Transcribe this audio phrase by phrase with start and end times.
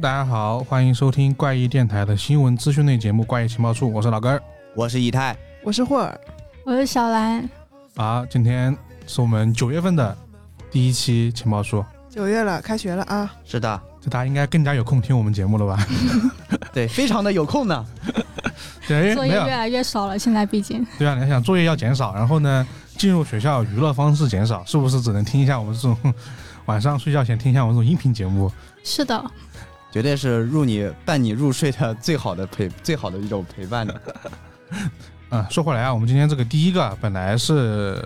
[0.00, 4.40] 大家好，欢迎收听怪异电台的新闻资讯类节目《怪异情报处》，我是老根儿。
[4.72, 6.20] 我是以太，我是霍尔，
[6.64, 7.48] 我是小兰，
[7.96, 8.76] 啊，今天
[9.08, 10.16] 是我们九月份的
[10.70, 13.34] 第一期情报处，九月了，开学了啊！
[13.44, 15.84] 是的，这大家应该更加有空听我们节目了吧？
[16.72, 17.84] 对，非常的有空呢。
[18.86, 20.16] 对，作业越，来越少了。
[20.16, 22.64] 现在毕竟对啊，你要想作业要减少，然后呢，
[22.96, 26.14] 进入学校娱乐方式减少，是不是只能听一下我们这种
[26.66, 28.48] 晚上睡觉前听一下我们这种音频节目？
[28.84, 29.22] 是的，
[29.90, 34.00] 绝对是入你伴你入睡的最好的陪 最好的一种陪伴的。
[35.30, 38.02] 嗯，说回来啊，我们今天这个第一个本来是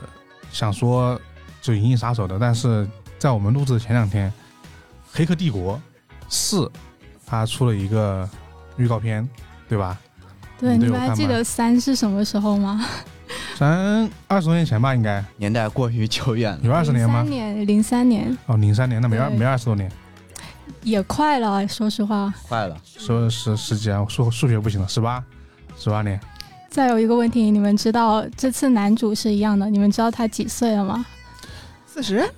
[0.51, 1.21] 想说
[1.61, 2.87] 就《银翼杀手》的，但是
[3.19, 4.31] 在我们录制的前两天，
[5.13, 5.81] 《黑客帝国
[6.29, 6.61] 四》
[7.25, 8.29] 它出了一个
[8.77, 9.29] 预告片，
[9.69, 9.99] 对吧？
[10.59, 12.85] 对，你你们还记得三是什么时候吗？
[13.57, 17.31] 咱二十多年前吧，应该年代过于久远了，有二十年吗三？
[17.31, 19.91] 年，零三年哦，零三年，那没二没二十多年，
[20.83, 21.67] 也快了。
[21.69, 22.77] 说实话，快了。
[22.85, 25.23] 说十十几啊，数数学不行了，十八
[25.77, 26.21] 十八年，
[26.69, 31.05] 再有一个问题，你们知道这次男主是一样的，你们知道他几岁了吗？
[31.87, 32.29] 四十、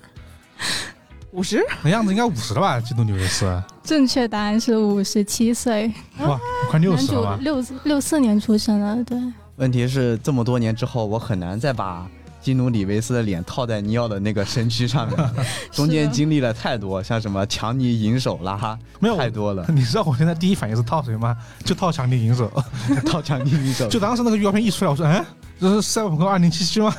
[1.31, 2.79] 五十，那样子应该五十了吧？
[2.79, 7.37] 基督纽维斯，正确答案是五十七岁，哇，快六男主十了吧？
[7.41, 9.17] 六六四年出生的，对，
[9.55, 12.05] 问题是这么多年之后，我很难再把
[12.45, 15.17] 基努里维斯的脸套在尼奥的那个身躯上面，
[15.73, 21.35] 中间经历了太多，像什么强尼银手啦，没有太多了， 你知道我现在第一反应是套谁吗？
[21.63, 22.51] 就套强尼银手。
[23.07, 25.25] 套强尼银手就当时那个预告片一出来，我说，哎，
[25.59, 26.93] 这是赛博朋克二零七七吗？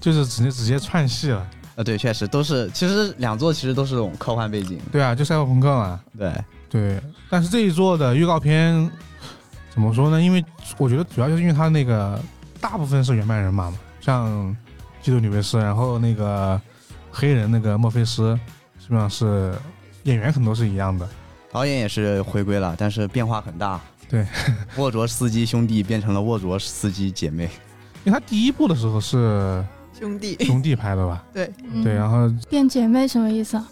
[0.00, 1.46] 就是直接直接串戏了。
[1.76, 6.00] 啊，对，确实都是，其实两座其实都是这种科幻背景，对啊，就赛博朋克嘛。
[6.18, 6.32] 对，
[6.70, 8.90] 对，但是这一座的预告片
[9.70, 10.20] 怎么说呢？
[10.20, 10.44] 因为
[10.76, 12.20] 我觉得主要就是因为它那个
[12.62, 14.56] 大部分是原班人马嘛，像
[15.02, 16.58] 基督里维斯，然后那个
[17.10, 18.38] 黑人那个墨菲斯，
[18.78, 19.52] 基本上是
[20.04, 21.06] 演员很多是一样的。
[21.50, 23.80] 导演也是回归了，但是变化很大。
[24.08, 24.24] 对，
[24.76, 27.50] 沃卓斯基兄弟变成了沃卓斯基姐妹。
[28.04, 29.62] 因为他第一部的时候是
[29.98, 31.24] 兄弟，兄弟拍的吧？
[31.34, 33.68] 对嗯对，然后变姐妹什么意思啊？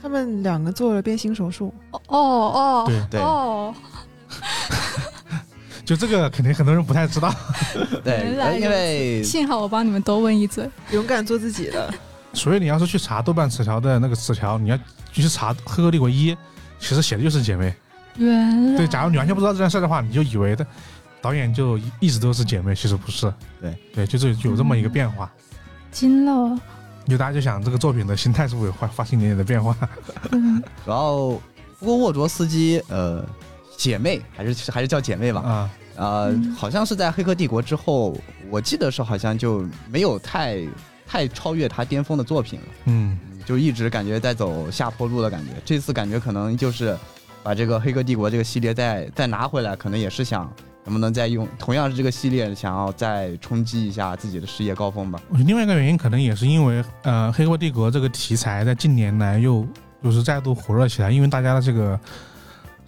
[0.00, 3.74] 他们两个做了变性手术，哦哦对对哦，
[5.88, 7.34] 就这个肯定很多人不太知道。
[8.04, 10.68] 对，因为幸好我帮你们多问一嘴。
[10.90, 11.90] 勇敢做自己的。
[12.34, 14.78] 所以你要是去查豆瓣词条的那个词条，你要
[15.10, 16.34] 去查《黑客帝国一》，
[16.78, 17.74] 其实写的就是姐妹。
[18.16, 20.66] 原来对，假如你完全不知道这件事的话，你就以为的
[21.22, 23.32] 导演就一直都是姐妹，其实不是。
[23.58, 25.32] 对对，就是有这么一个变化。
[25.90, 26.60] 惊了，
[27.06, 29.74] 就大家就想这个作品的心态是不是有发发生一点点的变化？
[30.32, 31.14] 嗯，主要
[31.78, 33.24] 不过沃卓斯基呃
[33.78, 38.18] 姐妹还是还是叫姐妹吧，啊，呃，嗯好像是在《黑客帝国》之后，
[38.50, 40.66] 我记得是好像就没有太
[41.06, 43.16] 太超越他巅峰的作品了，嗯，
[43.46, 45.52] 就一直感觉在走下坡路的感觉。
[45.64, 46.98] 这次感觉可能就是
[47.44, 50.52] 把这个《黑客帝国》这个系列再再拿回来，可能也是想
[50.82, 55.22] 能不能再用同样是这个系列，想要再冲击一下自己的事业高峰吧。
[55.28, 59.64] 我觉得另外一个原因可能也是因为，呃，《黑客帝国》这个题材在近年来又
[60.02, 61.98] 就是再度火热起来，因为大家的这个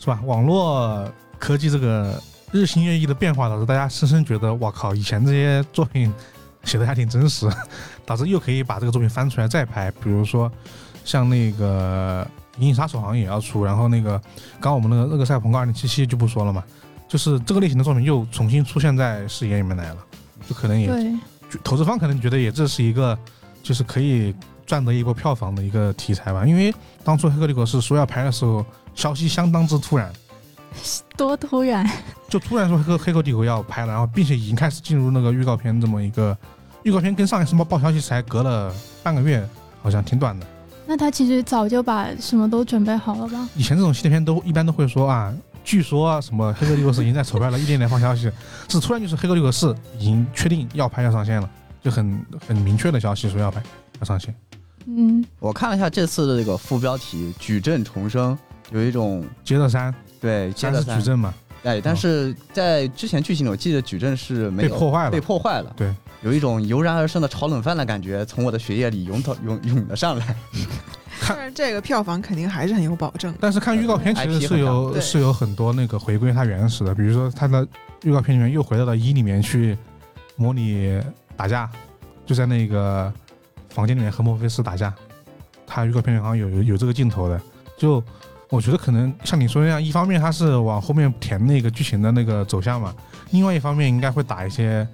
[0.00, 1.06] 是吧，网络
[1.38, 6.11] 科技这个日新月异的变化，导致大家深深觉得，哇靠，以前这些作品
[6.65, 7.47] 写的还挺真实，
[8.06, 9.91] 导致又可以把这个作品翻出来再拍。
[10.03, 10.50] 比如说
[11.05, 12.27] 像那个
[12.62, 14.19] 《银翼杀手》好像也要出，然后那个
[14.59, 16.65] 刚刚我们那个那个《赛博朋克2077》就不说了嘛，
[17.06, 19.99] 就是这个类型的作品又重新出现在视野里面来了，
[20.49, 20.91] 就可能也
[21.62, 23.19] 投资方可能觉得也这是一个
[23.62, 24.34] 就是可以
[24.65, 26.75] 赚得一波票房的一个题材吧，因为
[27.05, 28.65] 当初《黑客帝国》是说要拍的时候，
[28.95, 30.12] 消息相当之突然，
[31.17, 31.89] 多突然，
[32.28, 36.37] 就突然说《黑客黑客帝国》要拍了，然后并且已经开始进入那个预告片这么一个
[36.83, 39.47] 预告片，跟上一次报报消息才隔了半个月，
[39.83, 40.47] 好像挺短的。
[40.87, 43.48] 那他其实早就把什么都准备好了吧？
[43.54, 45.33] 以前这种系列片都一般都会说啊，
[45.63, 48.31] 据说啊什么《黑客帝国四》已经在筹备了，一点点放消息，
[48.69, 51.48] 是突然就是《黑客帝国四》已经确定要拍要上线了，
[51.83, 53.63] 就很很明确的消息说要拍
[54.01, 54.34] 要上线。
[54.86, 58.36] 嗯，我看了一下这次的这个副标题“矩阵重生”，
[58.71, 61.34] 有一种接着三，对接三着是矩阵嘛，
[61.65, 65.21] 哎，但是在之前剧情里，我记得矩阵是没有被破坏了被。
[65.21, 65.72] 破坏了。
[65.77, 70.37] 对，有一种油然而生的炒冷饭的感觉从我的血液里涌到涌涌了上来。
[71.21, 73.34] 看但是这个票房肯定还是很有保证。
[73.39, 77.67] 但是看预告片其实是有是有很多那个回归它原始的，比如说它的
[78.05, 79.77] 预告片里面又回到了一里面去
[80.37, 80.99] 模拟
[81.37, 81.69] 打架，
[82.25, 83.13] 就在那个
[83.69, 84.95] 房间里面和墨菲斯打架，
[85.67, 87.39] 它预告片里好像有有有这个镜头的。
[87.77, 88.03] 就
[88.50, 92.92] 我觉得可能像你说那样，一方面它是往后面填那个剧情的那个走向嘛，
[93.30, 94.86] 另外一方面应该会打一些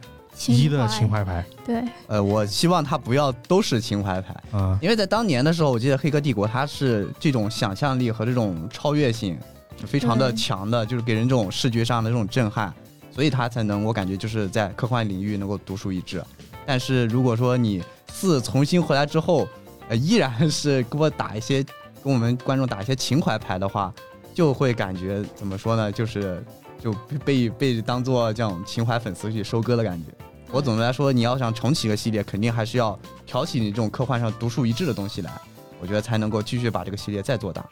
[0.46, 9.38] 一的情怀牌，对，呃，我希望它不要都是情怀牌，嗯，因为在当年的时候，我记得《黑客帝国》它是这种想象力和这种超越性
[9.86, 12.70] 非常的强的，就是给人这种视觉上的这种震撼，
[13.10, 16.22] 所以它才能我感觉就是在科幻领域能够独树一帜。
[16.66, 17.82] 但是如果说你
[18.12, 19.48] 四重新回来之后，
[19.88, 21.64] 呃，依然是给我打一些
[22.06, 23.92] 跟我们观众打一些情怀牌的话，
[24.32, 26.40] 就会感觉怎么说呢，就是
[26.78, 26.92] 就
[27.24, 30.12] 被被当做这种情怀粉丝去收割的感觉。
[30.52, 35.32] 我总的来说，你要想重启一个系列，肯定还是要挑起你这种科幻上独树一帜的东西来，
[35.80, 37.66] 我觉得才能够继续把这个系列再做大。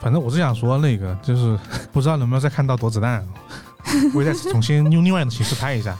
[0.00, 1.56] 反正我是想说那个，就是
[1.92, 3.24] 不知道能不能再看到躲子弹，
[4.12, 5.96] 我也再重新用另外的形式拍一下，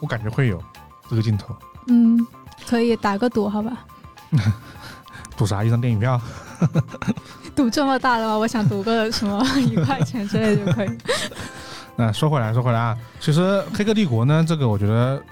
[0.00, 0.62] 我感觉会有
[1.10, 1.56] 这个镜头。
[1.88, 2.24] 嗯，
[2.68, 3.84] 可以打个赌，好吧？
[5.36, 5.64] 赌啥？
[5.64, 6.20] 一张电影票？
[7.54, 8.36] 赌这么大的吗？
[8.36, 10.88] 我想赌个什么一块钱之类就可以。
[11.96, 13.40] 那说回来，说回来啊，其实
[13.76, 15.22] 《黑客帝国》呢，这个我觉得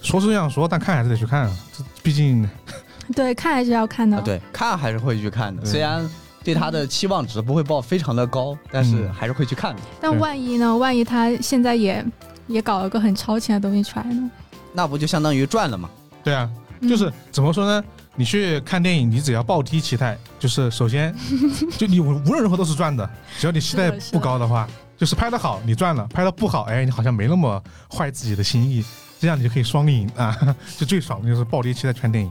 [0.00, 2.48] 说是这样说，但看还是得去看，这毕竟
[3.14, 4.16] 对，看还是要看的。
[4.16, 6.08] 啊，对，看还是会去看的，虽然
[6.42, 9.82] 对他的期望值不会报非常的高，但是嗯还是会去看的。
[10.00, 10.76] 但万一呢？
[10.76, 12.04] 万一他现在也
[12.48, 14.30] 也搞了个很超前的东西出来呢？
[14.72, 15.88] 那不就相当于赚了吗？
[16.24, 16.50] 对啊，
[16.80, 17.84] 嗯就是怎么说呢？
[18.16, 21.14] 你去看电影，你只要暴踢期待，就是首先
[21.78, 23.08] 就你无无论如何都是赚的，
[23.38, 28.84] 只要你期待不高的话，就是拍的好你赚了，拍的不好，哎，你好像没那么坏自己的心意，
[29.18, 30.36] 这样你就可以双赢啊，
[30.76, 32.30] 就最爽的就是暴踢期待去看电影。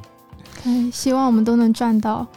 [0.65, 2.27] 嗯，希望我们都能赚到。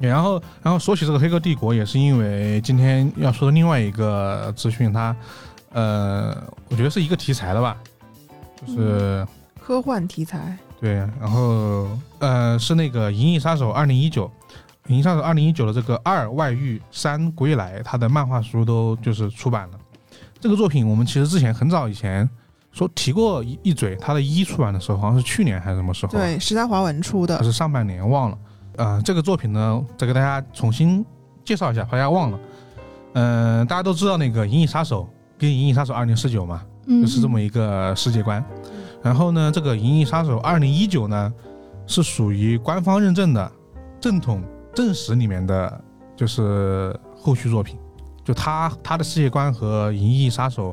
[0.00, 5.14] 然后，然后说起这个《黑客帝国》，也是因为今天要说的另外一个资讯，它，
[5.72, 6.36] 呃，
[6.70, 7.76] 我觉得是一个题材的吧，
[8.64, 9.26] 就是、
[9.60, 11.88] 科幻题材，对，然后
[12.18, 14.26] 呃是那个《银翼杀手二零一九》，
[14.92, 19.78] 《银翼杀手二零一九》的这个二外遇三归来，它的漫画书都就是出版了。
[20.40, 22.28] 这个作品我们其实之前很早以前
[22.70, 26.22] 说提过一一嘴，它的一出版的时候好像是去年还是什么时候啊？
[26.22, 28.38] 对，时代华文出的，还是上半年忘了。
[28.76, 31.04] 呃，这个作品呢，再给大家重新
[31.44, 32.38] 介绍一下，怕大家忘了。
[33.14, 35.02] 嗯、大家都知道那个《银翼杀手》
[35.36, 38.44] 跟《银翼杀手二零四九》嘛，嗯，就是这么一个世界观。
[39.02, 41.32] 然后呢，这个《银翼杀手二零一九》呢，
[41.86, 43.50] 是属于官方认证的
[44.00, 44.42] 正统
[44.74, 45.80] 正史里面的，
[46.16, 47.78] 就是后续作品。
[48.24, 50.70] 就他他的世界观和《银翼杀手》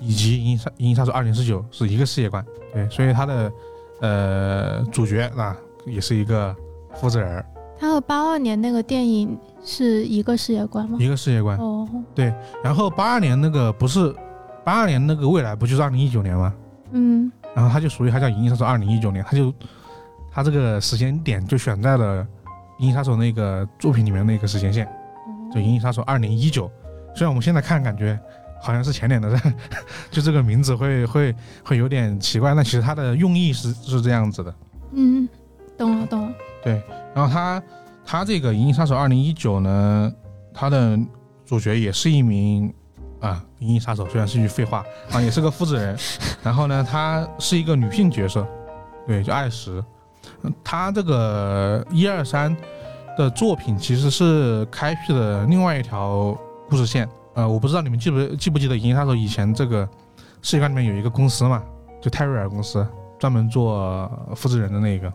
[0.00, 3.52] 以及《银翼杀银翼杀手二零四九》是一个世界观，对，所以他的
[4.00, 5.56] 呃主角啊
[5.86, 6.54] 也是一个
[6.94, 7.46] 负责人儿，
[7.78, 10.98] 他和八二年那个电影是一个世界观吗？
[11.00, 11.56] 一个世界观。
[11.58, 12.34] 哦，对
[12.64, 14.12] 然后八二年那个不是
[14.64, 16.52] 八二年那个未来不就是二零一九年吗？
[16.90, 19.52] 嗯，然后他就属于他叫《银翼杀手二零一九年》，他就
[20.30, 22.22] 他这个时间点就选在了
[22.78, 24.86] 《银翼杀手》那个作品里面那个时间线，
[25.50, 26.68] 就《银翼杀手二零一九》。
[27.14, 28.18] 虽然我们现在看感觉
[28.60, 29.54] 好像是前年的事，
[30.12, 34.54] 就这个名字会会会有点奇怪，但其实它的用意是是这样子的。
[34.92, 35.26] 嗯，
[35.78, 36.34] 懂了懂了。
[36.62, 36.82] 对
[37.14, 37.62] 然后他
[38.04, 40.12] 他这个《银翼杀手二零一九》呢，
[40.52, 40.98] 他的
[41.46, 42.85] 主角也是一名啊
[43.60, 45.96] 银翼杀手，虽然是句废话啊，也是个复制人。
[46.42, 48.46] 然后呢，她是一个女性角色，
[49.06, 49.82] 对，叫艾什。
[50.42, 52.54] 嗯她这个一二三
[53.16, 56.36] 的作品其实是开辟了另外一条
[56.68, 57.08] 故事线。
[57.34, 59.88] 呃，我不知道你们记不记不记得《银翼杀手》以前这个
[60.42, 61.62] 世界观里面有一个公司嘛，
[62.00, 62.86] 就泰瑞尔公司，
[63.18, 65.12] 专门做复制人的那个。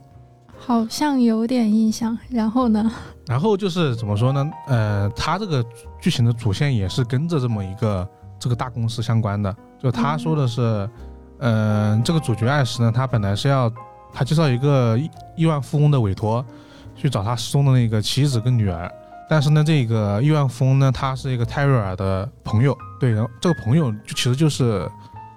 [0.57, 2.17] 好像有点印象。
[2.29, 2.91] 然后呢？
[3.25, 4.51] 然后就是怎么说呢？
[4.67, 5.65] 呃，它这个
[5.99, 8.07] 剧情的主线也是跟着这么一个
[8.41, 9.55] 这个大公司相关的。
[9.79, 10.89] 就他说的是，
[11.37, 13.71] 嗯、这个主角艾什呢，他本来是要
[14.11, 16.43] 他接到一个亿亿万富翁的委托，
[16.95, 18.91] 去找他失踪的那个妻子跟女儿。
[19.29, 24.89] 但是呢，这个亿万富翁呢，他是一个泰瑞尔的朋友，对，然后这个朋友就其实就是，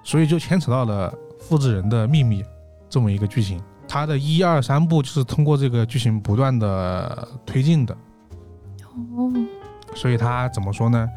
[0.03, 2.43] 所以就牵扯到了复制人的秘密
[2.89, 3.61] 这么一个剧情。
[3.87, 7.95] 他的一二三部就是通过这个剧情不断的推进的，
[9.15, 9.31] 哦，
[9.95, 11.07] 所以他怎么说呢？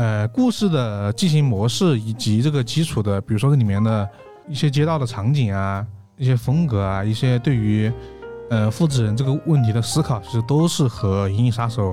[0.00, 4.08] 呃，故事的进行模式以及这个基础的，比如说这里面的
[4.48, 7.92] 一些街道的场景啊、一些风格啊、一些对于
[8.48, 11.92] 呃复制人这个问题的思考，其实都是和《银翼杀手》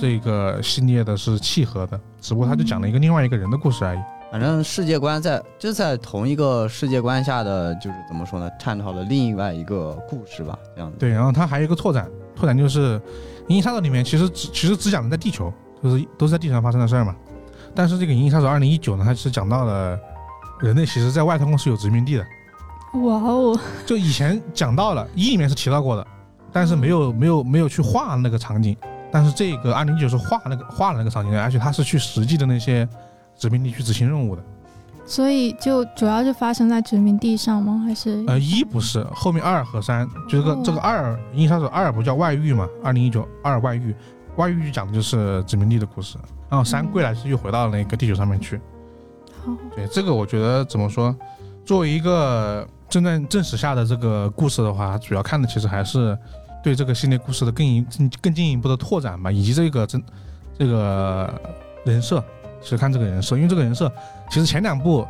[0.00, 3.98] 这个系列的是契合的，只不过他就讲了一个另外一个人的故事而已。
[4.30, 8.48] 反正世界观在就在同一个世界观下的，就是怎么说呢？
[8.58, 10.96] 探讨了另外一个故事吧，这样子。
[10.98, 12.98] 对，然后它还有一个拓展，拓展就是
[13.48, 17.14] 《银翼杀手》里面其实只其实只讲的在地球，就是都是在地球上发生的事儿嘛。
[17.74, 19.98] 但是这个《银翼杀手二零一九》呢，它是讲到了
[20.60, 22.26] 人类其实在外太空是有殖民地的。
[23.00, 26.06] 哇哦，就以前讲到了一里面是提到过的，
[26.52, 28.76] 但是没有没有没有去画那个场景。
[29.10, 32.88] 但是这个二零一九是画那个画了那个场景的，而且他是去实际的那些
[33.36, 34.42] 殖民地去执行任务的。
[35.04, 37.82] 所以就主要是发生在殖民地上吗？
[37.86, 42.68] 还是呃，一不是，后面二和三，就这个、哦这个二《银翼杀手二》不叫外遇嘛？
[42.84, 43.94] 二零一九二外遇，
[44.36, 46.16] 外遇讲的就是殖民地的故事，
[46.52, 48.60] 然后三嗯归来是又回到那个地球上面去。
[49.42, 49.56] 好？
[49.74, 51.16] 对这个，我觉得怎么说，
[51.64, 56.16] 作为一个正在正史下的这个故事的话，主要看的其实还是
[56.62, 60.04] 对这个系列故事的更一更更进一步的拓展吧，以及这个真
[60.58, 61.40] 这个
[61.86, 62.22] 人设，
[62.60, 63.90] 其实看这个人设，因为这个人设
[64.28, 65.00] 其实前两部《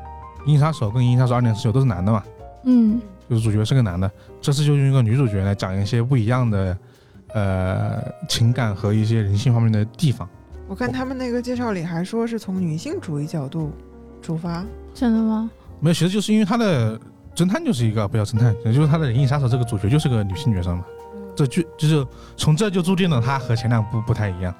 [0.46, 2.22] 银翼杀手》跟《银翼杀手二点四九》都是男的嘛，
[2.62, 4.08] 嗯就是主角是个男的，
[4.40, 6.78] 这次就用一个女主角来讲一些不一样的
[7.34, 10.28] 呃情感和一些人性方面的地方。
[10.68, 13.72] 我看他们那个介绍里还说是从女性主义角度
[14.22, 14.64] 出发，
[14.94, 15.50] 真的吗？
[15.80, 16.98] 没有，其实就是因为他的
[17.34, 20.84] 侦探就是一个不叫侦探，也就是他的《银翼杀手》这个主角就是个女性角色嘛，
[21.36, 24.54] 这就就是从这就注定了他和前两部不太一样。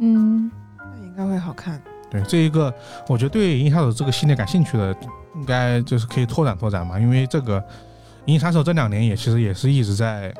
[0.00, 1.80] 嗯那应该会好看。
[2.10, 2.72] 对这一个，
[3.08, 4.94] 我觉得对《银翼杀手》这个系列感兴趣的，
[5.36, 7.60] 应该就是可以拓展拓展嘛，因为这个
[8.26, 10.34] 《银翼杀手》这两年也其实也是一直在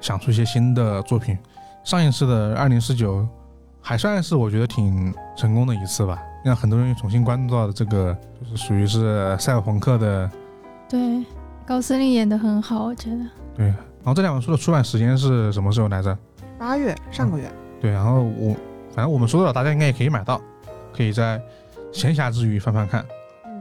[0.00, 1.38] 想出一些新的作品。
[1.84, 3.26] 上一次的二零四九
[3.88, 10.28] 还算是我觉得挺成功的一次吧，让很多人重新关注到的这个就是属于是赛博朋克的
[10.88, 11.24] 对，
[11.64, 13.18] 高司令演的很好，我觉得。
[13.54, 13.66] 对。
[13.66, 16.18] 然后这两本书的出版时间是什么时候来着？
[16.58, 17.48] 八月上个月，
[17.80, 18.56] 对，然后我
[18.92, 20.40] 反正我们说的了，大家应该也可以买到，
[20.92, 21.40] 可以在
[21.92, 23.06] 闲暇之余翻翻看，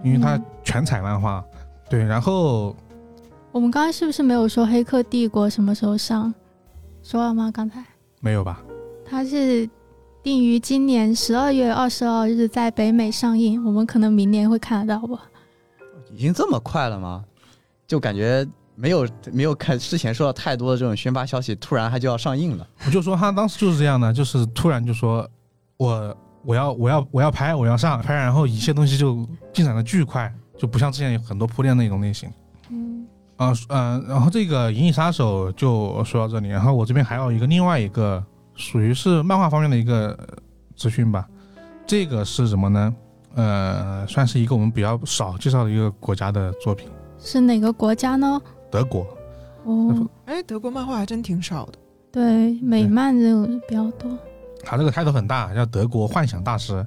[0.04, 1.46] 因为它嗯全彩漫画。
[1.88, 2.76] 对，然后
[3.52, 6.34] 我们刚刚是不是没有说《黑客帝国》什么时候上？
[7.04, 7.52] 说了吗？
[7.54, 7.86] 刚才
[8.22, 8.64] 没有吧？
[9.08, 9.70] 它是
[10.26, 15.20] 定于今年十二月二十二日在北美上映，我们可能明年会看得到吧？
[16.12, 17.24] 已经这么快了吗？
[17.86, 22.68] 就感觉没有没有看之前收到太多的这种宣发消息，突然它就要上映了。
[22.88, 25.30] 我就说他当时就是这样的，就是突然就说
[25.78, 32.28] 我我要我要我要拍我要上拍，然后一切东西就进展的巨快，就不像之前有很多铺垫那种类型。
[32.72, 33.06] 嗯
[33.36, 38.26] 啊嗯、然后这个《银翼杀手》就说到这里，然后我这边还有一个另外一个
[38.56, 40.28] 属于是漫画方面的一个呃
[40.76, 41.28] 资讯吧，
[41.86, 42.96] 这个是什么呢？
[43.36, 46.88] 呃，算是一个我们比较少介绍的一个国家的作品，
[47.20, 48.42] 是哪个国家呢？
[48.72, 49.06] 德国。
[49.66, 51.74] 哦，哎，德国漫画还真挺少的。
[52.12, 54.10] 对，美漫这种比较多。
[54.64, 56.86] 他这个 title 很大，叫德国幻想大师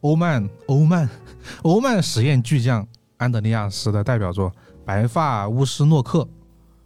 [0.00, 1.08] 欧曼欧曼
[1.62, 4.50] 欧曼实验巨匠安德烈亚斯的代表作
[4.84, 6.20] 《白发巫师诺克》。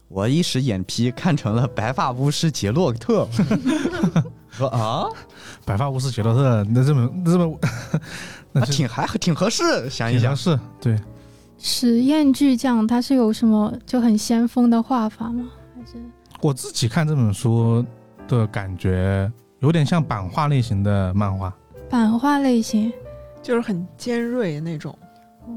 [0.08, 3.28] 我一时眼皮看成了白发巫师杰洛特，
[4.50, 5.06] 说啊，
[5.64, 7.58] 白发巫师杰洛特，那这么那这么，
[8.52, 10.22] 那挺还挺合适，想一想。
[10.22, 10.98] 挺合，适，对，
[11.58, 15.44] 实验巨匠他是有什么就很先锋的画法吗？
[15.74, 16.02] 还是？
[16.40, 17.84] 我自己看这本书
[18.26, 21.52] 的感觉，有点像版画类型的漫画。
[21.90, 22.90] 版画类型？
[23.42, 24.96] 就是很尖锐的那种，
[25.46, 25.52] 哦，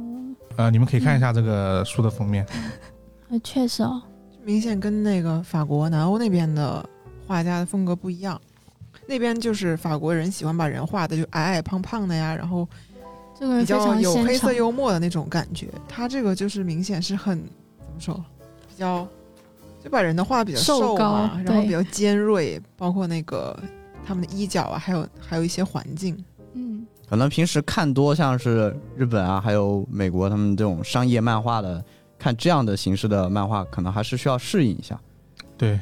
[0.57, 2.45] 呃，你们可以看一下这个书的封面，
[3.29, 4.01] 呃， 确实哦，
[4.43, 6.83] 明显跟那个法国、南欧那边的
[7.27, 8.39] 画家的风格不一样。
[9.07, 12.67] 那边就是法国人喜欢把人画的就矮矮胖胖的呀，然后
[13.37, 14.13] 比较有。
[14.23, 15.67] 黑色幽默的那种感觉。
[15.87, 18.15] 他这个就是明显是很怎么说，
[18.69, 19.07] 比较
[19.83, 23.57] 就把人的画比较瘦高瘦，然后比较尖锐，包括那个
[24.05, 26.23] 他们的衣角啊，还有还有一些环境。
[26.53, 31.83] 嗯，可能平时看多像是日本啊，还有美国他们这种商业漫画的，
[32.21, 34.99] 看这样的形式的漫画，可能还是需要适应一下。
[35.57, 35.79] 对，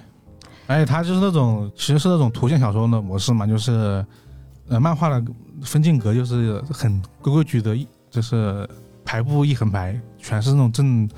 [0.68, 4.06] 而且它就是那种其实是那种图像小说的模式嘛，就是
[4.70, 5.22] 呃漫画的
[5.62, 8.66] 分镜格就是很规规矩矩的一，就是
[9.04, 11.10] 排布一横排，全是那种正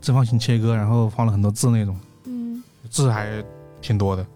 [0.00, 1.94] 正方形切割，然后放了很多字那种，
[2.24, 3.44] 嗯，字还
[3.82, 4.26] 挺多的。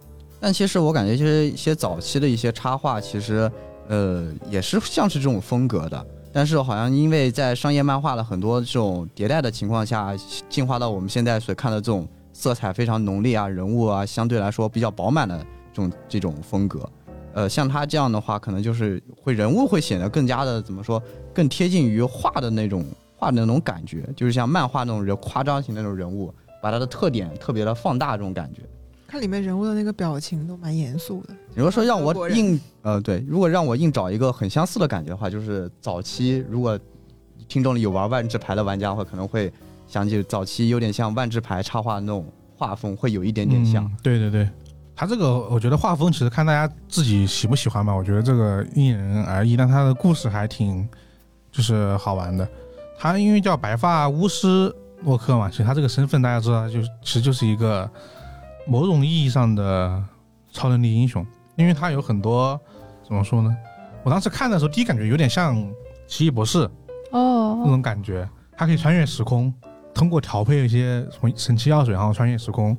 [0.41, 3.51] 但其实我感觉，就是一些早期的一些插画，其实
[3.89, 6.07] 呃也是像是这种风格的。
[6.35, 10.13] 但是好像因为在商业漫画的很多这种迭代的情况下，
[10.49, 15.39] 进化到我们现在所看的这种色彩非常浓烈啊，人物啊相对来说比较饱满的
[15.73, 16.91] 这种这种风格。
[17.35, 21.01] 呃，像他这样的话，可能就是会人物会显得更加的怎么说，
[21.33, 22.85] 更贴近于画的那种
[23.17, 28.63] 画的那种感觉，就是像漫画那种人夸张型那种人物，把它的特点特别的放大这种感觉。
[29.15, 31.35] 看里面人物的那个表情都蛮严肃的。
[31.55, 36.77] 如果说让我硬呃对，如果让我硬找一个很相似的感觉的话，就是早期如果
[37.47, 39.53] 听众里有玩万智牌的玩家的话，可能会
[39.87, 43.85] 想起早期有点像万智牌插画那种画风，会有一点点像。
[43.85, 43.97] 嗯。
[44.03, 44.51] 对对对，
[44.97, 50.89] 他这个我觉得画风其实看大家自己喜不喜欢吧，我觉得这个因人而异，但他的故事还挺
[51.53, 52.49] 就是好玩的。
[52.99, 57.89] 他因为叫白发巫师洛克嘛，其实他这个身份大家知道，他就其实就是一个
[58.67, 60.03] 某种意义上的
[60.53, 62.59] 超能力英雄，因为他有很多
[63.07, 63.55] 怎么说呢？
[64.03, 65.57] 我当时看的时候，第一感觉有点像
[66.07, 66.61] 奇异博士
[67.11, 69.53] 哦那哦，种感觉，他可以穿越时空，
[69.95, 72.77] 通过调配一些什么神奇药水，然后穿越时空，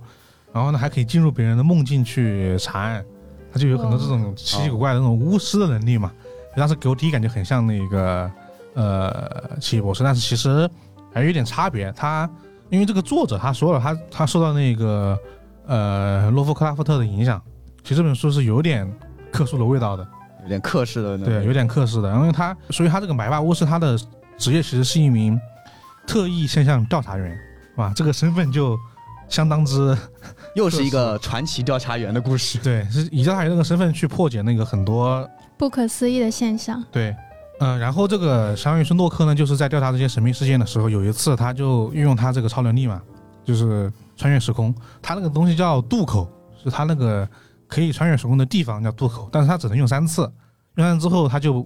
[0.54, 3.04] 然后呢还可以进入别人的梦境去查案，
[3.52, 6.12] 他就有很多这种奇奇怪怪的那种巫师的能力嘛。
[6.56, 8.32] 当时给我第一感觉很像那个
[8.76, 10.70] 呃奇异博士，但是其实
[11.14, 11.92] 还有一点差别。
[11.92, 12.30] 他
[12.70, 15.20] 因为这个作者他说了，他他受到那个
[15.68, 17.42] 呃洛夫克拉夫特的影响，
[17.84, 18.92] 其实这本书是有点
[19.32, 20.08] 克苏的味道的。
[20.44, 22.08] 有点克式的那，对，有点克式的。
[22.08, 23.98] 然后他，所以他这个白发巫师，他的
[24.38, 25.40] 职业其实是一名
[26.06, 27.92] 特异现象调查员，是吧？
[27.96, 28.78] 这个身份就
[29.28, 29.98] 相当之
[30.56, 32.60] 又是一个传奇调查员的故事。
[32.60, 36.84] 对，是以调查员这个身份去破解那个很多不可思议的现象。
[36.92, 37.16] 对，
[37.60, 43.02] 嗯、然后这个相当于是诺克呢，就是在调查这些神秘事件的时候，有一次他就运用他这个超能力嘛，
[43.46, 46.28] 就是穿越时空，他那个东西叫渡口，
[46.62, 47.28] 是他那个
[47.68, 50.30] 可以穿越时空的地方叫渡口，但是他只能用三次，
[50.76, 51.66] 用完之后他就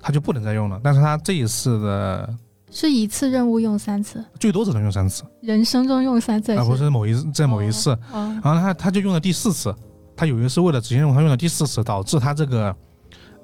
[0.00, 2.36] 他就不能再用了，但是他这一次的
[2.70, 9.74] 是一次任务用三次，最多只能用三次，人生中用三次啊，不是某一在某一次，哦，然后他他就用了第四次，
[10.16, 12.74] 他有一次为了执行任务，他用了第四次，导致他这个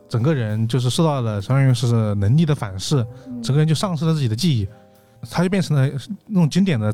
[0.08, 4.68] 整个人就是受到了相当于是能力的反噬，嗯整个人就丧失了自己的记忆，
[5.30, 5.86] 他就变成了
[6.26, 6.92] 那种经典的，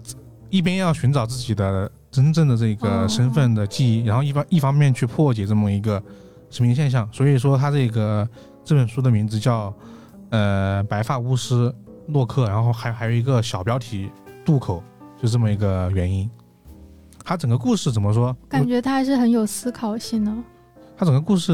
[0.54, 6.00] 一边要寻找自己的真正的这个哦身份的记忆，然后一方一方面去破解这么一个
[6.48, 8.28] 神秘现象，所以说他这个
[8.64, 9.74] 这本书的名字叫
[10.30, 11.74] 呃白发巫师
[12.06, 14.08] 洛克，然后还还有一个小标题
[14.44, 14.80] 渡口，
[15.20, 16.30] 就这么一个原因。
[17.24, 18.36] 他整个故事怎么说？
[18.48, 20.32] 感觉他还是很有思考性的。
[20.96, 21.52] 他整个故事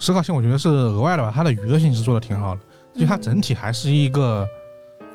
[0.00, 1.30] 思考性，我觉得是额外的吧。
[1.32, 2.60] 他的娱乐性是做的挺好的，
[2.94, 4.44] 就它整体还是一个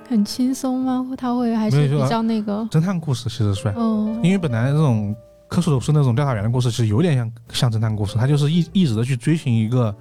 [0.07, 1.05] 很轻松吗？
[1.09, 2.67] 或他会还是比较那个？
[2.71, 3.73] 侦探故事，其实算。
[3.75, 5.15] 哦，因为本来这种
[5.47, 9.93] 科索鲁斯那种调查员的故事，其实有点像像侦探故事，他就是一一直的去追寻一个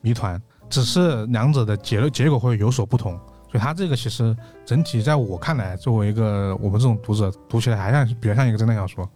[0.00, 3.12] 谜团，只是两者的结结果会有所不同。
[3.50, 4.34] 所以他这个其实
[4.64, 9.08] 整体在我看来，作为一个我们这种读者读起来还像比较像一个侦探小说。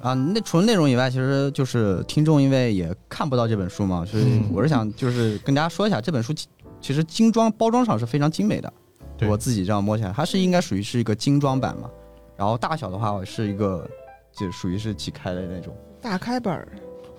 [0.00, 6.46] 啊，那除了内容以外，其实就是听众因为也看不到这本书嘛，所以嗯我是想就是跟大家说一下，这本书其
[6.80, 8.72] 其实精装包装上是非常精美的。
[9.16, 11.88] 对我自己这样摸起来，它是应该属于是一个精装版嘛，
[12.36, 13.88] 然后大小的话是一个
[14.32, 16.68] 就属于是几开的那种，大开本儿，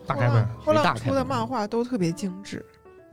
[0.05, 2.63] 大开本，后来出的大开本漫画都特别精致。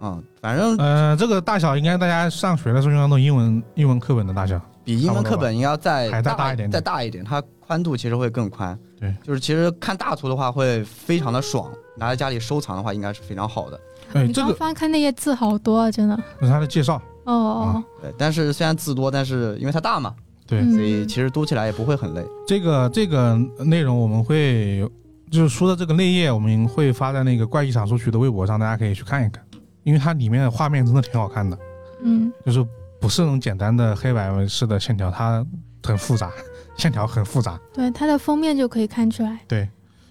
[0.00, 4.60] 嗯，反正呃，这个大小应该大家上学的时候用那种英文英文课本的大小。
[4.84, 8.76] 比英文课本应该要再还再大一点点再大一点，它宽度其实会更宽。
[8.98, 13.80] 对，就是其实看大图的话会非常的爽，拿在家里收藏的话应该是非常好的。
[14.14, 16.18] 哎，这个你刚翻开那些字好多啊，真的。
[16.40, 17.00] 这是它的介绍。
[17.24, 20.14] 哦哦，对，但是虽然字多，但是因为它大嘛，
[20.46, 22.24] 对，嗯所以其实读起来也不会很累。
[22.46, 24.88] 这个这个内容我们会
[25.30, 29.42] 就是书的这个内页，我们会发在那个怪异赏书区的微博上，大家可以去看一看，
[29.84, 31.56] 因为它里面的画面真的挺好看的，
[32.02, 32.66] 嗯，就是
[33.00, 35.44] 不是那种简单的黑白式的线条，它
[35.82, 36.30] 很复杂，
[36.76, 37.58] 线条很复杂。
[37.72, 39.38] 对，它的封面就可以看出来。
[39.48, 39.68] 对，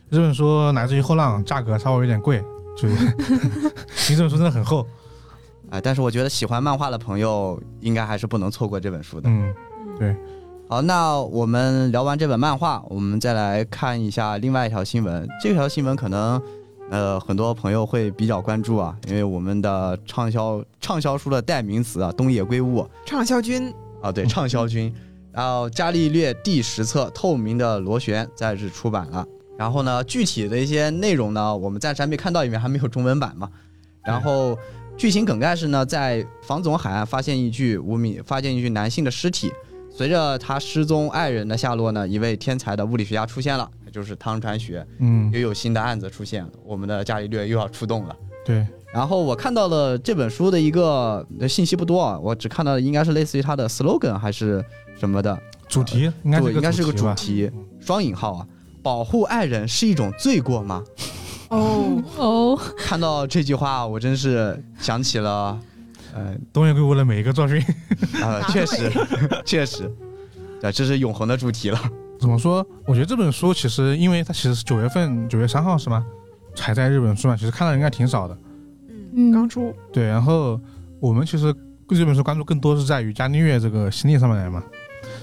[0.09, 2.43] 这本书来自于后浪，价格稍微有点贵，
[2.75, 2.95] 就是
[4.09, 4.87] 你这本书真的很厚。
[5.71, 9.29] 哎，但是我觉得喜欢漫画的朋友应该还是不能错过这本书的。
[9.29, 9.53] 嗯，
[9.97, 10.15] 对，
[10.69, 15.27] 好，那我们聊完这本漫画，我们再来看一下另外一条新闻。
[15.41, 16.41] 这条新闻可能，
[16.89, 24.93] 呃，很多朋友会比较关注啊，因为我们的畅销畅销书的代名词啊，东野圭吾畅销君啊，对，畅销君。
[25.31, 29.25] 然后《伽利略》第十册《透明的螺旋》再次出版了。
[29.57, 33.49] 然后呢，具体的一些内容呢，我们暂时还没看到，因为还没有中文版嘛。
[34.03, 34.57] 然后
[35.01, 39.51] 剧情梗概是呢，在房总海岸发现一具无名发现一具男性的尸体。
[39.89, 48.15] 随着他失踪爱人的下落呢，一位天才的物理学家出现了，也就是汤川学，嗯又，有新的案子出现了，我们的伽利略又要出动了。
[48.45, 54.63] 对，然后我看到了这本书的一个呃信息不多啊，我只看到的应该是类似于它的 slogan 还是
[54.99, 55.35] 什么的，
[55.67, 57.13] 主题应该是对，应该是个主主。
[57.15, 58.47] 题，双引号啊，
[58.83, 60.83] 保护爱人是一种罪过吗？
[61.51, 65.59] 哦，哦， 看到这句话，我真是想起了，
[66.15, 67.57] 呃东野圭吾的每一个作品，
[68.23, 68.91] 啊、答确实
[69.45, 69.91] 确实，
[70.61, 71.79] 对，这是永恒的主题了。
[72.19, 72.65] 怎么说？
[72.85, 76.05] 我觉得这本书其实，因为它其实是九月份，九月三号是吗？
[76.55, 78.37] 才在日本出版，其实看的人应该挺少的。
[78.89, 80.59] 嗯，嗯刚出，对，然后
[80.99, 81.53] 我们其实
[81.87, 84.63] 对这本书关注更多是在于伽利略这个系列上面来嘛。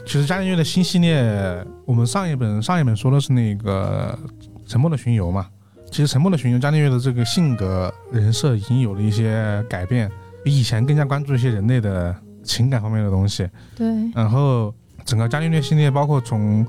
[0.04, 4.18] 其实伽利略的新系列，我们上一本上一本说的是那个
[4.70, 5.46] 《沉默的巡游》嘛。
[5.90, 10.10] 其实《沉默的巡游》，伽利略的这个性格人设已经有了一些改变，
[10.44, 13.48] 比以前更加关注一些人类的情感方面的东西。
[13.74, 14.72] 对，然后
[15.04, 16.66] 整个伽利略系列，包括从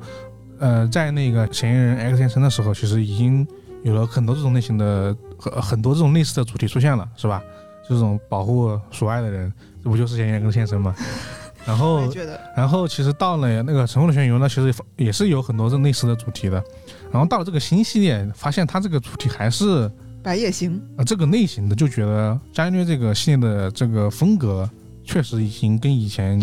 [0.60, 3.46] 呃在那个嫌疑人 X 先生的时候，其实已经
[3.84, 7.42] 有了很多这种类型的很很多这种类似的主题出现了，是吧？
[7.88, 9.52] 这种保护所爱的人，
[9.84, 10.96] 这不就是嫌疑人 X 先生吗？
[11.66, 16.64] 然后觉得然后其实到了那个《沉默的旋游》呢，其实也是有很多这类似的主题的。
[17.12, 19.90] 然后到了这个新系列，发现它这个主题还是
[20.22, 24.70] 白夜行，呃这个类型的，就觉得伽利略这个系列的这个风格
[25.04, 26.42] 确实已经跟以前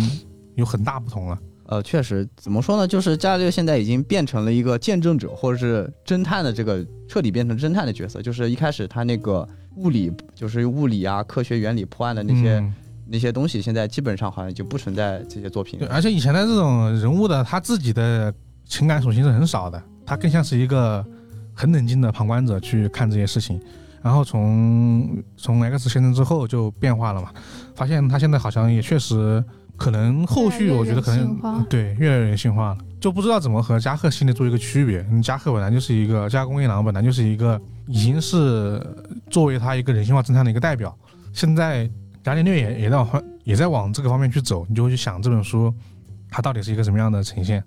[0.55, 1.38] 有很大不同了。
[1.66, 2.87] 呃，确实，怎么说呢？
[2.87, 8.22] 就是伽利略现在已经变成了一个见证者或者是侦探的这个彻底变成侦探的角色。
[8.22, 12.74] 就是一开始他那个物理，就是物理啊、科学原理破案的那些、嗯
[13.09, 21.05] 那些东西，现在基本上好像就不存在这些作品对，而且以前的这种人物的他自己的情感属性是很少的，他更像是一个
[21.53, 23.61] 很冷静的旁观者去看这些事情。
[24.03, 27.31] 然后从从 X 先生之后就变化了嘛，
[27.75, 29.45] 发现他现在好像也确实
[29.77, 35.05] 可能后续我觉得可能对越来越人性化了，就不知道怎么和加贺系列做一个区别。
[35.11, 38.81] 嗯加贺本来就是一个加工一郎本来就是一个已经是
[39.29, 40.97] 作为他一个人性化侦探的一个代表，
[41.33, 41.90] 现在
[42.23, 45.75] 伽利略也也在往也在往这个方面去走，你就会去想这本书
[46.31, 47.61] 它到底是一个什么样的呈现。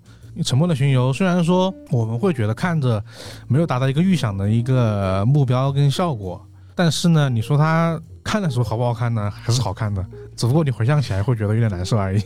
[0.44, 3.02] 沉默的巡游虽然说我们会觉得看着
[3.48, 9.30] 没有达到一个预想的一个目标跟效果，但是呢，你说它看的时候好不好看呢？
[9.30, 10.04] 还是好看的，
[10.36, 12.22] 只不过你回想起来会觉得有点难受而已。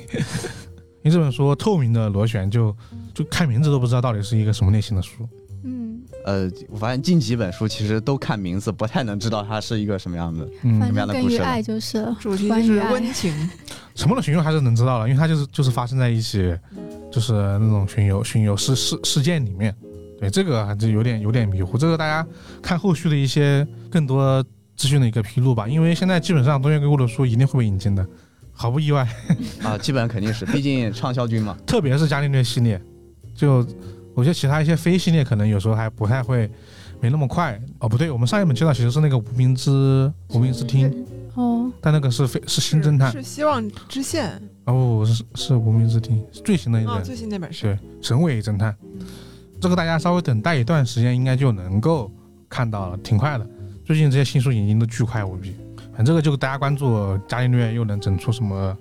[1.02, 2.74] 因为这本书透明的螺旋就
[3.12, 5.28] 就看名字都不知道到底是一个什么类型的书。
[5.62, 10.46] 嗯，呃，我发现近几本书其实都看名字不太能知道它是一个什么样的。
[10.62, 12.04] 嗯什么样的故事了爱就是。
[12.20, 13.32] 主题是关于爱温情，
[13.94, 16.54] 沉默的巡游还是能知道了，因为它就是就是发生在一起，
[17.14, 19.72] 就是那种巡游巡游事事事件里面。
[20.18, 22.27] 对这个还是有点有点迷糊，这个大家
[22.61, 25.68] 看后续的一些更多资讯的一个披露吧。
[25.68, 28.05] 因为现在基本上东野圭吾的书一定会被引进的，
[28.53, 29.07] 毫不意外。
[29.62, 31.57] 啊，基本肯定是，毕竟畅销军嘛。
[31.64, 32.81] 特别是伽利略系列，
[33.33, 33.64] 就
[34.14, 36.50] 我觉得其他一些非系列可能有时候还不太会，
[37.04, 37.60] 没那么快。
[37.80, 47.04] 哦，不对，我们上一本介绍其实是那个无名之无名之听，哦，但那个是非是新侦探是希望之线哦，是是无名之听最新的一啊，本。
[47.04, 48.74] 最新那本是对，神尾侦探，
[49.60, 52.10] 这个大家稍微等待一段时间，应该就能够
[52.48, 53.46] 看到了，挺快的。
[53.84, 55.54] 最近这些新书引进的巨快无比，
[55.94, 58.74] 反正这个就大家关注伽利略又能整出什么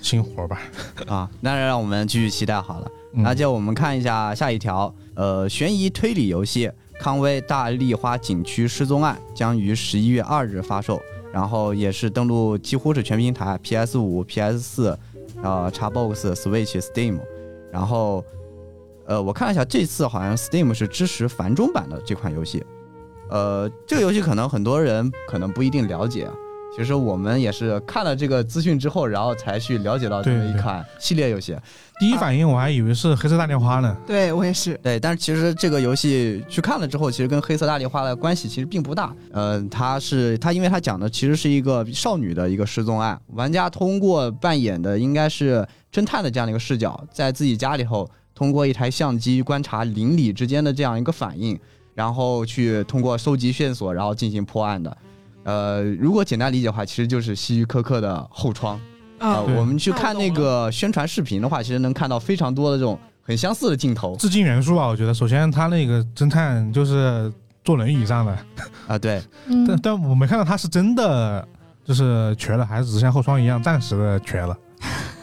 [0.00, 0.62] 新活吧。
[1.06, 2.90] 啊，那让我们继续期待好了。
[3.12, 6.68] 嗯那就我们看一下下一条，呃，悬疑推理游戏
[7.00, 11.00] 《康威大丽花景区失踪案》将于十一月二日发售，
[11.32, 14.98] 然后也是登录几乎是全平台，PS 五、PS 四、
[15.42, 17.18] 呃 Xbox、Switch、Steam，
[17.72, 18.22] 然后
[19.06, 22.62] 呃，我看了一下，这次好像 Steam 是支持繁中版的这款游戏，
[23.30, 26.28] 呃，这个游戏可能很多人可能不一定了解。
[26.80, 31.54] 其实我们也是看了这个资讯之后，然后才去了解到这么一款系列游戏。
[31.98, 33.94] 第一反应我还以为是黑色大丽花呢。
[34.06, 39.14] 对我也是，对，但是其实这个游戏去看了之后，其实跟黑色大丽花的关系其实并不大。
[39.30, 45.62] 呃，它是它，因为它讲的其实是一个少女的一个失踪案，玩家通过扮演的应该是
[45.92, 51.60] 侦探的这样的一个视角，在自己家里头通过一台相机观察邻里之间的这样一个反应，
[51.92, 54.96] 然后去通过收集线索，然后进行破案的。
[55.44, 58.76] 呃，如果简单理解的话，其实就是希区柯克的后窗。
[59.18, 67.30] 啊呃，我们去看那个宣传视频的话，其实能看到非常多的这种很相似的镜头致敬元素吧，我觉得首先他那个侦探就是
[67.62, 68.38] 坐轮椅上的，
[68.88, 69.22] 啊，对。
[69.46, 71.46] 嗯但但我没看到他是真的
[71.84, 74.56] 就是瘸了，还是只像后窗一样暂时的瘸了。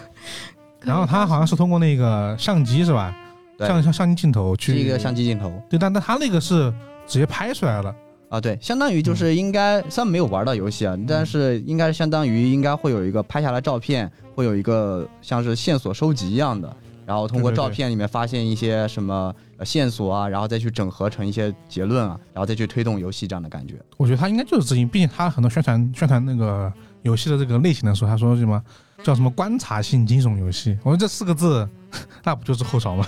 [0.81, 3.15] 然后他好像是通过那个相机是吧？
[3.57, 6.71] 对相相相机镜头去是一个相机镜头对，但但他那个是
[7.07, 7.95] 直接拍出来了。
[8.29, 23.75] 啊，对，相当于就是应该，虽然没有玩到游戏啊，但是应该相当于应该会有一个拍下来照片，会有一个像是线索收集一样的，然后通过照片里面发现一些什么呃线索啊，然后再去整合成一些结论啊，然后再去推动游戏这样的感觉。
[23.95, 26.71] 我觉得他应该就是致敬，毕竟他很多宣传宣传那个
[27.03, 28.61] 游戏的这个类型的时候，他说什么
[29.03, 31.65] 叫什么观察性惊悚游戏，我说这四个字，
[32.25, 33.07] 那不就是后槽吗？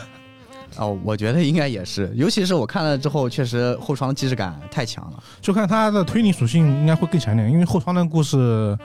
[0.78, 5.24] 哦，我觉得应该也是，尤其是我看了之后，确实后窗既视感太强了。
[5.42, 8.78] 就看它的推理属性应该会更强一点，因为后窗的故事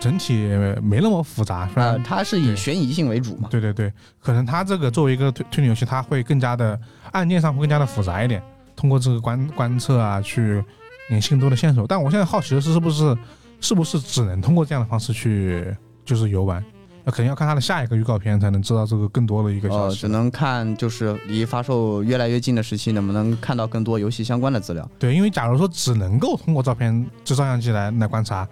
[0.00, 0.34] 整体
[0.82, 3.48] 没那么复杂，是吧、呃，它是以悬疑性为主嘛。
[3.50, 6.78] 对对对，可能它这个作为一个推推理游戏，它会更加的
[7.12, 8.42] 案件上会更加的复杂一点，
[8.74, 10.62] 通过这个观观测啊去
[11.10, 11.86] 引更多的线索。
[11.86, 13.16] 但我现在好奇的是，是不是
[13.60, 16.64] 是不是只能通过这样的方式去就是游玩？
[17.08, 19.96] 那肯定要看他的下一个预告片才能知道这个更多的一个消呃，息。
[20.00, 24.86] 只能看就是离发售越来越近的时期，能不能看到更多游戏相关的资料。
[24.98, 28.46] 对，因为假如说只能够通过照片、就照相机来来观察，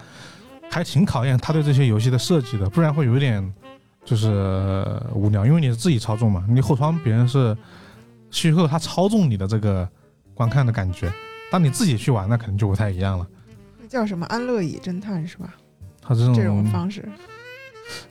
[0.71, 3.47] 还挺考验他对这些游戏的设计的，不然会有一点
[4.03, 5.45] 就是呃无聊。
[5.45, 7.55] 因为你是自己操纵嘛，你后窗别人是
[8.31, 9.87] 虚构他操纵你的这个
[10.33, 11.13] 观看的感觉，
[11.51, 13.27] 当你自己去玩，那可能就不太一样了。
[13.79, 15.53] 那叫什么安乐椅侦探是吧？
[16.01, 17.07] 他这种这种方式，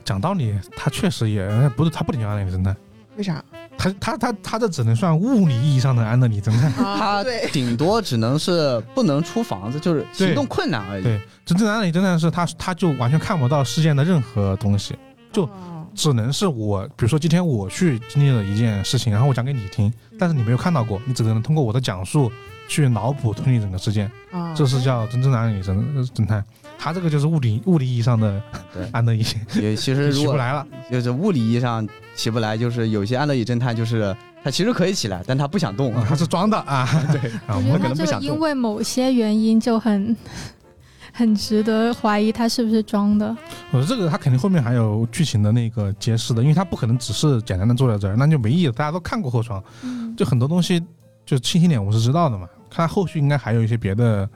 [0.03, 2.75] 讲道理，他确实也不是他不能叫安乐里侦探，
[3.15, 3.43] 为啥？
[3.77, 6.71] 他他他他这只能算物理意义上的安德里侦探。
[6.83, 11.03] 啊，他对，顶多只能是不能出房子，就是行动困难而已。
[11.03, 14.97] 对，真正的安德里侦探是他他就完全看不到事件的任何东西，
[15.31, 15.73] 就哦。
[15.95, 22.31] 只能是我，比如说今天我去经历了一件事情，然后我讲给你听，但是你没有看到过，你只能通过我的讲述
[22.67, 26.43] 去脑补推理整个事件，啊，这是叫真正的安德里侦侦探。
[26.77, 28.41] 他这个就是物理物理意义上的
[28.73, 29.25] 对安乐椅，
[29.61, 30.65] 也其实 如果起不来了。
[30.91, 35.93] 就是物理意义上起不来，就是有些安乐椅侦探就是他其实可以起来，但他不想动。
[35.95, 40.15] 啊他是装的啊， 对，啊，我们可能不想动因为某些原因就很
[41.11, 43.35] 很值得怀疑他是不是装的。
[43.71, 48.73] 我说这个他肯定后面还有剧情的那个揭示的，因为他不可能只是简单的坐在这儿，那就没意义了。
[48.73, 50.81] 大家都看过后窗，嗯，就很多东西
[51.25, 52.47] 就清晰点我是知道的嘛。
[52.69, 54.29] 看后续应该还有一些别的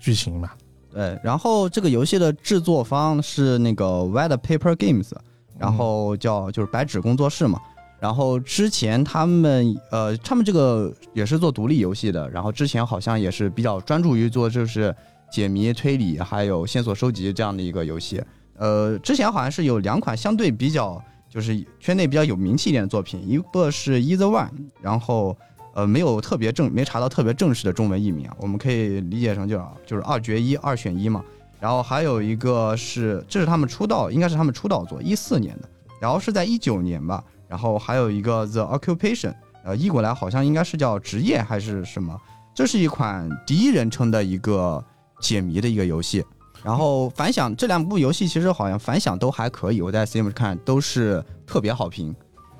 [0.00, 0.56] 剧情吧。
[0.94, 5.10] 对，然后这个游戏的制作方是那个 White Paper Games，
[5.58, 7.60] 然后叫就是白纸工作室嘛。
[7.98, 14.94] 然后之前他们呃，他们这个也是做独立游戏的，然后之前好像也是比较专注于做就是
[15.32, 18.22] 解谜、推理还有线索收集这样的一个游戏。
[18.56, 25.36] 呃，之前好像是有两款相对比较就是圈内比较有名气一点的作品，一个是 Either One，然后
[25.74, 31.22] 呃没有特别正没查到特别正式的中文译名，我们可以理解成就就是二决一二选一嘛。
[31.60, 35.68] 然后还有一个是这是他们出道，应该是他们出道作，一四年的，
[36.00, 37.22] 然后是在一九年吧。
[37.48, 39.34] 然后还有一个 The Occupation，
[39.64, 42.18] 呃，译过来好像应该是叫职业还是什么。
[42.54, 44.84] 这是一款第一人称的一个
[45.20, 46.24] 解谜的一个游戏。
[46.62, 52.14] 然后反响这两部游戏其实好像反响都还可以，我在 Steam 看都是特别好评，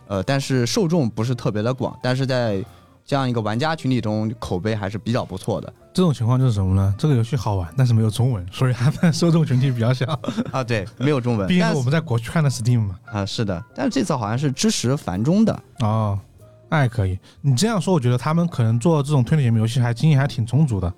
[0.07, 2.63] 呃，但是受众不是特别的广，但是在
[3.07, 6.93] 这样一个玩家群体中口碑还是比较不错的这种情况就是什么呢？
[6.99, 10.07] 这个游戏好玩，但是没有中文，所以它的受众群体比较小。
[10.51, 10.65] 啊。
[10.65, 12.99] 对，没有中文，毕竟我们在国区看的 Steam 嘛。
[13.05, 16.19] 啊是的，但是这次好像是支持繁中的，哦，
[16.69, 17.17] 那还可以。
[17.43, 20.93] 你这样说，我觉得他们可能做这种推理型游戏还经验还挺充足的。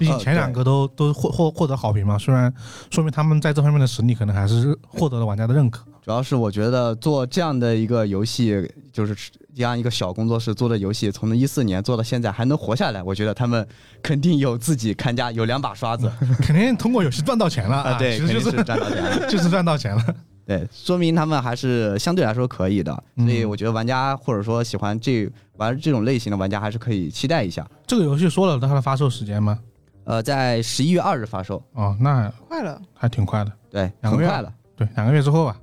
[0.00, 2.52] 毕竟呃前两个都、都获获获得好评嘛，虽然
[2.90, 5.84] 说明他们在这方面的实力可能还是获得了玩家的认可。
[6.02, 9.14] 主要是我觉得做这样的一个游戏，就是
[9.54, 13.64] 这样一个小工作室做的游戏，从一四年做到现在还能活下来，我觉得他们
[14.02, 16.10] 肯定有自己看家，有两把刷子
[16.40, 19.28] 肯定通过游戏赚到钱了啊，对，其实就是赚到钱了。
[19.28, 20.02] 就是赚到钱了。
[20.46, 27.64] 对，说明他们还是相对来说可以的，嗯所以我觉得玩家或者说喜欢这玩这种类型的玩家还是可以期待一下。
[27.86, 29.56] 这个游戏说了它的发售时间吗？
[30.04, 33.52] 呃，在十一月二日发售，哦，那快了，还挺快的。
[33.70, 34.52] 对，两个月快了。
[34.76, 35.56] 对，两个月之后吧，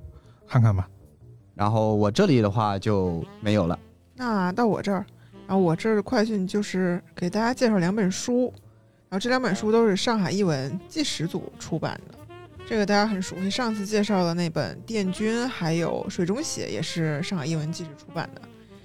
[0.46, 0.88] 看看吧。
[1.54, 3.78] 然后我这里的话就没有了。
[4.14, 5.04] 那到我这儿，
[5.46, 8.52] 然后我这儿的快讯就是给大家介绍两本书，
[9.08, 12.18] 然后这两本书都是上海译文纪实组出版的。
[12.64, 18.42] 这个大家很熟悉，上次介绍的那本《电君》还有《水中血》也是上海译文纪实出版的。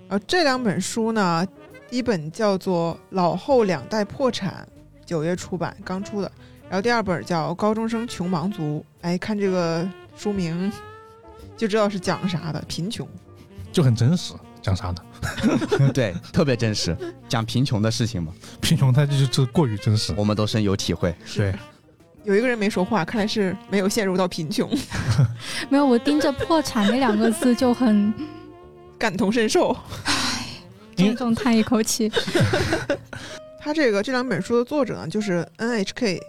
[0.08, 1.46] 然后这两本书呢，
[1.90, 4.68] 第一本叫做《老后两代破产》，
[5.06, 6.32] 九月出版，刚出的。
[6.70, 10.72] 然后第二本叫《高中生穷忙族》，哎，看这个书名
[11.56, 13.08] 就知道是讲啥的，贫穷。
[13.72, 15.04] 就很真实，讲啥的？
[15.94, 16.96] 对，特别真实，
[17.28, 20.14] 讲贫穷的事情嘛，贫穷它就是这过于真实。
[20.18, 21.14] 我们都深有体会。
[21.36, 21.54] 对，
[22.24, 24.70] 有一个人没说话，看来是没有陷入到贫穷，
[25.70, 28.14] 没有，我盯着“破产”那两个字就很
[28.98, 29.76] 感同身受。
[30.96, 32.12] 因为重重叹一口气。
[33.64, 36.20] 他这个这两本书的作者呢，就是 NHK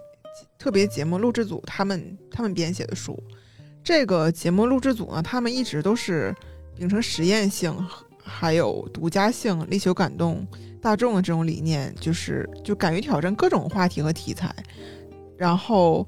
[0.57, 3.21] 特别节目录制组他们他们编写的书。
[3.83, 6.33] 这个节目录制组呢，他们一直都是
[6.79, 7.77] 秉承实验性，
[8.23, 10.47] 还有独家性，力求感动
[10.81, 14.55] 大众的这种理念，就是就敢于挑战各种话题和题材。
[15.37, 16.07] 然后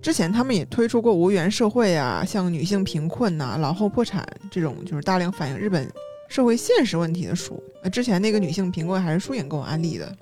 [0.00, 5.86] 之前他们也推出过《无缘社会》啊，像女性贫困呐、老后破产这种，就是大量反映日本
[6.26, 7.62] 社会现实问题的书。
[7.82, 10.16] 呃，之前那个女性贫困还是舒颖给我安利的，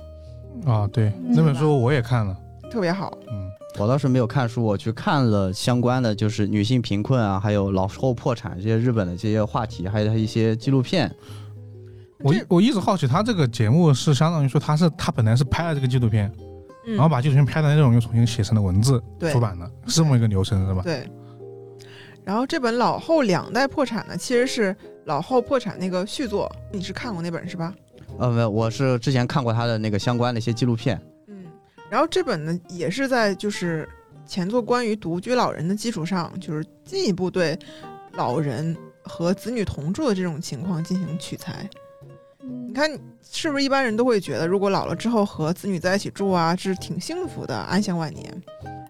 [0.67, 2.37] 啊，对，嗯那本书我也看了。
[2.71, 3.17] 特别好。
[3.29, 11.15] 嗯，我倒是没有看书，我去看了相关的，就是女性贫困啊，还有老后破产这些日本的这些话题，还有它一些纪录片。
[12.21, 16.33] 我这我一直好奇，他这个节目是相当于说他是他本来是拍了这个纪录片，
[16.87, 20.83] 嗯然后把纪录片拍的内容又重新写成了文字对出版的，是这么一个流程是吧？
[20.83, 21.07] 对。
[22.25, 24.73] 然后这本《老后两代破产》呢，其实是
[25.07, 27.75] 《老后破产》那个续作，你是看过那本是吧？
[28.19, 31.01] 呃，没有，我是之前看过他的那个相关的一些纪录片。
[31.27, 31.45] 嗯。
[31.91, 33.89] 然后这本呢，也是在就是
[34.27, 37.59] 前作关于独居老人的基础上，就是进一步对
[38.13, 41.69] 老人和子女同住的这种情况进行取材。
[42.69, 42.91] 你看，
[43.31, 48.43] 是不是一般人都会觉得，如果老了之后和子女在一起住啊，是挺幸福的，安享晚年。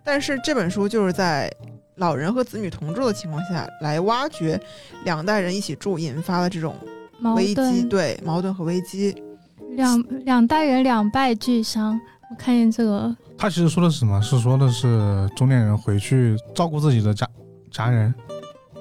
[0.04, 1.50] 但是这本书就是在
[1.96, 4.60] 老人和子女同住的情况下来挖掘
[5.04, 6.86] 两代人一起住引发的这种矛
[7.34, 9.14] 危机，对矛盾和危机。
[9.70, 11.98] 两两代人两败俱伤。
[12.30, 14.20] 我看见这个，他其实说的是什么？
[14.22, 17.28] 是说的是中年人回去照顾自己的家
[17.70, 18.14] 家人。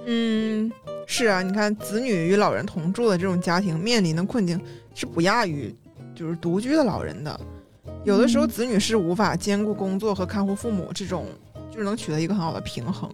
[0.06, 0.72] 嗯，
[1.06, 4.60] 是啊，你看子女与老人同住的这种家庭面临的困境
[4.96, 5.76] 是不亚于
[6.16, 7.40] 就是独居的老人的。
[8.06, 11.26] 有的时候嗯子女是无法兼顾工作和看护父母这种，
[11.70, 13.10] 就是能取得一个很好的平衡。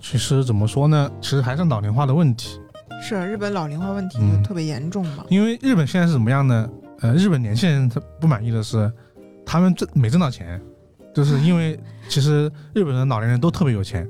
[0.00, 1.10] 其实怎么说呢？
[1.20, 2.60] 其实还是老龄化的问题。
[3.00, 5.24] 是啊日本老龄化问题嗯就特别严重嘛。
[5.28, 6.68] 因为日本现在是怎么样呢？
[7.00, 8.90] 呃，日本年轻人他不满意的是，
[9.46, 10.60] 他们挣没挣到钱，
[11.14, 14.08] 就是因为其实日本的老年人都特别有钱，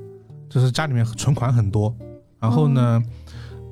[0.49, 1.95] 就是家里面存款很多，
[2.39, 3.01] 然后呢，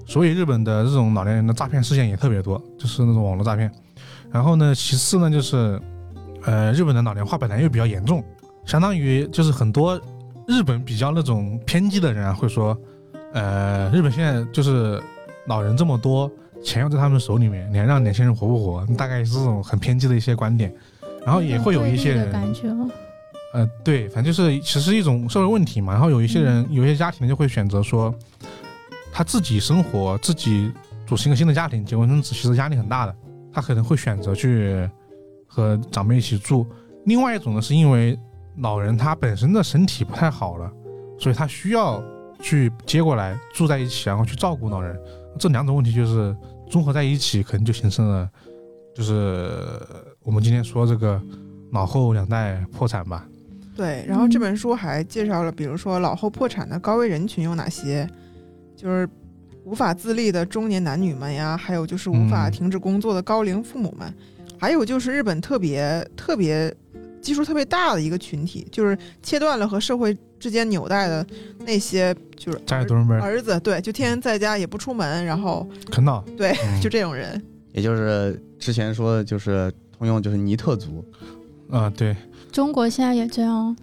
[0.06, 3.71] 所以日本的这种老年人的诈骗事件也特别多，就是那种网络诈骗。
[4.32, 5.82] 然后呢，其次呢就是，
[6.43, 8.23] 呃，日本的老龄化本来又比较严重，
[8.65, 9.99] 相当于就是很多
[10.47, 12.77] 日本比较那种偏激的人啊会说，
[13.38, 15.00] 呃，日本现在就是
[15.45, 16.30] 老人这么多，
[16.63, 18.84] 钱又在他们手里面，你还让年轻人活不活？
[18.95, 20.73] 大概是这种很偏激的一些观点。
[21.23, 22.89] 然后也会有一些人，感觉哦。
[23.54, 25.93] 呃，对，反正就是其实一种社会问题嘛。
[25.93, 28.12] 然后有一些人，有一些家庭就会选择说，
[29.12, 30.71] 他自己生活，自己
[31.06, 33.15] 组成一个新的家庭，结婚生子，其实压力很大的。
[33.54, 34.89] 他可能会选择去
[35.45, 36.65] 和长辈一起住。
[37.06, 38.17] 另外一种呢，是因为
[38.58, 40.71] 老人他本身的身体不太好了，
[41.19, 42.02] 所以他需要
[42.41, 44.97] 去接过来住在一起，然后去照顾老人。
[45.39, 46.36] 这两种问题就是
[46.69, 48.30] 综合在一起，可能就形成了，
[48.95, 49.52] 就是
[50.23, 51.21] 我们今天说这个
[51.71, 53.28] 老后两代破产吧。
[53.76, 58.10] 对，然后这嗯本书还介绍了，比如说老后破产的高危人群有哪些，
[58.76, 59.08] 就是
[59.63, 64.12] 无法自立的中年男女们呀，还有就是无法嗯停止工作的高龄父母们，
[64.58, 66.73] 还有就是日本特别特别
[67.21, 71.25] 基数特别大的一个群体，就是切断了和社会之间纽带的
[71.60, 76.21] 那些，就是家里多人呗，儿子，对，就天天在家也不出门，然后啃老。
[76.38, 77.41] 对，嗯就这种人，
[77.73, 81.03] 也就是之前说的就是通用就是尼特族，
[81.69, 82.15] 啊、对
[82.51, 83.75] 中国现在也这样，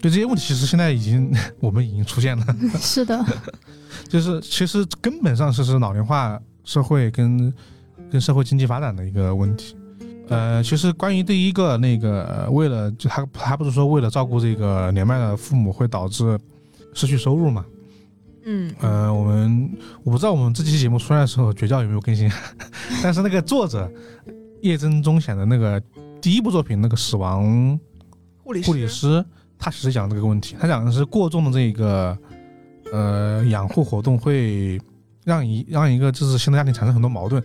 [0.00, 2.46] 对，这些问题其实现在已经 我们已经出现了，
[2.78, 3.24] 是的，
[4.08, 7.52] 就是其实根本上是是老龄化社会跟
[8.10, 9.76] 跟社会经济发展的一个问题。
[10.28, 16.38] 呃，其实关于第一个那个，呃为了就他他不是说为了照顾这个年迈的父母会导致
[16.94, 17.64] 失去收入嘛？
[18.46, 19.70] 嗯，呃，我们
[20.02, 22.30] 我不知道我们这期节目出来的时候绝教有没有更新，
[23.02, 23.90] 但是那个作者
[24.62, 25.80] 叶真中显的那个
[26.20, 27.78] 第一部作品那个死亡
[28.42, 29.24] 护理护理师，
[29.58, 32.18] 他其实讲这个问题，他讲的是过重的这个
[32.92, 34.80] 呃养护活动会
[35.24, 37.42] 让一让一个就是新的家庭产生很多矛盾，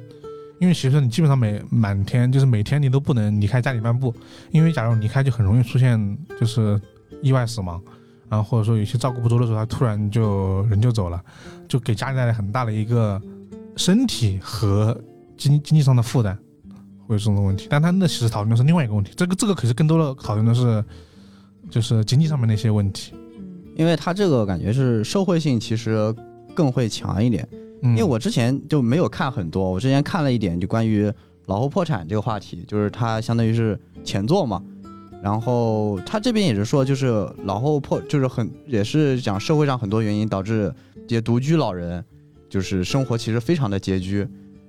[0.59, 4.13] 因为其实你基本上每满天就是每天你都不能离开家里半步，
[4.51, 6.79] 因为假如离开就很容易出现就是
[7.21, 7.81] 意外死亡，
[8.29, 11.23] 然后或者说有些照顾不周的时候，他突然就人就走了，
[11.67, 13.21] 就给家里带来很大的一个
[13.75, 14.95] 身体和
[15.37, 16.37] 经经济上的负担。
[17.07, 20.85] 会有这种问题，但他那其实讨论的是另外一个问题，这个这个可是更多的讨论的是，
[21.67, 23.15] 就是经济上面的一些问题。
[23.75, 26.13] 因为他这个感觉是社会性其实
[26.53, 27.47] 更会强一点。
[27.81, 31.11] 因为我之前就没有看很多，我之前看了一点就关于
[31.45, 34.61] 老后破产这个话题，就是它相当于是前作嘛。
[35.21, 40.73] 然后他这边也是说，就是老后破，就是很也是讲社会上很多原因导致
[41.05, 42.01] 这些独居老人，
[42.49, 44.25] 就是生活其实非常的拮据。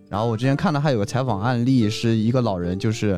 [0.08, 3.16] 然后我之前看到还有个采访案例，是一个老人就是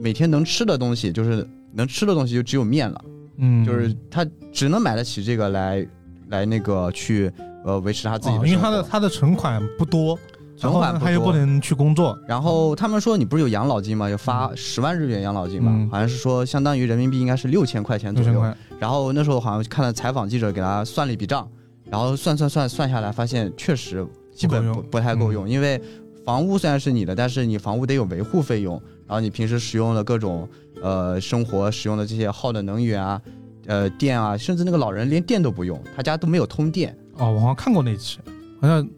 [0.00, 3.04] 每天能吃的东西，就是能吃的东西就只有面了。
[3.36, 5.86] 嗯，就是他只能买得起这个来
[6.28, 7.30] 来那个去
[7.64, 8.56] 呃维持他自己哦因为。
[8.60, 10.18] 他的他的存款不多，
[10.56, 14.08] 存款他又不能去工作，然后他们说你不是有养老金吗？
[14.08, 18.42] 要发十万日元养老金嘛，嗯好像是说相当于人民币应该是六千块钱左右。
[18.78, 21.48] 然后那时候好像看了采访记者给他算了一笔账，
[21.90, 25.80] 然后算算算算下来，发现确实基本不太够用，因为
[26.24, 30.48] 房屋虽然是你的，但是你房屋得有维护费用，然后你平时使用的各种
[30.82, 33.20] 呃生活使用的这些耗的能源啊。
[33.66, 36.96] 呃，电啊，甚至那个老人连电都不用，他家都没有通电。
[37.20, 38.18] 哦，我好像看过那期，
[38.60, 38.88] 好像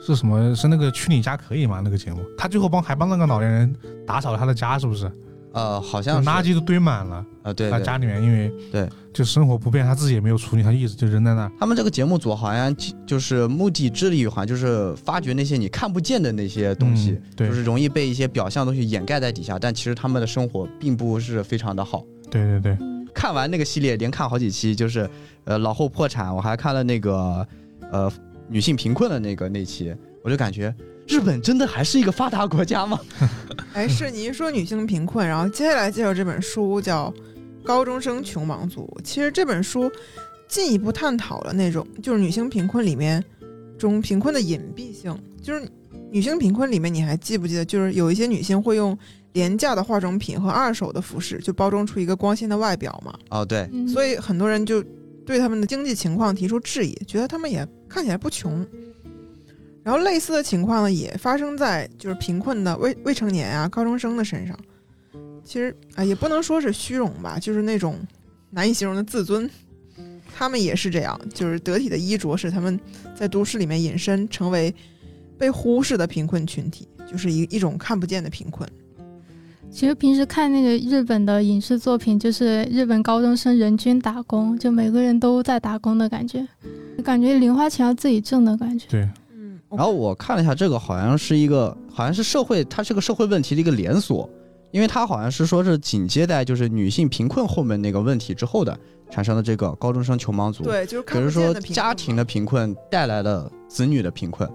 [0.00, 1.80] 是什么是那个去你家可以吗？
[1.82, 3.76] 那个节目，他最后帮还帮那个老年人
[4.06, 5.10] 打扫了他的家，是不是？
[5.52, 11.52] 呃，好像是垃圾都堆满了，啊、对对，他家里面因为对就生活不便，他自己也没有处理，他一直就扔在那儿。
[11.60, 12.74] 他们这个节目组好像
[13.04, 22.02] 就是目的致力于，好像就是发掘那些你看不见的那些东西，嗯对就是容易被一些表象东西掩盖在底下，但其实他们的生活并不是非常的好。
[22.30, 22.78] 对对对，
[23.14, 25.06] 看完那个系列，连看好几期，就是
[25.44, 27.46] 呃老后破产，我还看了那个
[27.92, 28.12] 呃
[28.48, 30.74] 女性贫困的那个那期，我就感觉
[31.06, 32.98] 日本真的还是一个发达国家吗？
[33.72, 37.08] 哎，是你一说女性贫困，然后接下来介绍这本书叫
[37.64, 38.92] 《高中生穷忙族》。
[39.02, 39.90] 其实这本书
[40.48, 43.22] 进一步探讨了那种就是女性贫困里面
[43.78, 45.66] 中贫困的隐蔽性，就是
[46.10, 48.96] 女性贫困里面，你还记不记得，就是有一些女性会用
[49.32, 53.14] 廉价的化妆品和二手的服饰，就包装出一个光鲜的外表嘛？
[53.30, 54.84] 哦，对，嗯所以很多人就
[55.24, 58.66] 对他们的经济情况提出质疑，觉得他们也看起来不穷。
[59.82, 64.58] 然后类似的情况呢，也发生在就是贫困的未未成年啊高中生的身上。
[65.44, 67.98] 其实啊，也不能说是虚荣吧，就是那种
[68.50, 69.50] 难以形容的自尊。
[70.34, 72.78] 他们也是这样，就是得体的衣着使他们
[73.14, 74.74] 在都市里面隐身，成为
[75.36, 78.68] 被忽视的贫困群体，就是一一种看不见的贫困。
[79.72, 86.46] 其实平时看那个日本的影视作品，就是日本高中生人均打工，就每个人都在打工的感觉，
[87.02, 88.86] 感觉零花钱要自己挣的感觉。
[88.90, 94.28] 对，嗯，然后我看了一下，这个好像是一个，好像是社会，它是个社会问题的一个连锁，
[94.72, 98.78] 因为它好像是说是紧接在就是女性贫困后面那个问题之后的
[99.10, 104.48] 产生的这个高中生穷忙族，对，就是比如说家庭的贫困带来了子女的贫困。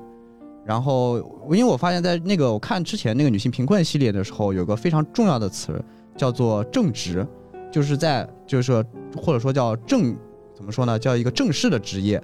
[0.68, 5.82] 然后，因为我发现，在那个我看之前那个女性贫困系列的时候，有个非常重要的词
[6.18, 7.26] 叫做正职，
[7.72, 8.84] 就是在就是说
[9.16, 10.14] 或者说叫正
[10.54, 12.22] 怎么说呢，叫一个正式的职业。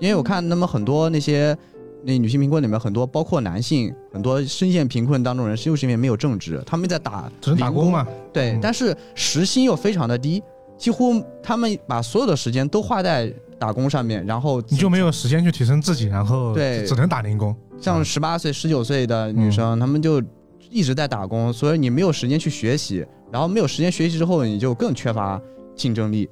[0.00, 1.56] 因为我看那么很多那些
[2.02, 8.04] 那女性贫困里面很多，包括男性很多深陷贫困当中人，就是因为没有正职，他们在打只能打工嘛。
[8.32, 10.42] 对，嗯但是时薪又非常的低，
[10.76, 17.54] 几乎他们把所有的时间都花在打工上面，然后你就没有时间去提升自己，然后对只能打零工。
[17.80, 20.22] 像十八岁、十九岁的女生，她们就
[20.70, 25.40] 一直在打工，所以你没有时间去学习，然后没有时间学习之后，你就更缺乏
[25.76, 26.28] 竞争力，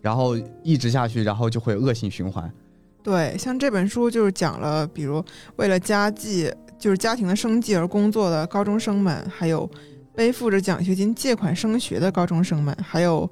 [0.00, 2.50] 然后一直下去，然后就会恶性循环。
[3.02, 5.24] 对，像这本书就是讲了，比如
[5.56, 9.68] 为了家计，就是家庭的生计而工作的高中生们，还有
[10.20, 13.26] 背负着奖学金借款升学的高中生们，还有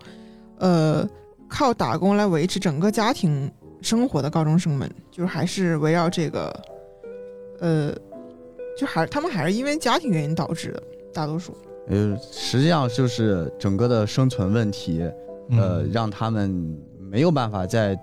[0.57, 1.07] 呃
[1.47, 6.63] 靠打工来维持整个家庭生活的高中生们，就是还是围绕这个，
[7.61, 7.95] 呃，
[8.75, 10.83] 就还他们还是因为家庭原因导致的，
[11.13, 11.55] 大多数。
[11.89, 15.03] 呃，实际上就是整个的生存问题，
[15.51, 17.95] 呃，嗯让他们没有办法再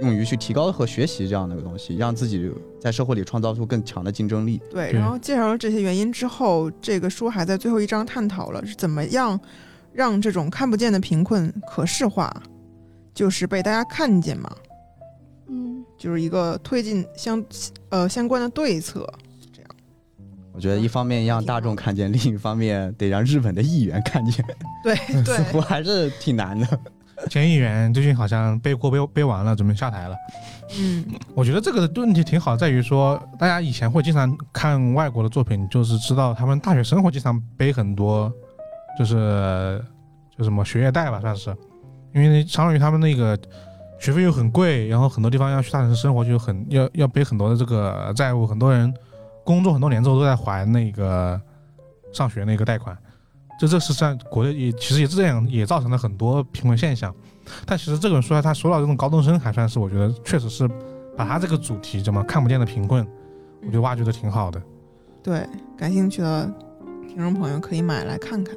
[0.00, 2.50] 用于去提高和学习这样的一个东西，让自己
[2.86, 4.62] 在社会里创造出更强的竞争力。
[4.70, 9.40] 对，然后介绍了这些原因之后，这个书还在最后一章探讨了是怎么样
[9.92, 12.32] 让这种看不见的贫困可视化，
[13.12, 14.48] 就是被大家看见嘛，
[15.48, 17.44] 嗯，就是一个推进相
[17.88, 19.04] 呃相关的对策。
[20.52, 24.44] 我觉得一方面让大众看见，另一方面得让日本的议员看见，
[24.84, 26.80] 对似 对乎还是挺难的。
[27.28, 30.16] 前议员最近好像背锅背背完了，准备下台了。
[30.78, 31.04] 嗯，
[31.34, 38.32] 我觉得这个问题挺好，在于说大家以前会经常看外国的作品，就是知道他们大学生活经常背很多，
[38.98, 39.82] 就是
[40.36, 41.54] 就什么学业贷吧，算是，
[42.14, 43.38] 因为相当于他们那个
[43.98, 48.92] 学费又很贵，然后很多地方要去大城市生活就很要要背很多的这个债务，很多人
[49.44, 51.40] 工作很多年之后都在还那个
[52.12, 52.96] 上学那个贷款，
[53.58, 57.14] 就这是在国内也其实也是这样，也造成了很多贫困现象。
[57.64, 60.68] 但其实这本书啊他说到这种高中生，还算是我觉得确实是
[61.16, 63.06] 把他这个主题怎么看不见的贫困，
[63.62, 64.60] 我觉得挖掘的挺好的。
[65.22, 65.46] 对，
[65.76, 66.52] 感兴趣的
[67.08, 68.56] 听众朋友可以买来看看。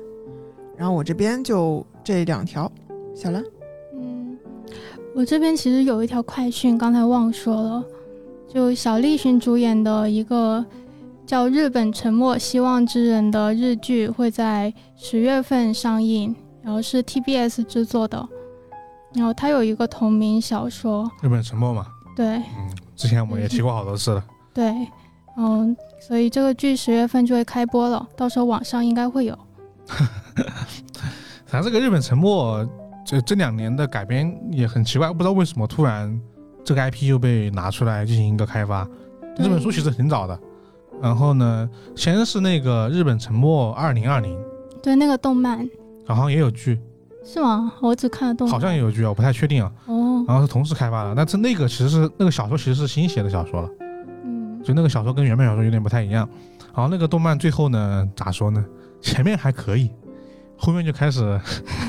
[0.78, 2.72] 然后我这边就这两条，
[3.16, 3.44] 小兰，
[3.94, 4.38] 嗯，
[5.16, 7.84] 我这边其实有一条快讯，刚才忘说了，
[8.48, 10.66] 就小栗旬主演的一个
[11.30, 18.28] 叫《日本沉默希望之人》的日剧会在十月份上映，然后是 TBS 制作的，
[19.14, 22.38] 然后它有一个同名小说，日本沉默嘛，对。
[22.38, 22.44] 嗯，
[22.96, 24.26] 之前我们也提过好多次了。
[24.52, 24.74] 对，
[25.38, 29.38] 嗯，所以这个剧十月份就会开播了，到时候网上应该会有。
[31.46, 32.68] 反正这个日本沉默
[33.06, 36.20] 这这两年的改编也很奇怪，不知道为什么突然
[36.66, 38.84] 这个 IP 又被拿出来进行一个开发。
[39.36, 40.38] 这本书其实很早的，
[41.02, 44.38] 然后呢，先是那个日本沉没二零二零，
[44.84, 45.68] 对，那个动漫
[46.06, 46.80] 好像也有剧，
[47.24, 47.72] 是吗？
[47.82, 49.72] 我只看了动漫，好像也有剧啊，我不太确定啊。
[49.86, 53.70] 哦，然后是同时开发的，但是那个其实是那个小说其实是新写的小说了，
[54.26, 56.28] 嗯，所以那个小说跟原本小说有点不太一样。
[56.74, 58.64] 然后那个动漫最后呢，咋说呢？
[59.02, 59.90] 前面还可以，
[60.58, 61.40] 后面就开始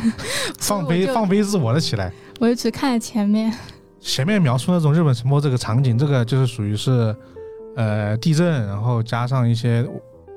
[0.59, 2.13] 放飞放飞自我了起来。
[2.39, 3.53] 我就只看了前面。
[3.99, 7.15] 前面描述那种日本沉没这个场景，这个就是属于是，
[7.81, 9.83] 呃，地震，然后加上一些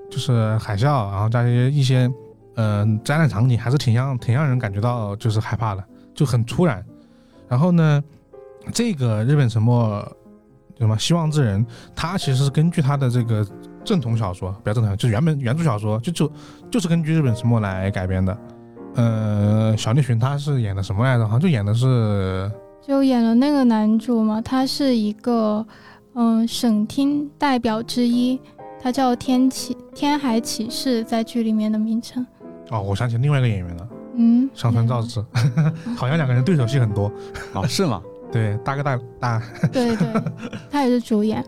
[0.10, 2.10] 就是海啸，然后加一些一些
[2.56, 5.84] 呃灾难场景，还是挺让挺让人感觉到就是害怕的，
[6.16, 6.82] 就很突然。
[7.50, 8.02] 然后呢，
[8.72, 10.14] 这个日本沉没
[10.80, 13.46] 什么希望之人，他其实是根据他的这个
[13.84, 16.32] 正统小说，不要正统，就原本原著小说，就就
[16.72, 18.38] 就是根据日本沉没来改编的。
[18.96, 21.26] 呃，小栗旬他是演的什么来着？
[21.26, 22.50] 好像就演的是
[22.82, 25.66] 就演了那个男主嘛，他是一个
[26.16, 28.40] 嗯省厅代表之一，
[28.82, 32.26] 他叫天启天海启士，在剧里面的名称。
[32.70, 35.24] 哦，我想起另外一个演员了，嗯，上川照之，
[35.98, 37.12] 好像两个人对手戏很多。
[37.54, 38.02] 哦，是吗？
[38.32, 39.42] 对，大哥大大
[39.72, 40.08] 对对，
[40.72, 41.44] 他也是主演。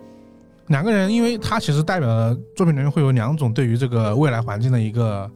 [0.68, 5.30] 两个人，因为他其实代表的作品里面会有两种对于这个未来环境的一个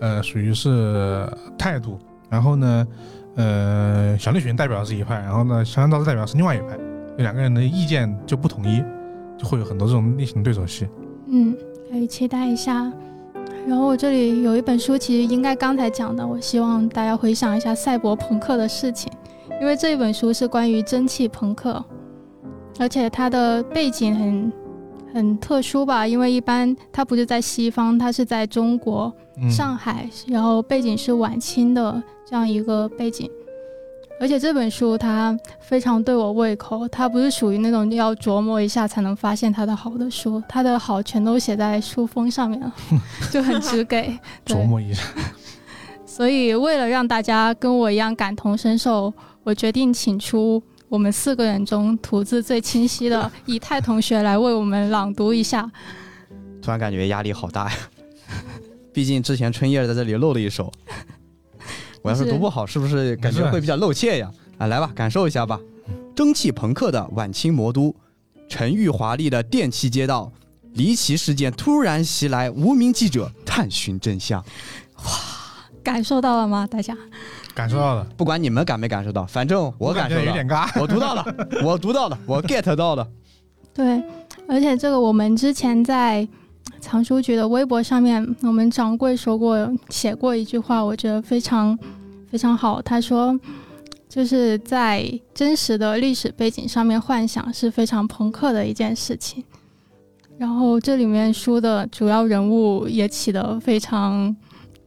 [0.00, 1.26] 呃，属于是
[1.58, 1.98] 态度。
[2.30, 2.86] 然后呢，
[3.36, 6.82] 呃，小栗旬代表的是一派，然后呢，香川照之代表的是另外一派，这
[7.18, 8.82] 两个人的意见就不统一，
[9.36, 10.88] 就会有很多这种类型对手戏。
[11.28, 11.56] 嗯，
[11.90, 12.92] 可以期待一下。
[13.66, 19.12] 然后我这里有一本书，其实应该刚才讲的，我希望大家回想一下赛博朋克的事情，
[19.60, 21.84] 因为这一本书是关于蒸汽朋克，
[22.78, 24.52] 而且它的背景很
[25.12, 29.12] 很特殊吧，因为一般它不是在西方，它是在中国，
[29.50, 33.30] 上海，然后背景是晚清的这样一个背景。
[34.20, 42.70] 而且这本书它非常对我胃口，它不是属于那种要琢磨一下才能发现它的好的书，它的好全都写在书封上面了，
[43.32, 44.14] 就很直给。
[44.44, 45.02] 琢磨一下。
[46.04, 49.10] 所以为了让大家跟我一样感同身受，
[49.42, 55.70] 我决定请出我们四个人中吐字最清晰的 以太同学来为我们朗读一下。
[56.60, 57.76] 突然感觉压力好大呀，
[58.92, 60.70] 毕竟之前春叶在这里露了一手，
[62.02, 64.30] 我要是读不好，是不是感觉会比较露怯呀？
[64.58, 65.60] 啊，来吧，感受一下吧。
[66.14, 67.94] 蒸汽朋克的晚清魔都，
[68.48, 70.30] 沉郁华丽的电气街道，
[70.74, 74.44] 离奇事件突然袭来，无名记者探寻真相。
[74.96, 75.10] 哇
[75.82, 76.94] 感受到了吗，大家？
[77.54, 80.68] 感受到了，不管你们感没感受到，反正我感受有点尬。
[80.78, 81.24] 我读到了，
[81.64, 83.06] 我读到了，我 get 到了。
[83.72, 84.02] 对，
[84.46, 86.26] 而且这个我们之前在
[86.80, 91.78] 藏书局的微博上面，我们掌柜说过写过一句话，我觉得非常
[92.30, 92.80] 非常好。
[92.80, 93.38] 他说，
[94.08, 99.44] 就是在真实的历史背景上面幻想是非常朋克的一件事情。
[100.38, 104.34] 然后这里面书的主要人物也起得非常，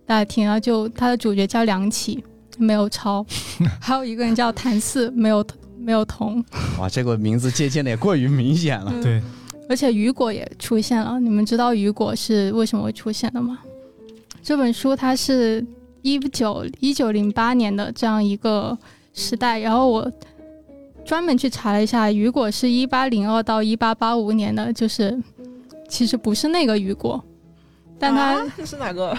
[0.06, 2.24] 大家听啊就他的主角叫梁启，
[2.58, 3.24] 没有超，
[3.80, 5.46] 还有一个人叫谭嗣，没有
[5.78, 6.44] 没有同。
[6.80, 8.92] 哇，这个名字借鉴的也过于明显了。
[9.04, 9.22] 对，
[9.70, 13.60] 而且雨果也出现了，你们知道雨果是为什么会出现的吗？
[14.44, 15.66] 这本书它是
[16.02, 18.78] 一九一九零八年的这样一个
[19.14, 20.12] 时代，然后我
[21.06, 25.18] 专门去查了一下，雨果是一八零二到一八八五年的，就是
[25.88, 27.24] 其实不是那个雨果，
[27.98, 29.18] 但他、是哪个？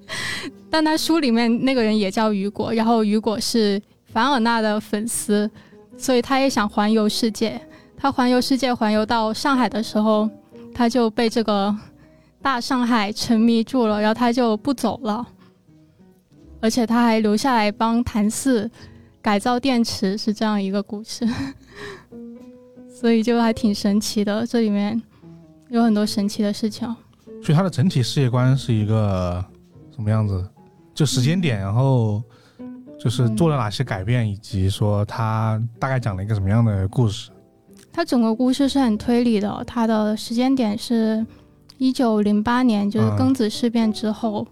[0.70, 5.48] 但他书里面那个人也叫雨果，然后雨果是凡尔纳的粉丝，
[5.96, 7.60] 所以他也想环游世界。
[8.04, 10.28] 他环游世界环游到上海的时候，
[10.74, 11.74] 他就被这个
[12.42, 15.26] 大上海沉迷住了，然后他就不走了，
[16.60, 18.70] 而且他还留下来帮谭四
[19.22, 21.26] 改造电池，是这样一个故事。
[22.94, 25.02] 所以就还挺神奇的，这里面
[25.70, 26.86] 有很多神奇的事情。
[27.42, 29.42] 所以他的整体世界观是一个
[29.96, 30.46] 什么样子？
[30.92, 32.22] 就时间点，然后
[33.00, 37.30] 就是做了哪些改变，以及说他大概讲了一个什么样的故事。
[37.96, 41.24] 它整个故事是很推理的，它的时间点是
[41.78, 43.16] 一九零八年，就是嗯。
[43.16, 44.44] 庚子事变之后，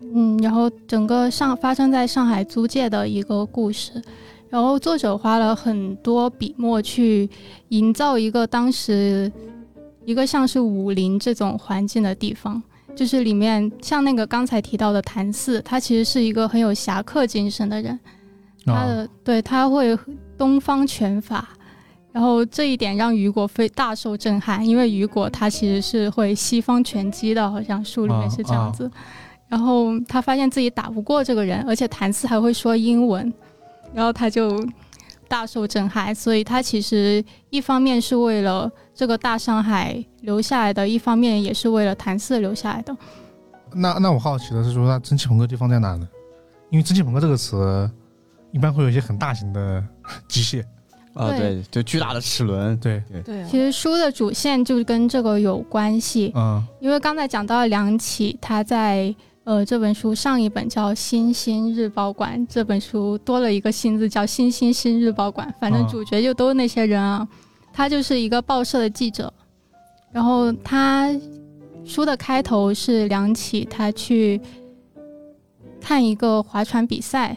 [0.00, 4.02] 嗯然后整个上发生在上海租界的一个故事，
[4.48, 7.28] 然后作者花了很多笔墨去
[7.68, 9.30] 营造一个当时
[10.06, 12.62] 一个像是武林这种环境的地方。
[12.96, 17.98] 就是里面像那个刚才提到的谭四，他其实是一个很有侠客精神的人，
[18.64, 19.96] 他啊，的对他会
[20.38, 21.50] 东方拳法，
[22.12, 28.90] 然后这一点让雨果非大受震撼，因为雨果他其实是会西方拳击的，好像书里面是这样子。
[29.48, 33.32] 然后他发现自己打不过这个人，而且谭四还会说英文，
[33.92, 34.64] 然后他就
[35.28, 36.14] 大受震撼。
[36.14, 42.96] 所以他其实一方面是为了这个大上海留下来的，一方面也是为了谭四留下来的。
[43.72, 46.08] 那那我好奇的是说，那蒸汽朋克地方在哪呢？
[46.70, 47.90] 因为蒸汽朋克这个词
[48.52, 49.84] 一般会有一些很大型的
[50.28, 50.64] 机械，
[51.14, 52.76] 啊，对对，就巨大的齿轮。
[52.78, 65.48] 对，对对其实书的主线就跟这个有关系，嗯因为刚才讲到了梁启，他在呃这本书上一本叫《新星日报馆》，这本书多了一个“新”字，叫《新兴新日报馆》。
[65.60, 67.26] 反正哦主角就都是那些人啊，
[67.72, 69.32] 他就是一个报社的记者，
[70.12, 71.10] 然后他
[71.84, 74.40] 书的开头是梁启他去
[75.80, 77.36] 看一个划船比赛。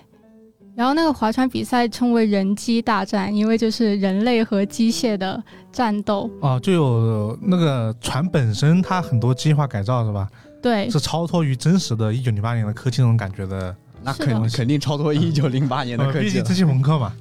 [0.76, 6.30] 然后那个划船比赛称为人机大战，因为就是人类和机械的战斗。
[6.42, 10.28] 哦，就有那个船本身它很多机械化改造是吧？
[10.62, 16.26] 对，是超脱于真实的一九零八年的科技那种感觉的，那肯肯定超脱一九零八年的呃，科技。
[16.26, 16.56] 了毕竟蒸。
[16.56, 17.14] 汽朋克嘛，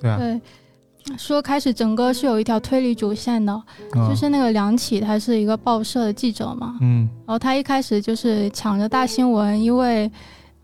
[0.00, 7.08] 对啊，对，说开始整个是有一条推理主线的，啊就是那个梁启，他是一个报社的记者嘛，嗯。
[7.26, 10.10] 然后他一开始就是抢着大新闻，因为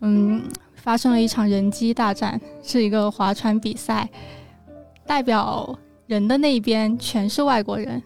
[0.01, 0.43] 嗯
[0.87, 4.09] 发生了一场人机大战，是一个划船比赛，
[5.05, 8.01] 代表人的那一边全是外国人，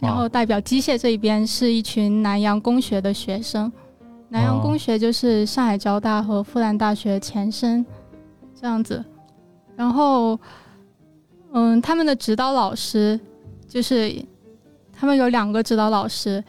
[0.00, 3.70] 然后代表机械这一边是一群南洋工学的学生。
[4.30, 7.84] 南洋工学就是上海交大和复旦大学前身，
[8.58, 9.04] 这样子。
[9.76, 10.40] 然后，
[11.52, 13.20] 嗯，他们的指导老师
[13.68, 14.24] 就是
[14.90, 16.42] 他们有两个指导老师，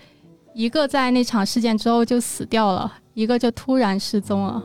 [0.53, 4.63] 一个在那场事件之后就死掉了，一个就突然失踪了。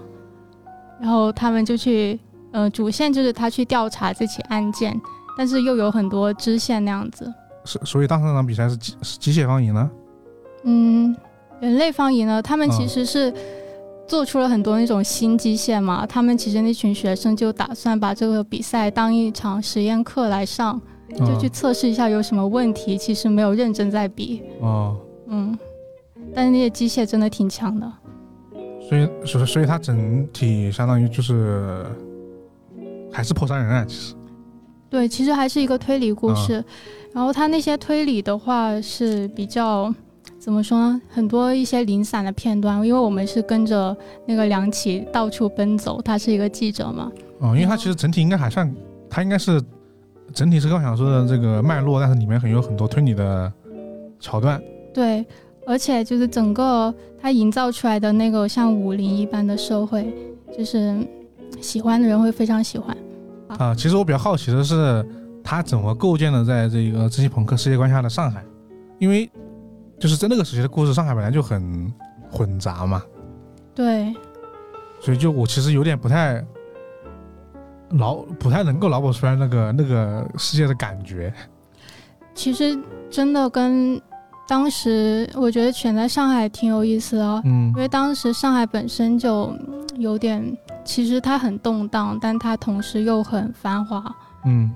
[1.01, 2.19] 然后他们就去，
[2.53, 4.95] 呃，主线就是他去调查这起案件，
[5.37, 7.33] 但是又有很多支线那样子。
[7.65, 9.91] 所所以当时那场比赛是机是机械方赢了。
[10.65, 11.17] 嗯，
[11.61, 13.35] 人类方赢了，他们其嗯实是
[14.07, 16.07] 做出了很多那种新机械嘛。
[16.07, 20.81] 他们其实那群学生就打算把这个比赛当一场实验课来上，
[21.17, 22.99] 就去测试一下有什么问题。
[22.99, 24.97] 其实没有认真在比，哦，
[25.29, 25.59] 嗯。
[26.35, 27.91] 但是那些机械真的挺强的，
[28.91, 31.87] 所以所以所以它整体相当于就是
[33.13, 34.15] 还是破杀人案，其实
[34.91, 36.65] 对，其实还是一个推理故事。
[37.15, 39.93] 然后他那些推理的话是比较
[40.41, 41.01] 怎么说呢？
[41.09, 48.75] 很多一些零散的片段，因为我们是跟着那个梁启到处奔走，他是一个记者嘛，哦，因为他其实整体应该还算，
[49.09, 49.63] 他应该是
[50.33, 53.53] 整体是高小说的这个脉络，但是里面很有很多推理的
[54.19, 54.61] 桥段。
[54.93, 55.25] 对，
[55.67, 60.13] 而且就是整个他营造出来的那个像武林一般的社会，
[60.57, 60.97] 就是
[61.61, 62.97] 喜欢的人会非常喜欢。
[63.49, 65.05] 啊，其实我比较好奇的是，
[65.43, 68.45] 他怎么构建的在这个蒸汽朋克世界观下的上海？
[68.99, 69.31] 因为
[69.99, 71.93] 就是在那个时期的故事，上海本来就很
[72.31, 73.03] 混杂嘛，
[73.75, 74.15] 对，
[75.01, 76.45] 所以就我其实有点不太
[77.89, 81.33] 脑不太能够脑补出来那个那个世界的感觉。
[82.35, 82.79] 其实
[83.11, 84.01] 真的跟
[84.51, 90.45] 当时我觉得选在上海挺有意思的，嗯因为当时上海本身就嗯有点，
[90.85, 94.05] 其实它很动荡，但它同时又很繁华。
[94.45, 94.69] 嗯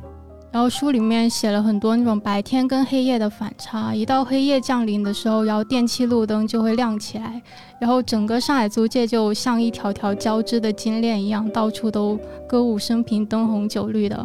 [0.52, 7.42] 然后书里面写了很多那种白天跟黑夜的反差，一到黑夜降临的时候，然后电气路灯就会亮起来，
[7.80, 12.16] 然后整个上海租界就像一条条交织的金链一样，到处都
[12.46, 14.24] 歌舞升平、灯红酒绿的。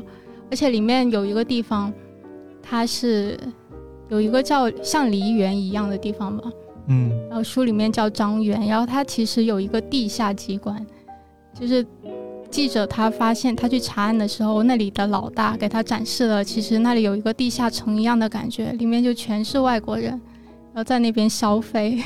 [0.52, 1.91] 而且里面有一个地方，
[2.62, 3.36] 它是
[4.10, 6.51] 有一个叫像梨园一样的地方吧，
[6.88, 7.12] 嗯。
[7.30, 10.86] 然后书里面叫张园，然后它其实有一个地下机关，
[11.53, 11.86] 就是
[12.51, 20.10] 记者他发现他去查案的时候，那里的老大给他展示了，其实那里有一个地下城一样的感觉，里面就全是外国人，
[20.74, 22.03] 然后在那边消费，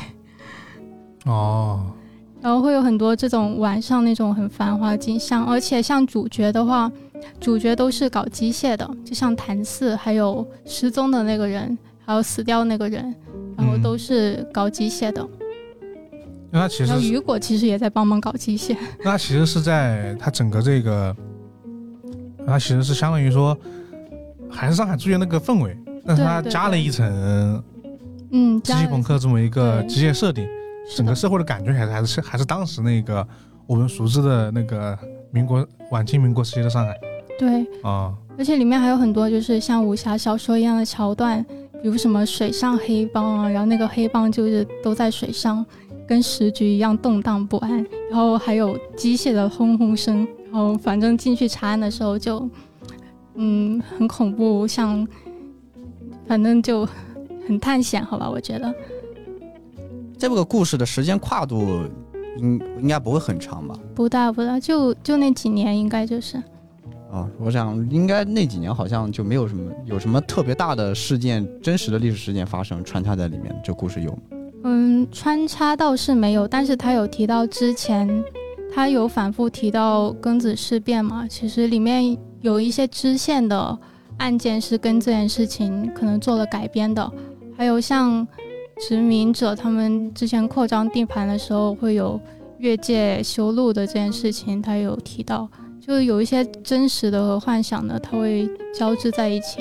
[1.26, 1.86] 哦。
[2.42, 6.92] 然后会有很多这种晚上那种很繁华的景象，而且像主角的话，
[7.40, 13.16] 主角都是搞机械的，就像谭四，还有失踪的那个人，还有死掉那个人，
[13.58, 15.28] 然后都是搞机械的。
[16.52, 18.76] 那它其然后实雨果其实也在帮忙搞机械。
[19.04, 21.16] 那它其实是在它整个这个，
[22.46, 23.58] 它其实是相当于说
[24.50, 25.76] 还是上海租界那个氛围，
[26.06, 26.54] 但是它对对对。
[26.54, 27.64] 加了一层。
[28.36, 29.88] 嗯，机器朋克这么一个对。
[29.88, 30.44] 机械设定，
[30.88, 30.98] 是的。
[30.98, 33.28] 整个社会的感觉还是还是还是当时那个
[33.68, 34.98] 我们熟知的那个
[35.32, 36.96] 民国晚清民国时期的上海。
[37.38, 38.14] 对，啊。
[38.36, 41.46] 而且里面还有很多就是像武侠小说一样的桥段，
[41.84, 45.66] 比如什么水上黑帮啊，然后那个黑帮就是都在水上，
[46.08, 52.50] 跟时局一样动荡不安，然后还有机械的轰轰声，然后反正进去查案的时候就，
[53.36, 55.06] 嗯，很恐怖，像，
[56.26, 56.88] 反正就
[57.46, 58.74] 很探险，好吧，我觉得。
[60.18, 61.82] 这个故事的时间跨度
[62.38, 63.76] 应应该不会很长吧？
[63.94, 66.42] 不大不大，就就那几年，应该就是。
[67.14, 73.56] 啊，我想应该那几年好像就没有什么有什么特别大的事件，真实的历史事件发生穿插在里面。
[73.64, 74.18] 这故事有吗？
[74.64, 78.24] 嗯，穿插倒是没有，但是他有提到之前，
[78.74, 83.78] 他有反复提到庚子事变嘛，其实里面有一些支线的
[84.18, 87.12] 案件是跟这件事情可能做了改编的，
[87.56, 88.28] 还有像
[88.80, 92.20] 殖民者他们之前扩张地盘的时候会有
[92.58, 95.48] 越界修路的这件事情，他有提到，
[95.86, 99.60] 就是有一些真实的和幻想的，它会交织在一起。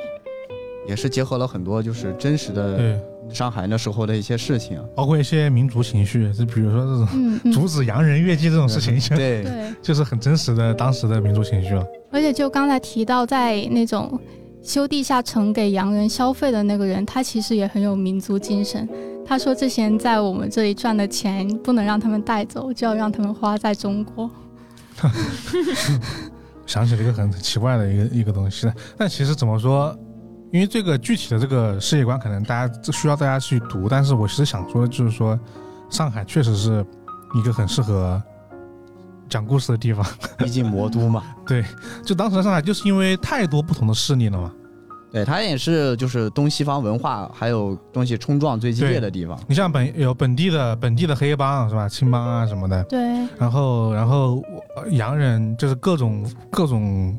[0.86, 3.00] 也是结合了很多就是真实的对，
[3.34, 4.80] 上海那时候的一些事情。
[4.94, 9.74] 包括一些民族情绪，就比如说这种嗯嗯，阻止洋人越界这种事情，对，对。
[9.82, 11.84] 就是很真实的当时的民族情绪了。
[12.12, 14.16] 而且就刚才提到，在那种
[14.62, 18.88] 修地下城给洋人消费的那个人，他其实也很有民族精神。
[19.26, 24.30] 他说这些人在我们这里赚的钱不能让他们带走，就要让他们花在中国。
[26.66, 28.70] 想起了一个很奇怪的一个一个东西。
[28.96, 29.96] 但其实怎么说，
[30.52, 35.38] 因为这个具体的这个世界观可能大家需要大家去读，但是我其实想说的就是说，
[35.90, 36.84] 上海确实是
[37.34, 38.22] 一个很适合
[39.28, 40.06] 讲故事的地方。
[40.38, 41.22] 毕竟魔都嘛。
[41.46, 41.64] 对
[42.04, 44.52] 就当时的上海就是因为太多不同的势力了嘛。
[45.12, 49.38] 对，它也是就是东西方文化还有东西冲撞最激烈的地方。
[49.46, 52.98] 你像本有本地的本地的黑帮是吧，青帮啊什么的，对，
[53.38, 54.42] 然后然后
[54.74, 57.14] 呃洋人就是各种各种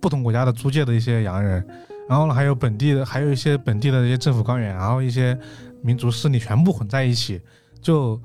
[0.00, 1.66] 不同国家的租界的一些洋人，
[2.08, 5.36] 然后呢还有本地的还有一些本地的一些政府官员，然后一些
[5.82, 7.40] 民族势力全部混在一起，
[7.82, 8.20] 就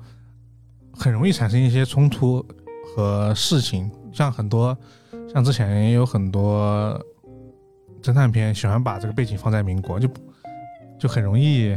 [0.92, 2.46] 很容易产生一些冲突
[2.94, 3.90] 和事情。
[4.12, 4.78] 像很多
[5.32, 6.96] 像之前也有很多
[8.04, 10.06] 侦探片喜欢把这个背景放在民国，就
[10.98, 11.74] 就很容易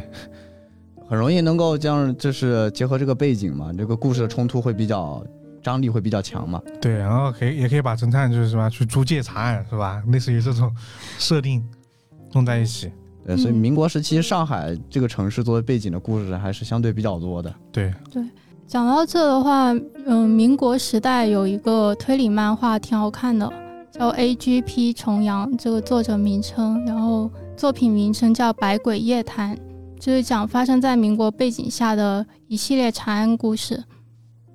[1.07, 5.25] 很容易能够将就是结合这个背景嘛，这个故事的冲突会比较
[5.63, 6.61] 张力会比较强嘛。
[6.81, 10.03] 对，然后可以也可以把侦探就是什么去租借查案是吧？
[10.07, 10.69] 类似于这种
[11.17, 11.65] 设定
[12.33, 12.91] 弄在一起。
[13.25, 17.53] 对，所以嗯民国时期上海这个城市作为背景的故事还是相对比较多的。
[17.71, 18.21] 对对，
[18.67, 19.73] 讲到这的话，
[20.05, 23.49] 嗯、民国时代有一个推理漫画挺好看的，
[23.99, 24.93] 叫《A.G.P.
[24.93, 29.55] 重阳》，这个作者名称，然后作品名称叫《百鬼夜谈》，
[29.99, 33.83] 就是讲发生在民国背景下的一系列长安故事。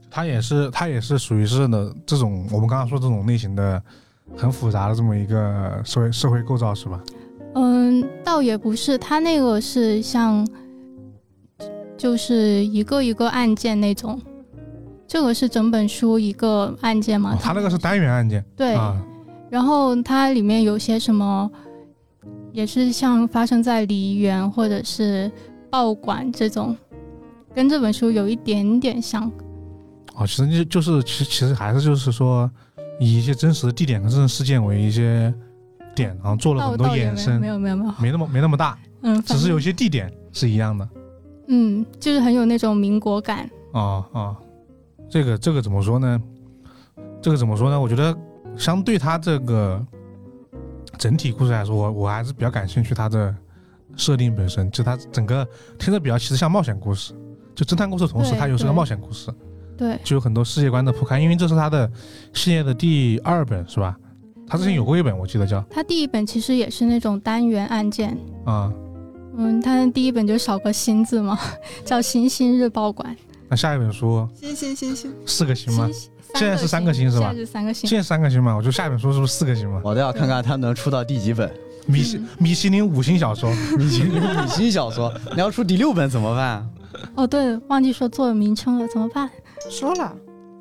[0.09, 3.83] 它也是它也是属于是的这种我们刚刚说这种类型的
[4.37, 7.03] 很复杂的这么一个社会社会构造是吧？
[7.55, 10.47] 嗯，倒也不是，他那个是像，
[11.97, 14.21] 就是一个一个案件那种。
[15.09, 17.35] 这个是整本书一个案件嘛？
[17.35, 18.99] 哦，它那个是单元案件对，啊，
[19.53, 21.51] 然后它里面有些什么，
[22.53, 25.31] 也是像发生在梨园或者是
[25.69, 26.75] 报馆这种，
[27.55, 29.31] 跟这本书有一点点像。
[30.15, 32.51] 哦，其实就就是其实其实还是就是说
[32.99, 35.31] 以一些真实的地点跟真实事件为一些
[35.95, 40.89] 点，然后做了很多衍生没，有没有没有，没那么没那么大，嗯，只是有些地点是一样的。
[41.49, 43.51] 嗯，就是很有那种民国感。
[43.75, 44.37] 啊啊，
[45.11, 46.19] 这个这个怎么说呢？
[47.21, 47.79] 这个怎么说呢？
[47.79, 48.17] 我觉得
[48.57, 49.85] 相对它这个
[50.99, 53.35] 整体故事来说，我我还是比较感兴趣它的
[53.97, 55.47] 设定本身，就它整个
[55.79, 57.13] 听着比较其实像冒险故事，
[57.55, 59.33] 就侦探故事的同时，对它又是个冒险故事，
[59.77, 61.19] 对，就有很多世界观的铺开。
[61.19, 61.91] 因为这是他的
[62.33, 63.97] 系列的第二本，是吧？
[64.47, 68.17] 他之前有过一本，我记得叫他第一本其实也是那种单元案件。
[68.45, 68.71] 啊、
[69.37, 71.39] 嗯，他的第一本就少个星字嘛，
[71.85, 73.17] 叫《星星日报馆
[73.49, 75.89] 那下一本书星星星星，四个》星吗？
[75.93, 77.99] 星现在是三个星是吧现在是三个星现。
[77.99, 78.55] 在三个星嘛？
[78.55, 79.81] 我觉得下一本书是不是四个星嘛？
[79.85, 81.51] 我都要看看它能出到第几本。
[81.87, 86.69] 米其米其林五星小说，米其林五星小说， 你要出第六本怎么办？
[87.17, 89.29] 哦，对，忘记说作者名称了，怎么办？
[89.69, 90.15] 说了，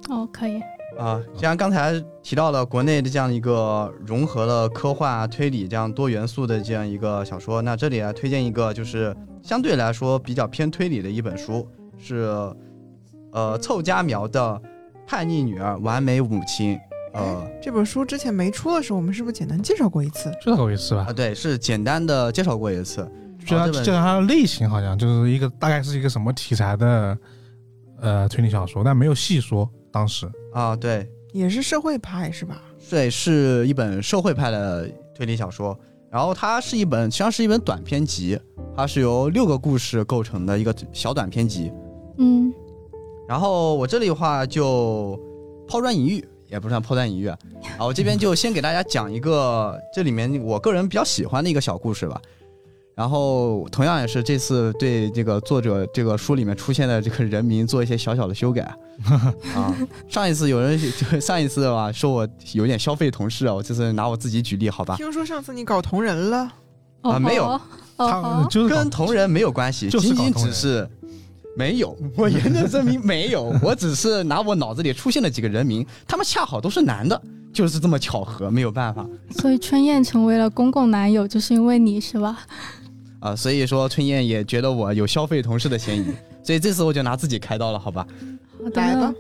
[0.10, 0.60] 哦，可以。
[1.00, 11.68] 啊，像刚才提到了国内的这样一个融合了科幻啊、推理这样多元素的这样一个小说，那这里来推荐一个就是相对来说比较偏推理的一本书，
[11.98, 12.28] 是
[13.32, 14.40] 呃凑佳苗的
[15.12, 16.76] 《叛逆女儿，完美母亲》。
[17.12, 20.32] 呃这本书之前没出的时候，我们是不是简单介绍过一次？
[20.42, 21.12] 介绍过一次吧啊，。
[21.12, 23.06] 对，是简单的介绍过一次。
[23.46, 27.18] 就它这本就它的类型好像就是一个大概是一个什么题材的
[28.00, 30.32] 呃推理小说，但没有细说当时。
[30.54, 32.62] 啊，对，也是社会派是吧？
[32.90, 35.78] 对，是一本社会派的推理小说。
[36.10, 38.40] 然后它是一本，实际上是一本短篇集，
[38.78, 41.70] 它是由六个故事构成的一个小短篇集。
[42.18, 42.54] 嗯，
[43.32, 45.18] 然后我这里的话就
[45.66, 47.38] 抛砖引玉，也不算抛砖引玉啊。
[47.78, 52.20] 啊，我这边就先给大家讲一个这里面我个人比较喜欢的一个小故事吧。
[52.94, 58.64] 然后同样也是这次对这个作者这个书里面出现的这个人名做一些小小的修改
[59.56, 59.74] 啊。
[60.10, 66.52] 上一次有人就上一次吧说我有点消费同事啊，我这次拿我自己举例好吧，听说上次你搞同人了，
[67.04, 67.62] 哦啊没有哦
[67.96, 70.90] 他哦，就是跟同人没有关系，就是仅仅搞同人只是
[71.56, 71.98] 没有。
[72.16, 77.22] 我严正证明没有，我只是拿我脑子里出现了几个人名，他们恰好都是男的，
[77.54, 82.40] 就是这么巧合，没有办法所以春燕成为了公共男友，就是因为你是吧？
[83.20, 83.36] 啊。
[83.36, 86.06] 所以说春燕也觉得我有消费同事的嫌疑，
[86.44, 88.06] 所以这次我就拿自己开刀了，好吧？
[88.64, 89.14] 好的来吧，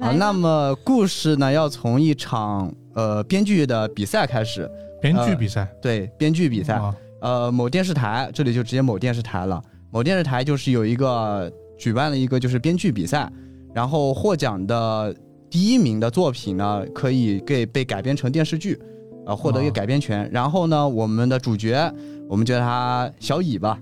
[0.00, 4.70] 啊，那么故事呢要从一场呃编剧的比赛开始，
[5.00, 6.74] 编剧比赛对，编剧比赛。
[6.74, 9.62] 啊，呃，某电视台，这里就直接某电视台了。
[9.92, 13.32] 某电视台就是有一个举办了一个就是编剧比赛，
[13.72, 15.14] 然后获奖的
[15.48, 18.78] 第一名的作品呢，可以给被改编成电视剧，
[19.24, 20.28] 呃，获得一个哦改编权。
[20.30, 21.90] 然后呢，我们的主角，
[22.28, 23.80] 我们叫他小乙吧，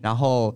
[0.00, 0.52] 然后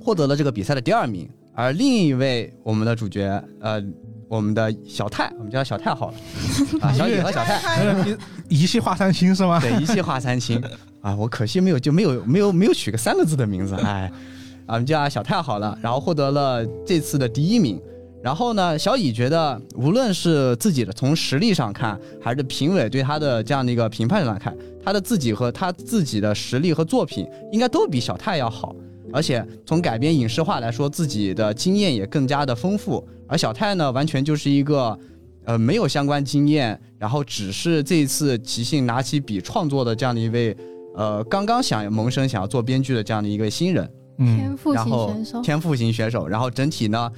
[0.00, 1.28] 获得了这个比赛的第二名。
[1.54, 3.82] 而另一位我们的主角，呃，
[4.28, 6.14] 我们的小泰，我们叫他小泰好了
[6.80, 8.18] 啊，小乙和小泰，那 个
[8.48, 9.58] 一气化三清是吗？
[9.60, 10.62] 对，一气化三清
[11.02, 14.10] 啊，我可惜没有就没有没有没有取个三个字的名字，哎，
[14.72, 17.78] 啊，我们叫他小泰好了，然后获得了这次的第一名。
[18.22, 28.74] 然后呢，小乙觉得，无论是自己的从实力上看，还是评委对他的这样的一个评判上看，他的自己和他自己的实力和作品应该都比小泰要好。
[29.12, 33.06] 而且从改编影视化来说，自己的经验也更加的丰富。
[33.28, 34.98] 而小泰呢，完全就是一个，
[35.44, 40.56] 呃，没有相关经验，然后只是这一次即兴拿起笔创作的这样的一位，
[40.96, 43.86] 呃，刚刚想萌生想要做编剧的这样的一个新人。
[44.24, 47.10] 嗯天赋型选手，天赋型选手，然后整体呢，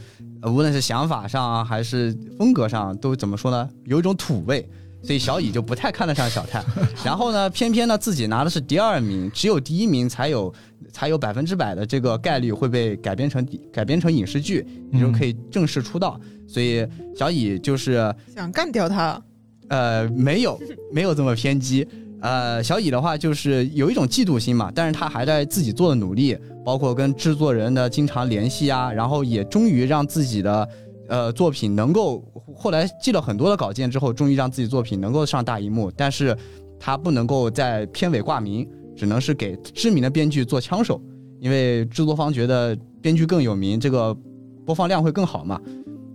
[0.43, 3.69] 呃无论是想法上啊，还是风格上，都怎么说呢？
[3.85, 4.67] 有一种土味，
[5.03, 6.65] 所以小乙就不太看得上小泰。
[7.05, 10.53] 然后呢，偏偏呢自己拿的是第二名，只有第一名才有
[10.93, 16.19] 才有百分之百的这个概率会被改编成改编成影视剧，你就可以正式出道。
[16.47, 16.87] 所以
[17.17, 19.21] 小乙就是想干掉他，
[19.69, 20.59] 呃，没有
[20.93, 21.87] 没有这么偏激。
[22.25, 30.67] 呃，小乙的话就是有一种嫉妒心嘛，但是他还在自己做的努力，包括跟制作人的经常联系啊，然后也终于让自己的
[31.07, 32.25] 呃作品能够，
[32.57, 36.35] 后来寄了很多的稿件之后，终于让自己作品能够上大荧幕，但是
[36.81, 38.67] 他不能够在片尾挂名，
[38.97, 40.99] 只能是给知名的编剧做枪手，
[41.41, 44.17] 因为制作方觉得编剧更有名，这个
[44.65, 45.61] 播放量会更好嘛。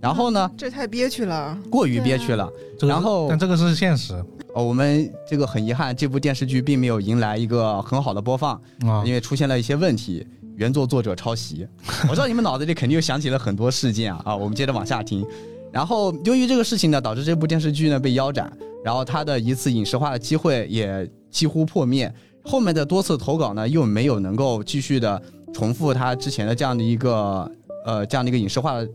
[0.00, 1.56] 然后呢，这太憋屈了。
[1.70, 2.50] 过于憋屈了。
[2.80, 4.14] 然后但这个是现实
[4.54, 8.54] 哦，我们这个很遗憾，这部电视剧并没有迎来一个很好的播放，
[8.86, 10.26] 啊因为出现了一些问题。
[10.56, 11.66] 原作作者抄袭，
[12.06, 14.36] 我知道你们脑子里肯定又想起了很多事件啊啊！
[14.36, 15.24] 我们接着往下听。
[15.72, 18.52] 然后由于这个事情呢，导致这部电视剧呢被腰斩，
[18.84, 22.12] 然后他的一次影视化的机会也几乎破灭。
[22.44, 25.22] 后面的多次投稿呢，又没有能够继续的
[25.54, 27.50] 重复他之前的这样的一个
[27.86, 28.86] 呃这样的一个影视化的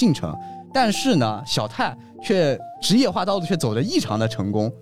[0.00, 0.34] 进程。
[0.72, 4.72] 但是呢，小泰却职业化道路却走得异常的成功。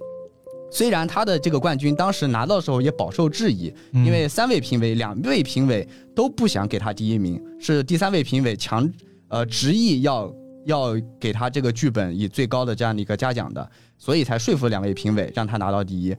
[0.71, 8.89] 虽然他的这个冠军当时拿到的时候也饱受质疑，嗯因为三位评委，两位评委都不想给他第一名，是第三位评委强
[9.29, 10.31] 呃执意要
[10.67, 16.15] 要给他这个剧本以最高的这样的一个嘉奖的，所以才说服两位评委让他拿到第一。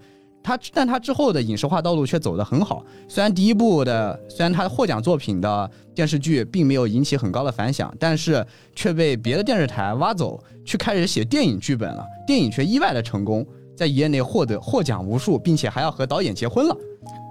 [0.49, 8.43] 他但他之后的影视化道路却走得很好，虽然第一部的虽然他获奖作品的电视剧并没有引起很高的反响，但是
[8.75, 13.45] 却被别的电视台挖走，去开始写电影剧本了，电影却意外的成功，
[13.77, 16.75] 在业内获得获奖无数，并且还要和导演结婚了。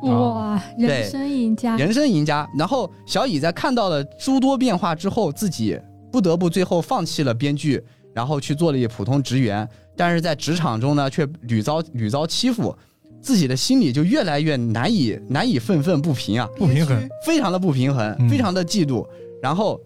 [0.03, 2.49] 哇，人生赢家，人生赢家。
[2.57, 5.77] 然后小乙在看到了诸多变化之后，自己
[6.13, 7.83] 不得不最后放弃了编剧，
[8.15, 9.69] 然后去做了一普通职员。
[9.97, 12.73] 但是在职场中呢，却屡遭屡遭欺负，
[13.21, 19.07] 自己的心里就越来越难以难以愤愤不平啊，不平衡非常的不平衡，嗯非常的嫉妒。
[19.43, 19.81] 然后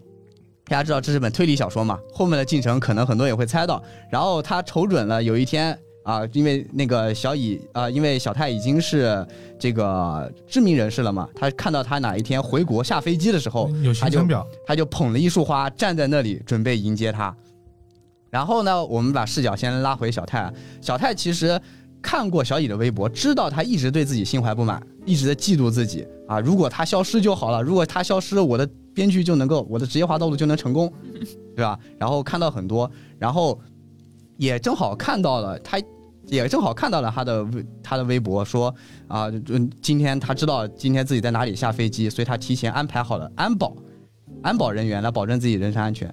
[0.65, 3.83] 大家知道这是本推理小说嘛，后面的进程可能很多人也会猜到。
[4.09, 9.25] 然后他瞅准了有一天啊，因为那个小乙啊，因为小泰已经是
[9.59, 17.35] 这个知名人士了嘛，他看到他哪一天回国下飞机的时候，有行程表，他就捧了一束花站在那里准备迎接他。
[18.29, 20.51] 然后呢，我们把视角先拉回小泰。
[20.81, 21.59] 小泰其实
[22.03, 26.39] 看过小乙的微博，知道他一直对自己心怀不满，一直在嫉妒自己啊。
[26.39, 30.93] 如果他消失就好了，如果他消失，我的编剧就能够，我的职业化道路就能成功，
[31.55, 31.79] 对吧？
[31.97, 33.59] 然后看到很多，然后
[34.37, 35.81] 也正好看到了他。
[36.27, 38.73] 也正好看到了他的微他的微博说
[39.09, 43.75] 啊，嗯，今天他知道今天自己在哪里下飞机，所以他提前安排好了安保
[44.41, 46.11] 安保人员来保证自己人身安全。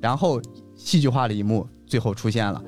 [0.00, 0.42] 然后
[0.74, 2.60] 戏剧化的一幕最后出现了，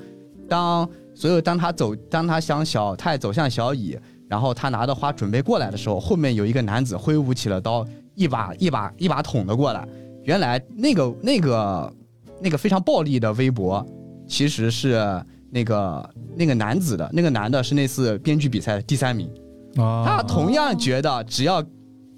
[0.47, 3.97] 当所以当他走，当他向小太走向小乙，
[4.27, 9.87] 然后他拿着花准备过来的时候，后面有一个男子挥舞起了刀，一把一把一把捅了过来。
[10.23, 11.93] 原来那个那个
[12.41, 13.85] 那个非常暴力的微博，
[14.27, 19.29] 其实是那个那个男子的，那个男的是那次编剧比赛的第三名。
[19.77, 21.63] 啊，他同样觉得只要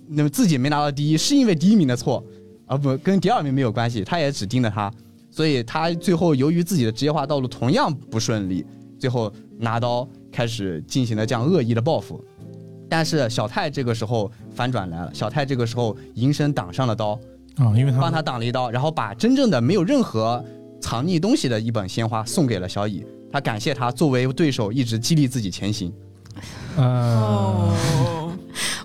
[0.07, 2.23] 那么自己没拿到第一，是因为第一名的错，
[2.65, 4.03] 而不跟第二名没有关系。
[4.03, 4.91] 他也只盯着他，
[5.29, 8.65] 所以他最后由于自己的职业化道路同样不顺利，
[8.99, 12.23] 最后拿刀开始进行了这样恶意的报复。
[12.89, 17.19] 但是小泰这个时候反转来了，小泰这个时候迎身挡上了刀，
[17.57, 20.43] 啊，因为他帮他挡了一刀，然后把真正的没有任何
[20.79, 23.05] 藏匿东西的一本鲜花送给了小乙。
[23.29, 25.91] 他感谢他作为对手一直激励自己前行。
[26.77, 28.31] 呃，哦，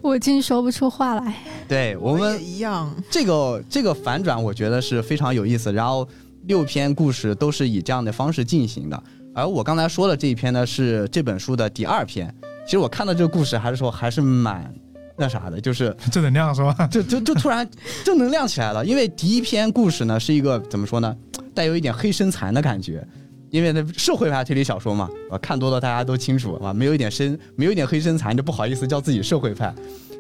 [0.03, 1.37] 我竟说不出话来。
[1.69, 5.73] 对我们也一样，这个这个反转，我觉得是非常有意思。
[5.73, 6.09] 然后
[6.47, 9.01] 六篇故事都是以这样的方式进行的，
[9.35, 12.33] 而我刚才说的这一篇呢，是这本书的第二篇。
[12.65, 14.73] 其实我看到这个故事还是说还是蛮
[15.17, 16.87] 那啥的，就是 正能量是吧？
[16.89, 17.69] 就就就突然
[18.05, 18.85] 正能量起来了。
[18.85, 21.17] 因为第一篇故事呢是一个怎么说呢，
[21.55, 23.07] 带有一点黑身残的感觉。
[23.51, 29.75] 因为那社会派推理小说嘛，啊，看多了大家都清楚啊，没有一点身，没有一点黑身残就不好意思叫自己社会派。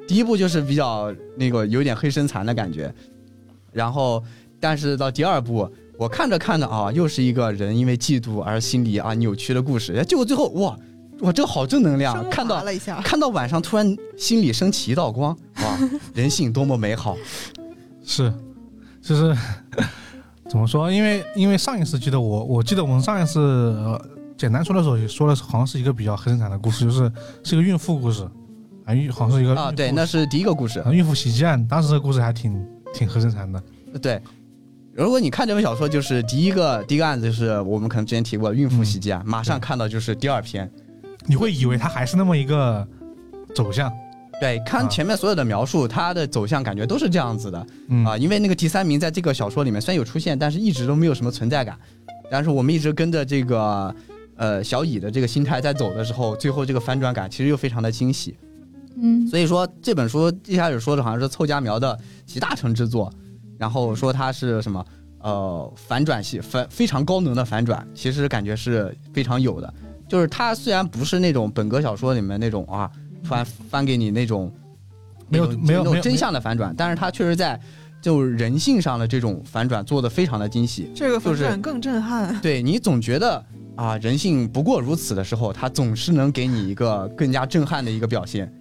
[0.06, 2.92] 第一部就是比较那个有点黑身残的感觉，
[3.72, 4.22] 然后
[4.60, 5.66] 但是到第二部，
[5.98, 10.76] 我看着看着啊，又是一个人因为嫉妒而心里啊扭曲的故事，结果最后哇
[11.20, 15.78] 哇这个好正能量，看到了一下，看到晚上突然心里升起一道光，哇，
[16.14, 17.16] 人性多么美好。
[18.04, 18.32] 是，
[19.00, 19.36] 就是
[20.48, 20.90] 怎么说？
[20.90, 24.00] 因为因为上一次记得我，我记得我们上一次、呃、
[24.36, 27.12] 简单说的时候也说的是，好像是一个比较黑生产的故事，就是
[27.44, 28.28] 是一个孕妇故事
[28.84, 30.80] 啊，孕好像是一个啊，对，那是第一个故事。
[30.80, 32.60] 啊孕妇袭击案，当时这个故事还挺
[32.92, 33.62] 挺黑生产的。
[34.02, 34.20] 对，
[34.94, 40.70] 如果你看这本小说，就是第一个第一个案子，就是我们可能之前提过孕妇袭击案，马上看到就是第二篇。
[41.26, 42.86] 你会以为它还是那么一个
[43.54, 43.90] 走向，
[44.40, 48.18] 对，看啊前面所有的描述，它的走向感觉都是这样子的嗯啊。
[48.18, 51.78] 因为那个第三名在这个小说里面虽然有出现，但是一直都没有什么存在感。
[52.30, 53.94] 但是我们一直跟着这个
[54.36, 58.36] 呃小乙的这个心态在走的时候，最后这个反转感其实又非常的惊喜。
[58.96, 63.10] 嗯，所以说这本书一开始说的好像是凑佳苗的集大成之作，
[63.62, 64.84] 然后说它是什么
[65.20, 69.72] 呃反转系反非常高能的反转，其实感觉是非常有的。
[70.08, 72.90] 就是它虽然不是那种本格小说里面那种啊
[73.22, 74.52] 突然翻给你那种
[75.28, 77.58] 没有没有没有那种真相的反转，但是它确实在
[78.00, 80.90] 就人性上的这种反转做的非常的惊喜。
[80.92, 82.36] 这个反就是转更震撼。
[82.40, 83.40] 对你总觉得
[83.76, 88.52] 啊人性不过如此的时候，它总是能给你一个更加震撼的一个表现。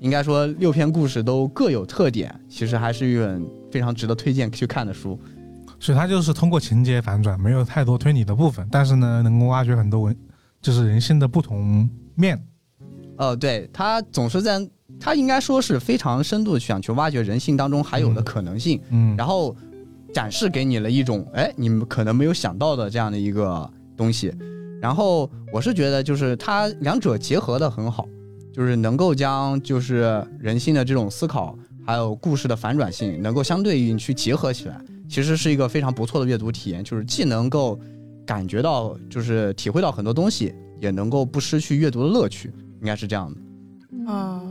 [0.00, 5.18] 应该说六篇故事都各有特点，其实还是一本非常值得推荐去看的书。
[5.78, 10.16] 所以它就是通过情节反转，没有太多推理的部分，但是呢，能够挖掘很多文，
[10.60, 12.38] 就是人性的不同面。
[13.16, 14.60] 呃，对，它总是在，
[14.98, 19.56] 它应该说是非常深度想去挖掘人性当中还有的可能性，嗯，然后
[20.12, 24.34] 展示给你了一种，哎，你们可能没有想到的这样的一个东西。
[24.82, 28.06] 然后我是觉得，就是它两者结合的很好，
[28.52, 31.54] 就是能够将就是人性的这种思考，
[31.86, 36.82] 还有故事的反转性，能够相对应去结合起来，其实是一个非常不错的阅读体验。
[36.84, 37.78] 就是既能够
[38.26, 44.12] 感觉到，就是体会到很多东西，也能够不失去阅读的乐趣，应该是这样的。
[44.12, 44.42] 啊，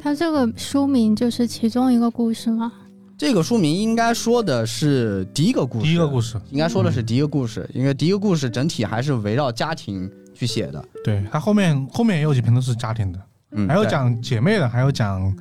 [0.00, 2.72] 它这个书名就是其中一个故事吗？
[3.18, 10.82] 这个书名应该说的是第一个故事，第一个故事，应该说的是第一个故事，因为第一个故事整体还是围绕家庭去写的。
[11.04, 13.20] 对它后面后面也有几篇都是家庭的，
[13.52, 15.36] 嗯，还有讲姐妹的，还有讲，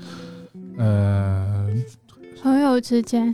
[0.79, 1.67] 呃，
[2.41, 3.33] 朋友之间，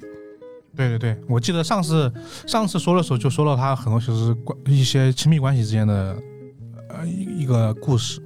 [0.76, 2.12] 对对对，我记得上次
[2.48, 6.18] 上次说的时候就说了他很多就是关一些亲密关系之间的
[6.90, 8.20] 呃一一个故事，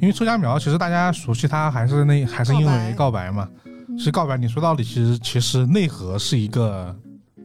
[0.00, 3.96] 因为周家苗其实大家熟悉他还是那还是因为告白嘛，嗯。
[3.98, 6.96] 其实告白你说到底其实其实内核是一个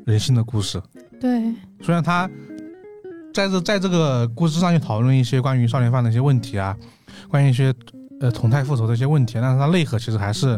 [0.06, 0.82] 人性的故事，
[1.20, 2.30] 对，虽然他
[3.34, 6.78] 在这在这个故事上去讨论一些关于少年犯的一些问题啊，
[7.28, 7.74] 关于一些
[8.24, 10.58] 呃同态复仇的一些问题，但是它内核其实还是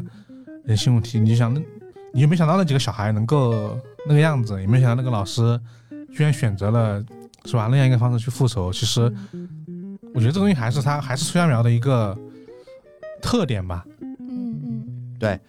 [0.66, 1.20] 人性问题。
[1.20, 1.52] 你就想，
[2.14, 3.76] 你有没有想到那几个小孩能够
[4.08, 4.62] 那个样子？
[4.62, 5.60] 也没有想到那个老师
[6.14, 7.04] 居然选择了
[7.46, 8.72] 是吧那样一个方式去复仇？
[8.72, 9.12] 其实
[10.14, 12.16] 我觉得这东西还是他还是崔家苗的一个
[13.20, 13.84] 特点吧。
[14.00, 15.40] 嗯嗯，对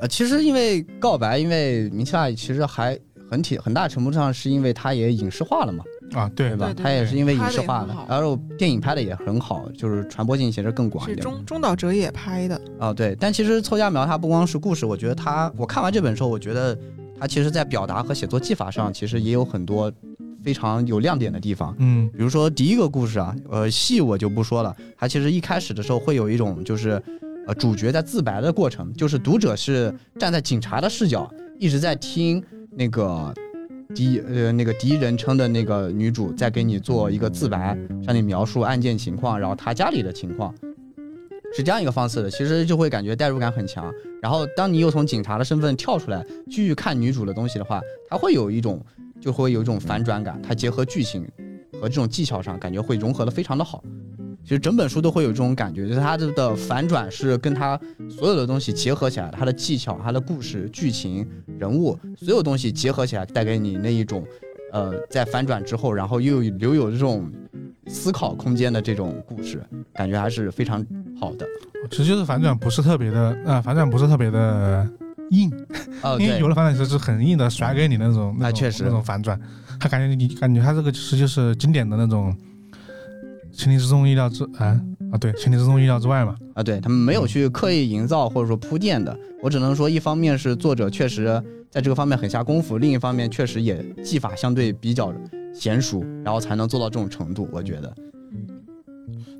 [0.00, 2.98] 呃，其实因为告白，因为名气大，其实还
[3.30, 5.84] 很挺很大程度上是因为它也影视化了嘛，
[6.14, 6.66] 啊，对对吧？
[6.66, 11.22] 对对它也是因为影视化拍得也很好，了然后电影拍的也很好，就是传播性其实更广一是点。
[11.22, 16.76] 中中岛哲也拍的，啊，对，但其实凑佳苗他不光是故事，我觉得他我看完这本书，我觉得
[17.18, 19.92] 他其实在表达和写作技法上，其实也有很多
[20.42, 21.74] 非常有亮点的地方。
[21.78, 27.02] 嗯比如说第一个故事啊，呃，戏我就不说了，它其实一开始的时候会有一种就是，
[27.46, 32.42] 呃，主角在自白的过程，就是读者是站在警察的视角，一直在听
[32.76, 33.32] 那个
[33.94, 40.54] 第呃那个第一人称的那个女主在给你做一个自白，向你描述案件情况，然后她家里的情况。
[41.54, 43.92] 是这样一个方式的，其实就会感觉代入感很强。
[44.22, 47.78] 然后，当你又从警察的身份跳出来继续看女主的东西的话，
[48.08, 48.82] 它会有一种
[49.20, 50.40] 就会有一种反转感。
[50.40, 51.28] 它结合剧情
[51.74, 53.84] 和这种技巧上，感觉会融合的非常的好。
[54.42, 57.78] 其实整本书都会有这种感觉，就是它的反转是跟它
[58.10, 61.26] 所有的东西结合起来，它的技巧、它的故事、剧情、
[61.58, 64.24] 人物，所有东西结合起来，带给你那一种，
[64.72, 67.30] 呃，在反转之后，然后又留有这种
[67.86, 69.62] 思考空间的这种故事，
[69.92, 70.84] 感觉还是非常
[71.18, 71.46] 好的。
[71.90, 74.88] 其实就是反转不是特别的，呃，反转不是特别的
[75.30, 75.50] 硬，
[76.02, 79.40] 哦，因为有的反转其实是很硬的甩给你那种，那种啊确实那种反转，
[79.78, 82.36] 他感觉你感觉他这个其实就是经典的那种
[83.52, 84.80] 情理之中意料之啊
[85.12, 86.34] 啊，对，情理之中意料之外嘛。
[86.54, 89.16] 啊，对他们没有去刻意营造或者说铺垫的。
[89.42, 95.12] 我只能说，一方面是作者确实在这个方面很下功夫，另一方面确实也技法相对比较
[95.54, 97.48] 娴熟，然后才能做到这种程度。
[97.52, 97.94] 我觉得，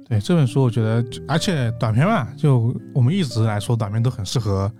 [0.08, 4.70] 对这本书，我觉得，而且短篇嘛，就我们一直来说，短篇都很适合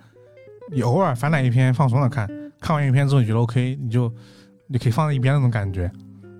[0.71, 2.29] 你偶尔翻来一篇放松的看，
[2.59, 4.11] 看完一篇之后你觉得 OK，你就
[4.67, 5.91] 你可以放在一边那种感觉。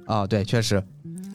[0.05, 0.83] 啊，对，确实，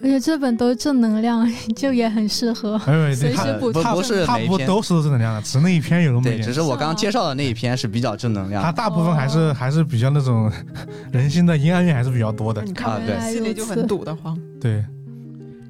[0.00, 2.78] 而且这本都是正能量， 就也很适合。
[3.14, 6.54] 随时补不它不是它每一篇不都是正能量的，只是那一篇有那么一对，点只。
[6.54, 8.70] 是我刚刚介绍的那一篇是比较正能量它。
[8.70, 10.50] 大部分还是还是比较那种
[11.12, 12.62] 人心的阴暗面还是比较多的。
[12.62, 14.38] 你看对心里就很堵得慌。
[14.60, 14.84] 对，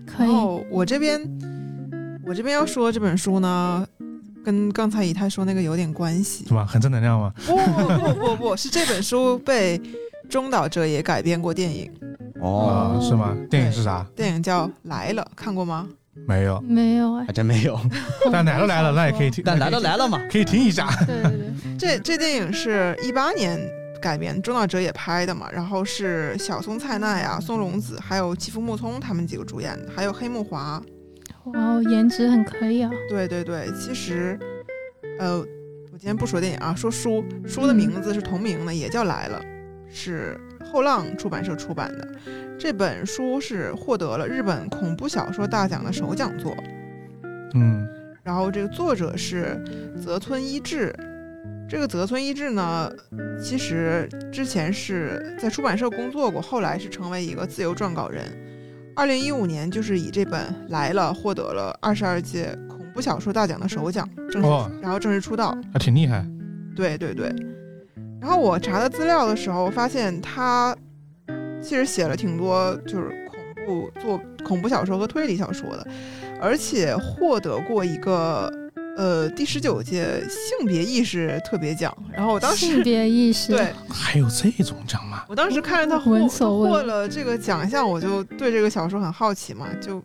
[0.07, 1.20] 可以，然后我这边，
[2.26, 3.87] 我这边要说这本书呢，
[4.45, 6.53] 跟刚才以太说那个有点关系是。
[6.55, 6.66] 吧？
[6.66, 7.33] 很正能量吗。
[7.47, 9.81] 不不不不不，是这本书被
[10.29, 11.91] 中岛哲也改编过电影，
[12.41, 13.36] 哦，啊，是吗？
[13.51, 14.07] 电影是啥？
[14.14, 15.89] 电影叫《来了》，看过吗？
[16.26, 16.61] 没有。
[16.61, 17.78] 没有哎还，真没有，
[18.32, 19.43] 但来都来了，那也可以听。
[19.45, 20.20] 但来都来了嘛。
[20.30, 20.89] 可以听一下。
[21.07, 23.61] 对对对，这这电影是一八年
[24.03, 30.82] 改编，中岛哲也拍的嘛，然后是小松菜奈啊、松隆子还有吉夫木聪他们几个主演的，还有黑木华。
[31.45, 32.91] 哇哦，颜值很可以啊。
[33.09, 34.39] 对对对，其实，
[35.18, 39.41] 呃，我今天不说电影啊，说书，书的名字是同名的，也叫《来了》，
[39.89, 42.09] 是后浪出版社出版的。
[42.59, 46.57] 这本书是获得了日本恐怖小说大奖的首奖作，
[47.55, 47.89] 嗯，
[48.23, 49.63] 然后这个作者是
[50.03, 50.95] 泽村一志。
[51.69, 52.91] 这个泽村一志呢，
[53.43, 58.25] 其实之前是在出版社工作过，后来是成为一个自由撰稿人。
[58.97, 60.41] 二零一五年就是以这本
[60.71, 65.57] 《来了》获得了二十二届恐怖小说大奖的首奖，正式、哦然后正式出道。
[65.73, 66.27] 还挺厉害。
[66.75, 67.33] 对对对。
[68.21, 70.77] 然后我查的资料的时候，发现他
[71.62, 75.87] 其实写了挺多就是恐怖做恐怖小说和推理小说的，
[76.41, 78.53] 而且获得过一个
[78.97, 81.97] 呃第十九届性别意识特别奖。
[82.12, 85.25] 然后我当时性时别意识，对 还有这种奖吗？
[85.29, 90.03] 我当时看着他获获了这个奖项，我就对这个小说很好奇嘛，就。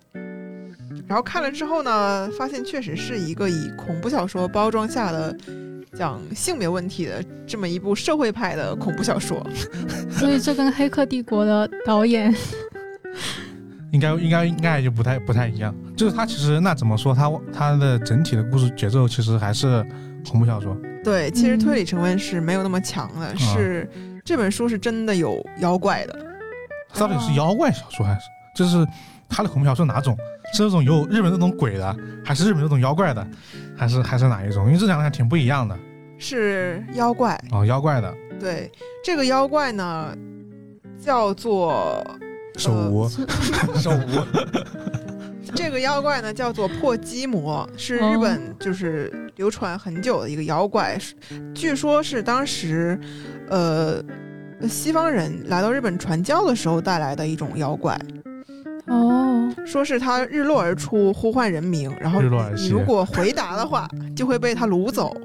[1.08, 5.36] 然后看了之后呢，发现确实是一个以恐怖小说包装下的
[5.93, 9.45] 讲性别问题的这么一部社会派的恐怖小说。
[10.10, 12.34] 所以这跟《黑客帝国》的导演
[13.91, 15.76] 应该应该应该就不太不太一样。
[15.95, 19.86] 就是它其实那怎么说，它它的整体的故事节奏其实还是
[20.28, 20.76] 恐怖小说。
[21.04, 23.88] 对，其实嗯推理成分是没有那么强的，是
[24.24, 26.18] 这本书是真的有妖怪的。
[26.95, 28.22] 到底是妖怪小说还是
[28.56, 28.88] 就是
[29.28, 30.18] 它的恐怖小说哪种？
[30.54, 33.28] 是那种有日本那种鬼的，还是日本那种妖怪的，
[33.76, 34.68] 还是还是哪一种？
[34.68, 35.78] 因为这两个还挺不一样的
[36.20, 38.14] 是妖怪，哦，妖怪的。
[38.39, 38.72] 对
[39.04, 40.16] 这个妖怪呢，
[41.01, 42.06] 叫做
[42.58, 43.10] 手无、
[43.80, 44.26] 手无，
[45.56, 51.16] 这个妖怪呢叫做破鸡魔，是日本就是流传很久的一个妖怪，是
[51.56, 52.99] 据说是当时，
[53.49, 54.04] 呃，
[54.68, 57.99] 西方人来到日本传教的时候带来的一种妖怪。
[58.88, 65.15] 哦，说是他日落而出，呼唤人名，然后日落而息你如果回答的话，就会被他掳走。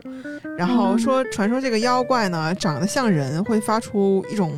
[0.56, 4.52] 然后说，传说这个妖怪呢，长得像人，会发出一种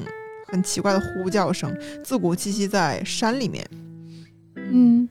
[0.48, 3.66] 很奇怪的呼叫声，自古栖息在山里面，
[4.56, 5.08] 嗯，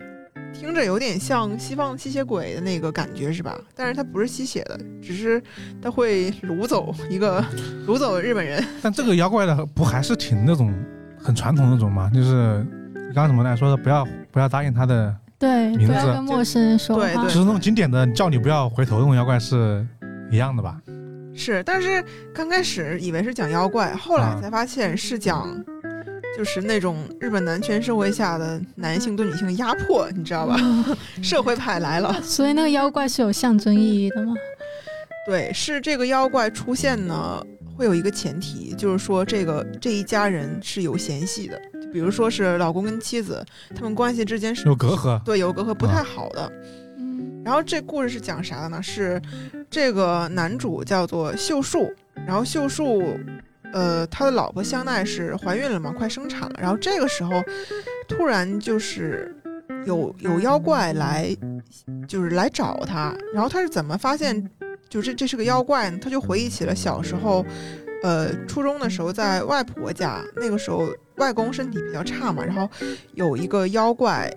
[0.53, 3.59] 听着有点像西方吸血鬼的那个感觉，是吧？
[3.75, 5.41] 但是它不是吸血的，只是
[5.81, 7.43] 它会掳走一个
[7.87, 8.63] 掳走日本人。
[8.81, 10.73] 但这个妖怪的不还是挺那种
[11.17, 12.09] 很传统那种吗？
[12.13, 12.78] 就是你
[13.19, 17.01] 刚刚怎么来说的，不要不要答应他的，对，名字不要跟陌生人说话。
[17.01, 19.85] 对对就是那种经典的叫你不要回头那种妖怪是
[20.31, 20.79] 一样的吧？
[21.35, 22.01] 是，但是
[22.33, 25.53] 刚开始以为是讲妖怪，后来啊才发现是讲，
[26.37, 30.55] 就是那种日本男权社会下的男性对女性的压迫，你知道吧？
[31.21, 34.33] 社会派来了，所以那个妖怪是有象征意义的吗？
[35.27, 43.45] 对，是这个妖怪出现呢，会有一个前提，就是说这个这一家人是有嫌隙的，就比如说是老公跟妻子，
[43.75, 46.51] 他们关系之间是有隔阂，对有隔阂不太好的。
[46.97, 48.81] 嗯，然后这故事是讲啥的呢？
[48.81, 49.21] 是
[49.69, 51.91] 这个男主叫做秀树，
[52.27, 53.17] 然后秀树，
[53.73, 56.55] 呃，他的老婆香奈是怀孕了嘛，快生产了。
[56.59, 57.41] 然后这个时候，
[58.07, 59.35] 突然就是
[59.85, 61.35] 有有妖怪来，
[62.07, 63.15] 就是来找他。
[63.33, 64.49] 然后他是怎么发现，
[64.89, 65.97] 就这这是个妖怪呢？
[66.01, 67.45] 他就回忆起了小时候，
[68.03, 72.69] 呃，初中的时候在外婆家，那个时候外公身体比较差嘛，然后
[73.13, 74.31] 有一个妖怪。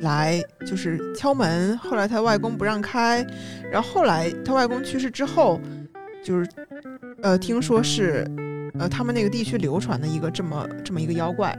[0.00, 3.26] 来就是敲门，后来他外公不让开，
[3.68, 5.60] 然后后来他外公去世之后，
[6.22, 6.48] 就是
[7.20, 8.24] 呃听说是
[8.78, 11.58] 呃他们那个地区流传的一个这么这么一个妖怪，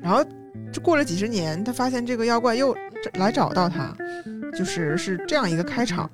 [0.00, 0.24] 然后
[0.72, 2.72] 这过了几十年，他发现这个妖怪又
[3.14, 3.92] 来找到他，
[4.56, 6.08] 就是是这样一个开场。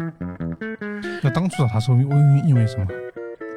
[1.23, 2.17] 那当初找他是因为
[2.49, 2.87] 因为什么？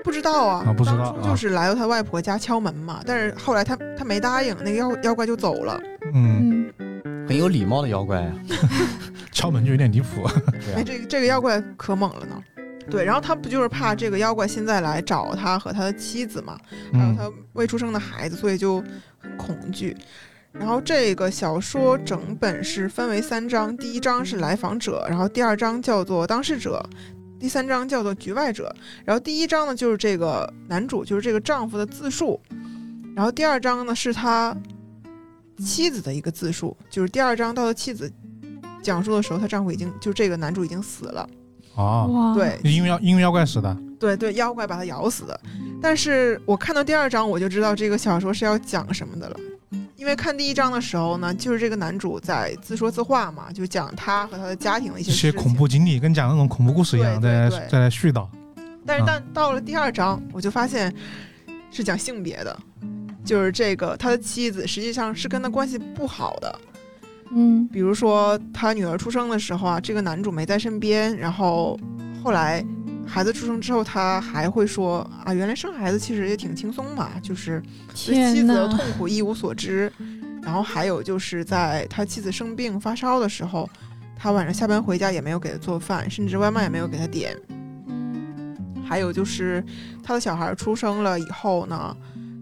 [0.05, 5.81] 不知道啊，啊不知道当初就是来到他外婆家敲门嘛，但是后来他他没答应，那个妖妖怪就走了。
[6.13, 8.33] 嗯，嗯，很有礼貌的妖怪啊。
[9.33, 10.23] 敲门就有点离谱。
[10.25, 12.39] 哎，对啊，这个这个妖怪可猛了呢。
[12.87, 16.55] 对，然后他不就是怕这个妖怪现在来找他和他的妻子嘛，
[16.93, 18.79] 还有嗯他未出生的孩子，所以就
[19.17, 19.97] 很恐惧。
[20.53, 26.81] 然后这个小说整本是分为三章，第一章是来访者，然后第二章叫做当事者，
[27.45, 28.75] 第三章叫做局外者。
[29.03, 32.41] 然后第一章呢就是这个男主，就是这个丈夫的自述，
[33.15, 34.57] 然后第二章呢是他
[35.59, 38.11] 妻子的一个自述，就是第二章到他妻子
[38.81, 41.29] 讲述的时候，她丈夫已经就这个男主已经死了。
[41.75, 43.77] 哦，哇，对，因为妖因为妖怪死的。
[43.99, 45.39] 对对，妖怪把他咬死的。
[45.79, 49.39] 但是我看到第二章，我就知道这个小说是要讲什么的了。
[49.97, 55.31] 因为看第一章的时候呢，就是这个男主在自说自话嘛，就讲他和他的家庭的一些一些。
[55.31, 58.27] 恐怖经历，跟讲那种恐怖故事一样，在在絮叨。
[58.85, 60.93] 但是啊但到了第二章，我就发现
[61.71, 62.59] 是讲性别的，
[63.23, 66.59] 就是这个他的妻子实际上是跟他关系不好的。
[67.31, 71.79] 嗯比如说他女儿出生的时候啊，这个男主没在身边，然后
[72.23, 72.63] 后来
[73.05, 77.61] 孩子出生之后，他还会说啊，原来生孩子其实也挺轻松嘛，就是
[78.05, 79.91] 对妻子的痛，苦一无所知。
[80.41, 83.69] 然后还有就是在他妻子生病发烧的时候，
[84.15, 87.35] 他晚上下班回家也没有给他做饭，甚至外卖也没有给他点。
[87.87, 88.55] 嗯
[88.87, 89.63] 还有就是
[90.03, 91.97] 他的小孩出生了以后呢，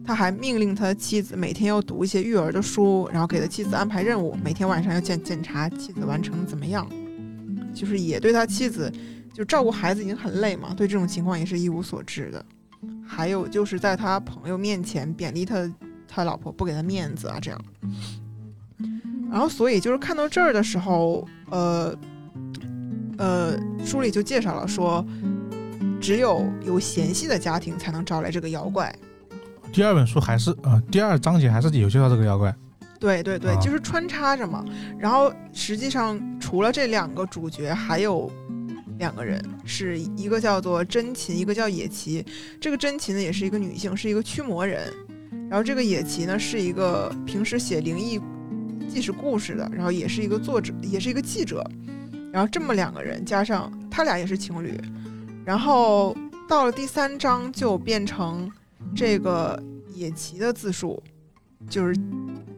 [0.05, 6.85] 他还命令他的妻子每天要读一些育儿的书，然后给他妻子安排任务，每天晚上要检检查妻子完成得怎么样，
[7.73, 8.91] 就是也对他妻子
[9.33, 12.45] 就照顾孩子已经很累嘛，对这种情况也是一无所知的。
[13.05, 15.73] 还有就是在他朋友面前贬低他
[16.07, 17.59] 他老婆，不给他面子啊，这样。
[19.31, 21.95] 然后所以就是看到这儿的时候，呃
[23.17, 25.03] 呃，书里就介绍了说，
[25.99, 28.93] 只有有嫌隙的家庭才能招来这个妖怪。
[29.71, 32.53] 第二本书还是呃，第二章节还是有介绍这个妖怪。
[32.99, 34.63] 对对对，啊就是穿插着嘛。
[34.99, 38.31] 然后实际上除了这两个主角，还有
[39.03, 42.25] 两个人，是一个叫做真琴，一个叫野崎。
[42.57, 44.81] 这个真琴呢也是一个女性，是一个驱魔人。
[45.49, 48.17] 然后这个野崎呢是一个平时写灵异
[48.87, 51.61] 纪实故事的，然后也是一个作者，也是一个记者。
[52.31, 54.79] 然后这么两个人加上他俩也是情侣，
[55.45, 56.15] 然后
[56.47, 58.49] 到了第三章就变成
[58.95, 59.61] 这个
[59.93, 61.03] 野崎的自述，
[61.69, 62.52] 就是呃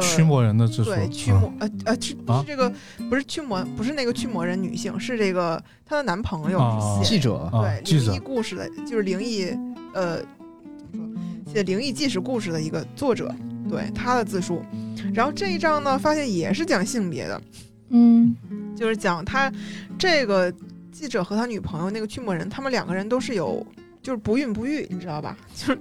[0.00, 0.94] 驱魔人的之说。
[0.94, 2.72] 对，驱嗯魔、呃呃，是啊是这个
[3.10, 6.58] 不是驱魔，不是那个驱魔人女性，是这个她的男朋友
[7.04, 9.46] 记者啊对记者灵异故事的，就是灵异
[9.92, 10.18] 呃
[10.90, 11.08] 怎么
[11.44, 13.34] 说写灵异纪实故事的一个作者，
[13.68, 14.62] 对他的自述。
[15.12, 17.42] 然后这一章呢，发现也是讲性别的，
[17.90, 18.34] 嗯
[18.74, 19.52] 就是讲他
[19.98, 20.52] 这个
[20.90, 23.66] 记者和他女朋友那个驱魔人，他们两个人都是有
[24.00, 25.36] 就是不孕不育，你知道吧？
[25.54, 25.78] 就是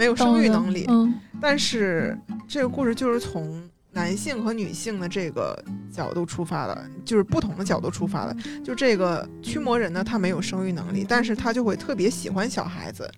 [0.00, 0.86] 没有生育能力。
[0.88, 3.62] 嗯但是这个故事就是从
[3.92, 5.58] 男性和女性的这个
[5.90, 8.36] 角度出发的，就是不同的角度出发的。
[8.62, 13.10] 就这个驱魔人呢，他没有生育能力，但是他就会特别喜欢小孩子，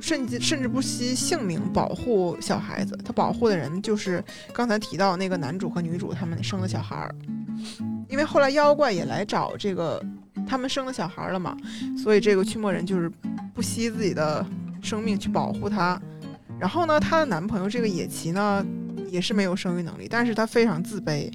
[0.00, 2.96] 甚至甚至不惜性命保护小孩子。
[3.04, 7.12] 他保护的人就是刚才提到那个男主和女主他们生的小孩儿，
[8.08, 10.00] 因为后来妖怪也来找这个
[10.46, 11.56] 他们生的小孩儿了嘛，
[12.00, 13.10] 所以这个驱魔人就是
[13.52, 14.46] 不惜自己的
[14.80, 16.00] 生命去保护他。
[16.58, 18.64] 然后呢，她的男朋友这个野崎呢，
[19.10, 21.30] 也是没有生育能力，但是他非常自卑，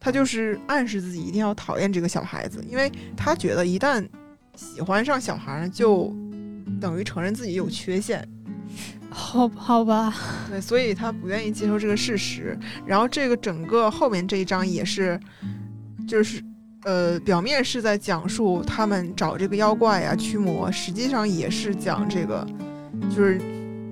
[0.00, 4.06] 他就是暗示自己一定要讨厌这个小孩子，因为他觉得一旦
[4.54, 6.14] 喜欢上小孩呢，就
[6.80, 8.26] 等于承认自己有缺陷，
[9.10, 10.14] 好好吧，
[10.50, 12.58] 对，所以他不愿意接受这个事实。
[12.84, 15.18] 然后这个整个后面这一章也是，
[16.08, 16.42] 就是
[16.84, 22.46] 呃，表面是在讲述他们找这个妖怪呀、驱魔，实际上也是讲这个
[23.08, 23.40] 就是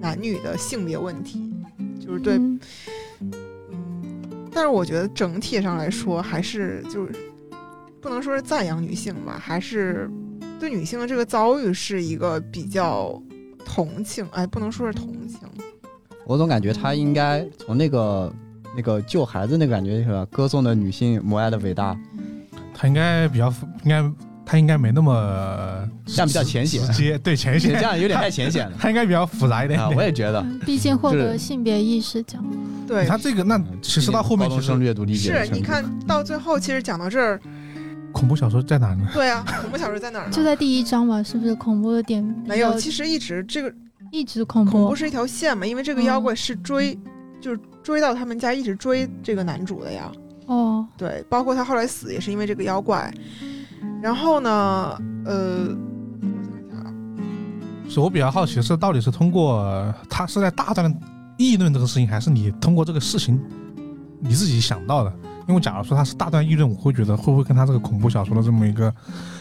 [0.03, 1.55] 男女的性别问题，
[1.99, 2.61] 就是对嗯。
[4.55, 7.13] 但是我觉得整体上来说，还是就是
[8.03, 10.11] 不能说是赞扬女性吧，还是
[10.61, 13.19] 对女性的这个遭遇是一个比较
[13.65, 15.39] 同情，哎，不能说是同情，
[16.27, 18.31] 我总感觉他应该从那个
[18.77, 21.99] 那个救孩子那个感觉是吧，歌颂的女性母爱的伟大，
[22.75, 23.49] 他应该比较
[23.85, 24.03] 应该
[24.45, 26.85] 他应该没那么这样比较浅显。
[26.93, 27.73] 直接对浅显。
[27.75, 28.77] 这，样有点太浅显了。
[28.81, 29.81] 他应该比较复杂一点。
[29.81, 29.91] 啊！
[29.95, 32.45] 我也觉得，嗯毕竟获是得性别意识奖，
[32.87, 37.41] 对，他这个那其实到后面高中其实生阅读理解是你看到最后，其实讲到这儿，
[38.13, 39.09] 恐怖小说在哪呢？
[39.13, 40.33] 对啊，恐怖小说在哪儿呢？
[40.33, 43.73] 就在第一章吧，是不是恐怖的点没有，其实一直这个
[44.11, 44.71] 一直恐怖。
[44.71, 46.99] 恐怖是一条线嘛，因为这个妖怪是追，
[47.41, 50.13] 就是追到他们家，一直追这个男主的呀。
[50.47, 53.13] 哦，对，包括他后来死也是因为这个妖怪。
[54.03, 55.69] 然后呢，呃，
[56.21, 56.93] 我想一下啊，
[57.89, 60.99] 是我比较好奇是，到底是通过他是在大胆的
[61.39, 63.41] 议论这个事情，还是你通过这个事情
[64.19, 65.13] 你自己想到的？
[65.49, 68.93] 因为假如说他是大段议论，我会觉得会不会跟他这个恐怖小说的这么一个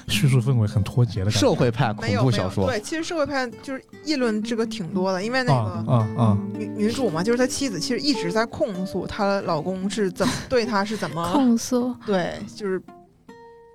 [0.07, 1.39] 叙述氛围很脱节的感觉？
[1.39, 6.37] 社会派恐怖小说，对，其实社会派就是议论这个挺多的，因为那啊个啊啊！
[6.57, 12.81] 女女主嘛，就是她妻子，其实一直在控诉她老公是怎么对她是怎么控诉，对，就是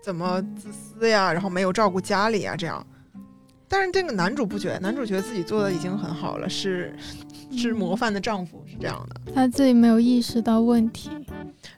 [0.06, 2.86] 怎么自私呀，然后没有照顾家里啊，这样。
[3.66, 6.94] 但是这个男主不觉得，男主觉得自己做的已经很好了，是
[7.50, 9.32] 是模范的丈夫，是这样的。
[9.34, 11.10] 他自己没有意识到问题。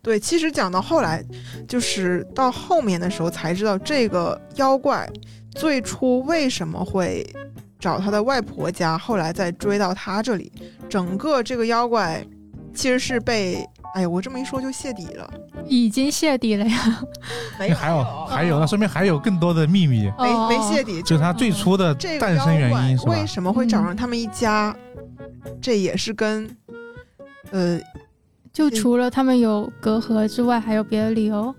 [0.02, 1.24] 对，其实讲到后来，
[1.66, 5.10] 就是到后面的时候才知道，这个妖怪
[5.52, 7.26] 最初为什么会
[7.78, 10.52] 找他的外婆家，后来再追到他这里。
[10.86, 12.22] 整个这个妖怪
[12.74, 15.31] 其实是被，哎呀，我这么一说就泄底了。
[15.66, 17.01] 已经泄底了呀，
[17.59, 23.12] 没有，还有还有，那说明还有更多的秘密，没哦没泄底，就是他最初的这个诞生原因是吧？
[23.12, 24.74] 为什么会找上他们一家？
[25.60, 26.48] 这也是跟
[27.51, 27.81] 呃，
[28.52, 31.55] 就除了他们有隔阂之外，还有别的理由。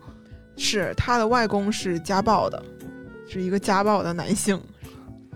[0.62, 2.62] 是他的外公是家暴的，
[3.26, 4.60] 是一个家暴的男性。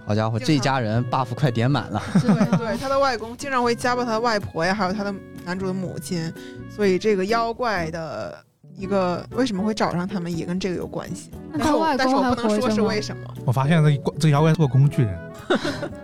[0.06, 2.02] 好家伙，这一家人 buff 快点满了。
[2.22, 5.14] 对 对，他的外公经常会家暴他的外婆呀，还有他的
[5.46, 6.32] 男主的母亲，
[6.70, 8.38] 所以这个妖怪的
[8.76, 11.32] 一个为什么会找上他们，也跟这个有关系。
[11.54, 12.70] 然后，那他外但是公还我不能说？
[12.70, 13.24] 是为什么。
[13.46, 15.20] 我发现这这个妖怪是个工具人，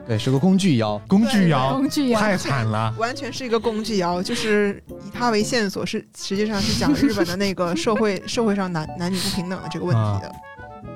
[0.08, 1.02] 对，是个工具妖。
[1.08, 2.94] 工具妖工具妖，太惨了。
[3.00, 10.32] 完全是一个工具妖，就是以他为线索，是实际上是讲日本的那个社会社会上男男女不平等的这个问题的。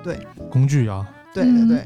[0.04, 0.20] 对
[0.52, 1.86] 工具妖，对对对，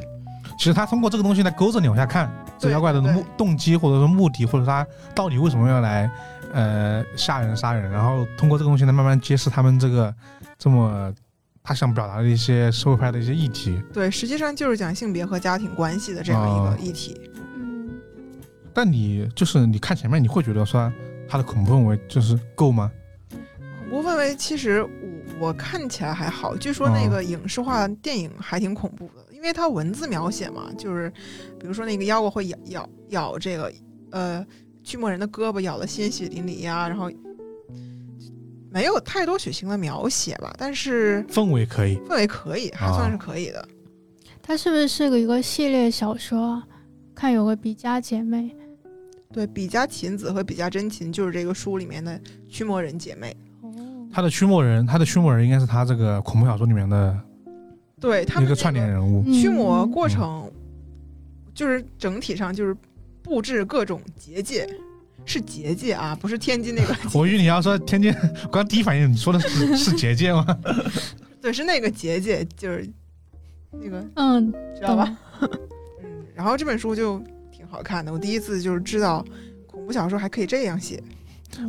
[0.58, 6.10] 其实他通过这个东西来勾着你往下看，这妖怪的目动机或者说目的，或者他到底为什么要来
[6.52, 10.14] 呃吓人杀人，然后通过这个东西来慢慢揭示他们这个
[10.58, 11.14] 这么
[11.64, 13.82] 他想表达的一些社会派的一些议题。
[13.94, 17.22] 对，实际上就是讲性别和家庭关系的这样一哦个议题。
[17.56, 17.90] 嗯，
[18.74, 20.92] 但你就是你看前面，你会觉得说
[21.30, 22.92] 他的恐怖氛围就是够吗？
[23.90, 31.14] 恐怖氛围其实我我看起来还好，据说那个影视化电影还挺恐怖的，因为它文字描写嘛，就是
[31.60, 33.72] 比如说那个妖怪会咬咬咬这个
[34.10, 34.46] 呃
[34.84, 37.12] 驱魔人的胳膊，咬的鲜血淋漓呀，然后
[38.72, 43.68] 没有太多血腥的描写吧，但是氛围可以，氛围可以，还算是可以的。
[44.42, 46.68] 它是不是是个一个系列小说啊？
[47.14, 48.56] 看有个比嘉姐妹，
[49.32, 52.20] 对，比嘉琴子和比嘉真琴就是这个书里面的
[52.50, 53.72] 驱魔人姐妹，哦，
[54.12, 57.20] 他的驱魔人，他的驱魔人应该是他这个恐怖小说里面的
[58.00, 59.24] 对他们一个串联人物。
[59.26, 60.50] 嗯驱魔过程
[61.54, 62.76] 就是整体上就是
[63.24, 64.68] 布置各种结界，
[65.26, 68.14] 是结界啊，不是天津那个结， 我以为你要说天津，
[68.44, 70.46] 我刚第一反应你说的是是结界吗？
[71.42, 72.88] 对，是那个结界，就是
[73.72, 75.18] 那个嗯，知道吧？
[76.04, 77.20] 嗯，然后这本书就
[77.52, 79.26] 挺好看的，我第一次就是知道
[79.66, 81.02] 恐怖小说还可以这样写。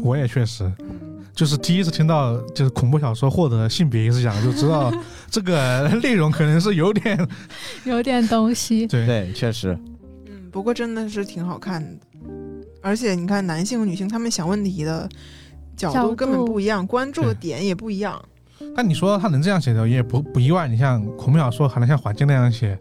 [0.03, 4.93] 我也确实，嗯，就是第一次听到就是恐怖小说获得性别意识奖，就知道
[5.31, 7.17] 这个内容可能是有点
[7.87, 8.85] 有点东西。
[8.91, 9.79] 对对，确实，
[10.27, 11.91] 嗯，不过真的是挺好看的，
[12.83, 15.09] 而且你看男性和女性他们想问题的
[15.77, 18.21] 角角度根本不一样，关注的点也不一样。
[18.75, 22.77] 但你说他能这样写的也不不意外，你像恐怖小说还能像环境那样写，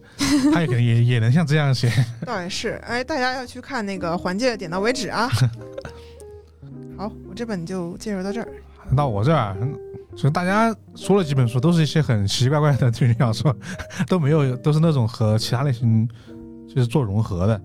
[0.52, 1.92] 他也可能也也能像这样写。
[2.26, 5.30] 倒也是，哎，大家要去看那个《环界》，点到为止啊。
[6.98, 8.48] 好，我这本就介绍到这儿。
[8.96, 9.56] 到我这儿，
[10.16, 13.56] 所以大家说了几本书，都是一些很奇奇怪怪的推理小说，
[14.08, 16.10] 都没有都是那种和其他类型
[16.68, 17.62] 就是做融合的。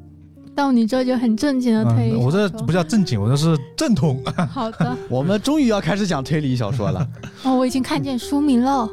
[0.54, 4.22] 到你这就很正经的推理嗯，我这不叫正经，我这是正统。
[4.50, 7.09] 好的我们终于要开始讲推理小说了。
[7.42, 8.86] 哦，我已经看见书名了。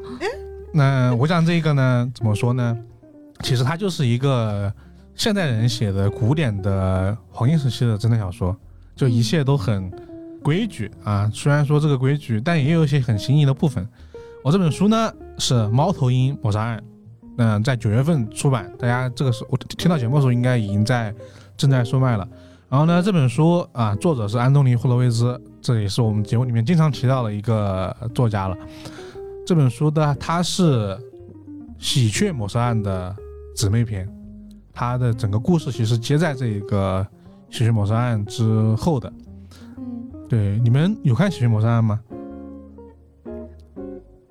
[0.74, 2.78] 那我讲这个呢，怎么说呢？
[3.44, 4.72] 其实它就是一个
[5.16, 8.56] 现代人写的古典的黄金时期的侦探小说，
[8.96, 9.92] 就一切都很
[10.44, 11.30] 规矩啊。
[11.34, 13.88] 虽然说这个规矩，但也有一些很新颖的部分。
[14.44, 16.78] 我这本书呢是《猫头鹰谋杀案》，
[17.38, 21.14] 嗯、在九月份出版，大家这个时候我听到节目的时候应该已经在
[21.58, 22.28] 正在售卖了。
[22.70, 28.56] 然后呢，这本书啊，作者是安东尼·霍洛维兹，这也是我们节目里面经常提到的一个作家了。
[29.46, 30.96] 这本书的它是
[31.80, 33.16] 《喜鹊谋杀案》的
[33.56, 34.08] 姊妹篇，
[34.72, 37.06] 它的整个故事其实接在这个
[37.58, 38.44] 《喜鹊谋杀案》之
[38.76, 39.12] 后的。
[40.30, 42.00] 嗯，对，你们有看《喜剧谋杀案》吗？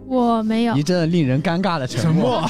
[0.07, 0.83] 我没有一。
[0.83, 2.43] 阵令人尴尬的沉默。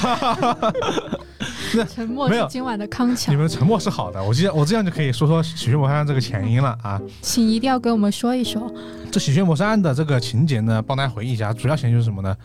[1.89, 7.01] 沉默 没有是今晚的康你，们沉默是好的，我这样我这样就可以说说喜剧谋杀案这个前因了啊。
[7.21, 8.73] 请一定要给我们说一说。
[9.11, 12.35] 这喜剧谋杀案的这个情节呢，帮大家回忆一下，主要前因是什么呢？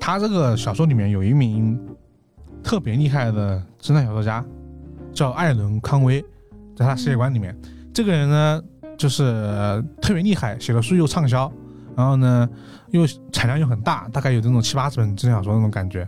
[0.00, 1.78] 他这个小说里面有一名
[2.62, 4.42] 特别厉害的侦探小说家，
[5.12, 6.24] 叫艾伦·康威，
[6.74, 7.54] 在他世界观里面，
[7.92, 8.62] 这个人呢
[8.98, 11.50] 就是呃特别厉害，写的书又畅销，
[11.96, 12.46] 然后呢
[12.90, 16.06] 又产量又很大，大概有这种七八十本侦探小说那种感觉。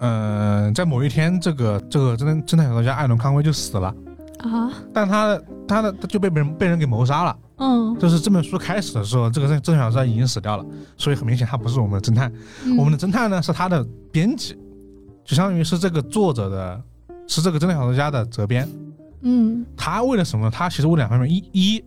[0.00, 3.92] 嗯、在某一天，这个这个侦探侦探小说家艾伦·康威就死了，
[4.38, 5.36] 啊，但他
[5.66, 7.36] 他的他就被别人被人给谋杀了。
[7.56, 10.64] 嗯，就是这本书开始的时候，这个侦侦探小说家已经死掉了，
[10.96, 12.32] 所以很明显他不是我们的侦探。
[12.78, 14.56] 我们的侦探呢是他的编辑，
[15.24, 16.80] 就相当于是这个作者的，
[17.26, 18.68] 是这个侦探小说家的责编。
[19.22, 20.48] 嗯他为了什么？
[20.48, 21.84] 他其实为两方面：一一，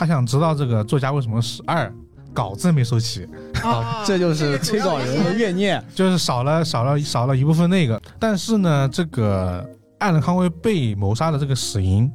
[0.00, 1.92] 他想知道这个作家为什么死；二，
[2.32, 3.28] 稿子没收齐，
[3.62, 5.84] 啊，这就是催稿人的怨念。
[5.94, 8.00] 就是少了少了少了一部分那个。
[8.18, 9.62] 但是呢，这个
[9.98, 12.10] 艾伦康威被谋杀的这个死因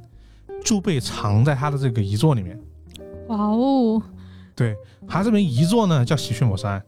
[0.64, 2.60] 就被藏在他的这个遗作里面。
[3.28, 4.02] 哇哦
[4.56, 4.76] 对
[5.08, 6.82] 他这本遗作呢叫《喜鹊谋杀案》。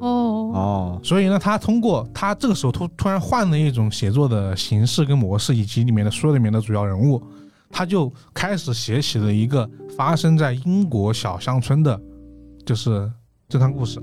[0.00, 7.22] 哦哦，所以呢，他通过他这个时候突突然换了一种写作的形式跟模式，以及里面的书里面的主要人物，
[7.72, 11.98] 他就开始写起了一个发生在英国小乡村的，
[12.64, 13.10] 就是
[13.48, 14.00] 侦探故事。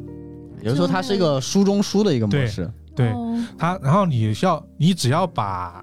[0.58, 2.70] 也就是说，它是一个书中书的一个模式。
[2.96, 5.82] 对哦他，然后你要你只要把，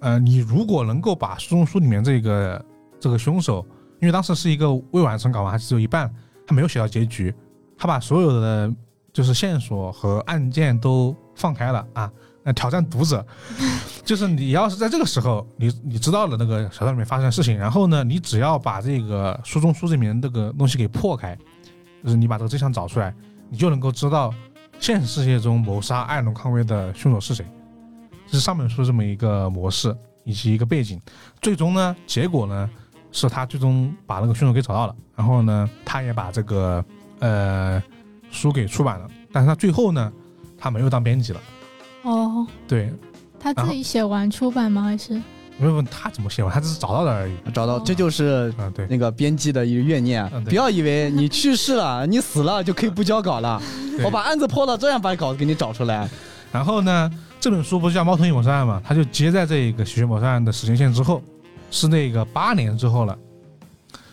[0.00, 2.62] 呃，你如果能够把书中书里面这个
[2.98, 3.64] 这个凶手，
[3.98, 6.12] 因为当时是一个未完成稿嘛，还只有一半，
[6.46, 7.34] 他没有写到结局，
[7.78, 8.70] 他把所有的
[9.10, 12.12] 就是线索和案件都放开了啊，
[12.42, 13.24] 那，挑战读者，
[14.04, 21.36] 就是你要是在这个时候，你你知道了那个小说里面发生的事情，然后呢，你只要把这个书中书里面这个东西给破开，
[22.02, 23.14] 就是你把这个真相找出来，
[23.50, 24.32] 你就能够知道
[24.78, 27.44] 现实世界中谋杀艾伦·康威的凶手是谁。
[28.26, 29.94] 这是上本书这么一个模式
[30.24, 30.98] 以及一个背景。
[31.42, 32.70] 最终呢，结果呢
[33.12, 36.82] 是他最终把那个凶手给找到了，然后呢，他也把这个
[37.18, 37.82] 呃
[38.30, 40.10] 书给出版了，但是他最后呢，
[40.56, 41.40] 他没有当编辑了。
[42.02, 42.92] 哦，对，
[43.38, 44.82] 他自己写完出版吗？
[44.82, 45.20] 还是
[45.58, 47.32] 问问他怎么写完，他只是找到了而已。
[47.52, 50.42] 找到，这就是啊，对，那个编辑的一个怨念嗯。
[50.44, 53.60] 对不要以为你去世了，你死了就可以不交稿了。
[53.96, 56.08] 对我把案子破了，这样把稿子给你找出来。
[56.50, 58.80] 然后呢，这本书不是叫《猫头鹰谋杀案》嘛？
[58.82, 61.22] 他就接在这个喜鹊谋杀案的时间线之后，
[61.70, 63.18] 是那个八年之后了。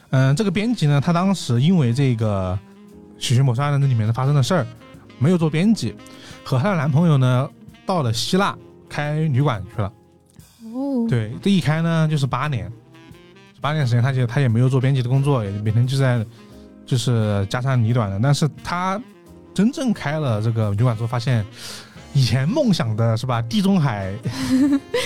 [0.09, 2.57] 嗯，这个编辑呢，他当时因为这个
[3.17, 4.67] 喜鹊谋杀案那里面的发生的事儿，
[5.17, 5.95] 没有做编辑，
[6.43, 7.49] 和她的男朋友呢
[7.87, 8.55] 到了希腊
[8.87, 9.91] 开旅馆去了。
[10.73, 12.71] 哦，对，这一开呢就是八年，
[13.59, 16.23] 八年时间，他就他也没有做编辑的工作，也每天就在
[16.85, 18.19] 就是家长里短的。
[18.21, 19.01] 但是他
[19.53, 21.43] 真正开了这个旅馆之后，发现
[22.13, 24.13] 以前梦想的是吧，地中海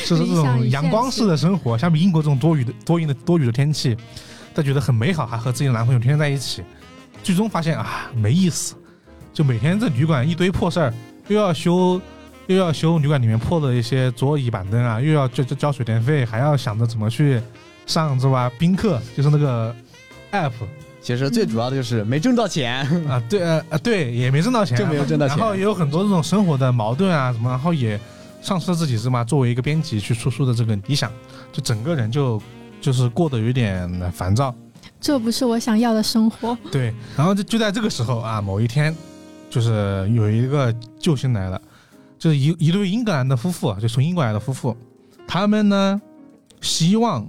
[0.06, 3.96] 就 是这种阳光式的生活，相比英国这种多雨的多云的多雨的天气，
[4.54, 6.64] 他觉得很美好，还和自己的男朋友天天在一起。
[7.24, 8.74] 最终发现啊，没意思，
[9.32, 10.94] 就每天这旅馆一堆破事儿，
[11.28, 12.02] 又要修
[12.48, 17.42] 又要修旅馆里面破的一些桌椅板凳啊，又要交交交水电费，还要想着怎么去
[17.86, 18.52] 上是吧？
[18.60, 19.74] 宾客就是那个
[20.32, 20.52] app
[21.02, 22.86] 其实最主要的就是没挣到钱。
[23.08, 28.00] 啊，对呃呃对，也没挣到钱，就没有挣到钱然后也有很多这种生活的矛盾啊什么，然后也
[28.42, 29.24] 丧失了自己是吗？
[29.24, 31.12] 作为一个编辑去出书的这个理想，
[31.52, 32.42] 就整个人就
[32.80, 34.54] 就是过得有点烦躁。
[35.00, 36.56] 这不是我想要的生活。
[36.72, 38.96] 对，然后就就在这个时候啊，某一天，
[39.50, 41.60] 就是有一个救星来了，
[42.22, 44.78] 就是一一对英格兰的夫妇，就从英国来的夫妇，
[45.28, 46.00] 他们呢
[46.62, 47.28] 希望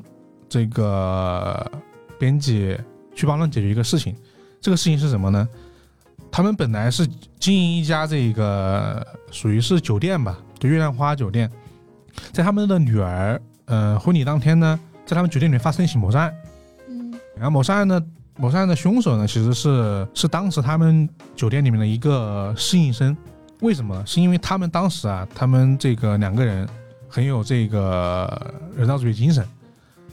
[0.51, 1.73] 这个
[2.19, 2.77] 编辑
[3.14, 4.14] 去帮他们解决一个事情。
[4.60, 5.48] 这个事情是什么呢？
[6.31, 7.09] 他们本来是
[7.40, 11.51] 经营一家这个属于是酒店吧，就月亮花酒店，
[12.31, 16.35] 在他们的女儿呃婚礼当天呢，在他们酒店里面发生一起谋杀案。
[16.90, 17.98] 嗯然后谋杀案呢，
[18.36, 23.16] 谋杀案的凶手呢，其实是是当时他们酒店里面的一个侍应生。
[23.62, 24.02] 为什么？
[24.05, 26.68] 是因为他们当时啊，他们这个两个人
[27.09, 29.47] 很有这个人道主义精神，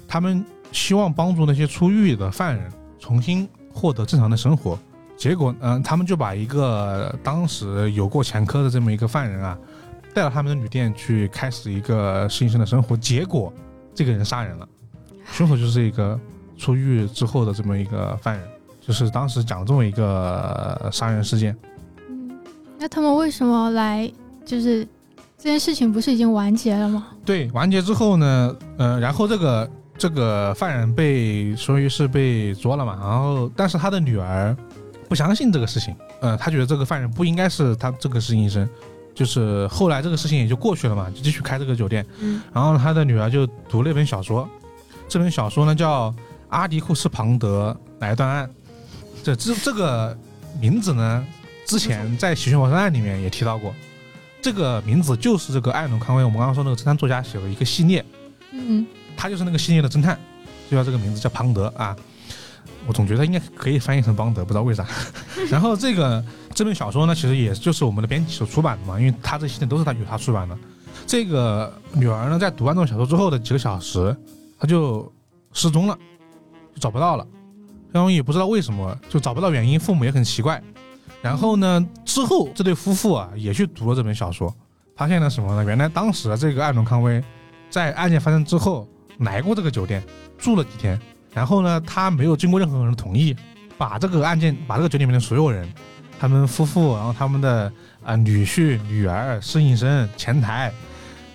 [0.08, 4.78] 他们希望帮助那些出狱的犯人重新获得正常的生活。
[5.18, 9.58] 结果，嗯、他们就把一个当时有过前科的这么一个犯人啊，
[10.14, 12.96] 带到他们的旅店去开始一个新生的生活。
[12.96, 13.52] 结果，
[13.96, 14.70] 这个人杀人了，
[15.32, 16.18] 凶手就是一个
[16.56, 18.48] 出狱之后的这么一个犯人，
[18.80, 21.58] 就是当时讲这么一个杀人事件。
[22.80, 24.10] 嗯，那他们为什么来？
[24.46, 24.88] 就是
[25.38, 27.08] 这件事情不是已经完结了吗？
[27.26, 34.56] 对，完结之后呢，呃，然后这个这个犯人被属于是被捉了嘛，然后但是他的女儿
[35.08, 38.68] 不相信这个事情，呃，他觉得这个犯人不应该是他这个实习生，
[39.14, 42.06] 就是后来这个事情也就过去了嘛，就继续开这个酒店。
[42.22, 44.50] 嗯然后他的女儿就读了一本小说，
[45.08, 46.10] 这本小说呢叫
[46.50, 48.48] 《阿迪库斯庞德来断案》。
[49.22, 50.18] 这这这个
[50.60, 51.26] 名字呢，
[51.70, 53.76] 之前在《喜讯谋杀案》里面也提到过。
[54.42, 58.04] 这个名字就是这个艾伦·康威，我们刚刚说那个侦探作家写的一个系列，
[58.52, 60.20] 嗯，他就是那个系列的侦探，
[60.68, 61.96] 就叫这个名字叫庞德啊。
[62.88, 64.84] 我总觉得应该可以翻译成邦德，不知道为啥。
[65.52, 66.26] 然后这个
[66.56, 70.58] 这本小说呢，其实也就是我们的编辑所出版的嘛，因为他这系列都是他由他出版的。
[71.06, 74.16] 这个女儿呢，在读完这本小说之后的几个小时，
[74.58, 75.12] 她就
[75.54, 75.96] 失踪了，
[76.74, 77.28] 就找不到了。
[77.92, 80.64] 然后也不知道为什么，就找不到原因，父母也很奇怪。
[81.22, 84.54] 然后呢，之后这对夫妇啊也去读了这本小说，
[84.96, 85.64] 发现了什么呢？
[85.66, 87.22] 原来当时这个艾伦·康威
[87.70, 88.88] 在案件发生之后
[89.20, 90.02] 来过这个酒店
[90.38, 91.00] 住了几天，
[91.34, 93.36] 然后呢，他没有经过任何人的同意，
[93.78, 95.68] 把这个案件，把这个酒店里面的所有人，
[96.18, 97.72] 他们夫妇，然后他们的
[98.02, 100.72] 啊、女婿、女儿、侍应生、前台，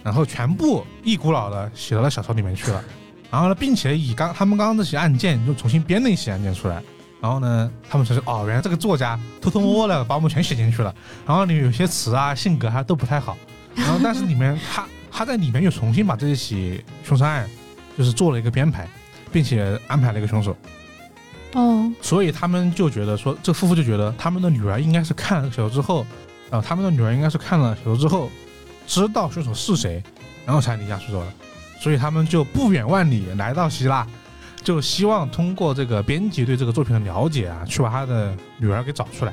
[0.03, 2.83] 然后全部一股脑的写到了小说里面去了。
[3.31, 6.83] 然后呢，并且以刚他们刚刚那起案件又重新编了一起案件出来。
[7.25, 10.95] 然后呢，他们才说哦，原来这个作家偷偷摸摸的 把我们全写进去了。
[11.27, 13.35] 然后里面有些词啊、性格还都不太好。
[13.75, 17.49] 然后但是里面他 他在里面又重新把这一起凶杀案
[17.97, 18.87] 就是做了一个编排，
[19.33, 20.55] 并且安排了一个凶手。
[21.55, 26.07] 哦，所以他们就觉得说，这夫妇就觉得他们的女儿应该是看了小说之后，
[26.51, 28.31] 啊、他们的女儿应该是看了小说之后，
[28.87, 30.03] 知道凶手是谁，
[30.45, 31.33] 然后才离家出走的。
[31.81, 34.07] 所以他们就不远万里来到希腊，
[34.65, 39.33] 就希望通过这个编辑对这个作品的了解啊，去把他的女儿给找出来。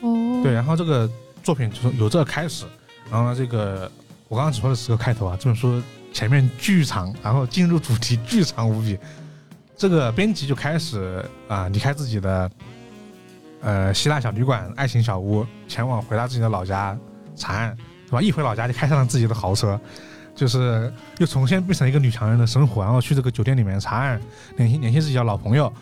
[0.00, 1.08] 哦，对，然后这个
[1.42, 2.64] 作品就是由这个开始，
[3.10, 3.90] 然后呢，这个
[4.28, 5.80] 我刚刚只说的是个开头啊，这本书
[6.10, 8.98] 前面巨长，然后进入主题巨长无比。
[9.76, 12.50] 这个编辑就开始啊、离开自己的
[13.60, 16.96] 呃希腊小旅馆、爱情小屋，前往回到自己的老家
[17.36, 17.76] 查案，
[18.06, 18.22] 对吧？
[18.22, 19.78] 一回老家就开上了自己的豪车，
[20.36, 24.20] 就是又重新变成一个女强人的生活，然后去这个酒店里面查案，
[24.56, 25.72] 联系联系自己的老朋友，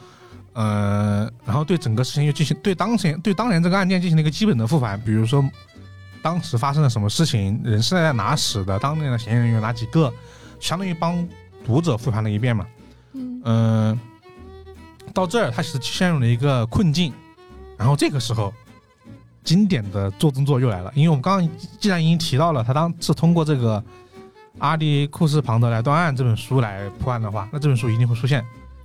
[0.53, 5.45] 呃，然后对整个事情又进行对当前对当年这个案件进行了一个基本的复盘，比如说
[6.23, 10.11] 当时发生了什么事情，人是在哪死的，当年的嫌疑人有哪几个，
[10.61, 11.29] 相当于帮
[11.67, 12.67] 读者复盘了一遍嘛。
[13.13, 14.01] 嗯，嗯、
[15.13, 17.13] 到这儿他其实陷入了一个困境，
[17.77, 18.55] 然后这个时候，
[19.43, 21.49] 经典的做动作又来了，因为我们刚刚
[21.79, 23.85] 既然已经提到了，他当是通过这个
[24.59, 28.45] 阿迪库斯庞德来断案这本书来破案的话，那这本书一定会出现，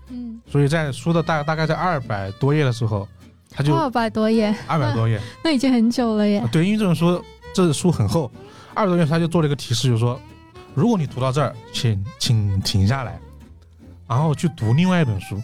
[0.09, 3.07] 嗯，所以在书的大大概在二百多页的时候，
[3.51, 6.39] 他就二百多页，二百多页， 那已经很久了耶。
[6.39, 6.49] 啊。
[6.51, 7.23] 对，因为这本书
[7.53, 8.31] 这书很厚，
[8.73, 10.19] 二百多页他就做了一个提示，就是说，
[10.73, 13.19] 如果你读到这儿，请请停下来，
[14.07, 15.35] 然后去读另外一本书。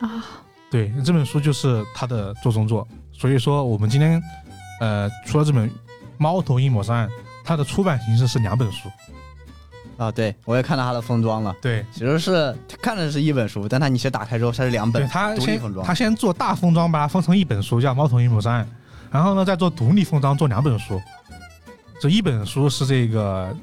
[0.00, 0.24] 啊，
[0.70, 4.22] 对，这本书就是他的做中作，所以说我们今天，
[4.80, 5.68] 呃，除了这本
[6.18, 7.08] 《猫头鹰谋杀案》，
[7.44, 8.88] 它的出版形式是两本书。
[10.00, 15.92] 啊，对我也看到它的封装了，对，其实是看着是一本书，但它你其实打开之后它是两本对，他先独立封装他。
[15.92, 18.64] 先做大封装，把它封成一本书，叫《猫头鹰谋杀案》，
[19.10, 20.98] 然后呢再做独立封装，做两本书。
[22.00, 23.54] 这一本书是这个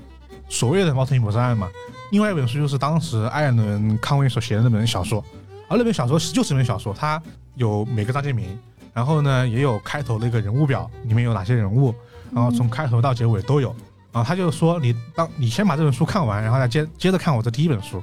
[0.48, 1.68] 所谓的《猫头鹰谋杀案》嘛，
[2.12, 5.26] 另外一本书就是当时艾伦·康威所写的那本小说，
[5.68, 7.20] 而那本小说是就是一本小说，它
[7.56, 8.56] 有每个章节名，
[8.94, 11.96] 然后呢也有开头的一个人物表，里面有哪些人物，
[12.32, 13.70] 然后从开头到结尾都有。
[13.70, 13.87] 然
[14.18, 18.02] 后他就说你当你先把这本书看完，然后再接接着看我这第一本书，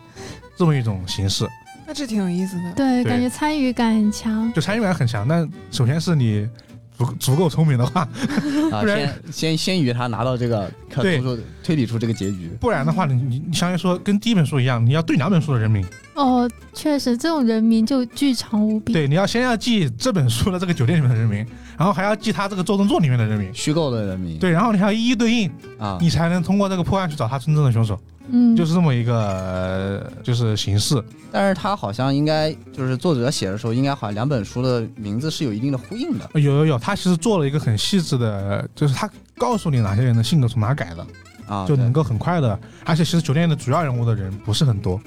[0.57, 1.49] 这么一种形式。
[1.87, 2.73] 那这挺有意思的。
[2.73, 4.53] 对，对感觉参与感很强。
[4.53, 6.49] 就参与感很强，但首先是你
[6.97, 8.03] 足足够聪明的话，
[8.71, 8.99] 啊， 不然
[9.31, 12.51] 先先先于他拿到这个，可对推出推理出这个结局。
[12.61, 15.85] 不然的话，你你你相当于说跟第一本书一样，你要对两本书的人名，
[16.15, 18.93] 哦，确实，这种人名就巨长无比。
[18.93, 21.45] 对，你要先要记这本书的这个酒店里面的人名，
[21.77, 27.99] 然后还要记他这个周动作里面的人名，虚构的人名，对，然后你还要一一对应，啊，你才能通过这个破案去找他真正的凶手，
[28.29, 31.03] 嗯，就是这么一个、呃就是形式。
[31.31, 36.31] 但是他好像应该就是作者写的时候，应该好像两本书的名字是有一定的呼应的。
[36.35, 41.07] 有有有，他其实做了一个很细致的，就是他告诉你哪些人的性格从哪改的，
[41.47, 45.01] 啊，就能够很快的，而且其实酒店的主要人物的人不是很多，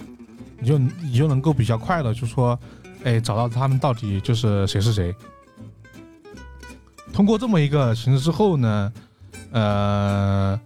[0.59, 2.59] 你就你就能够比较快的就说，
[3.03, 5.15] 哎，找到他们到底就是谁是谁。
[7.13, 8.93] 通过这么一个形式之后呢，
[9.51, 10.59] 呃，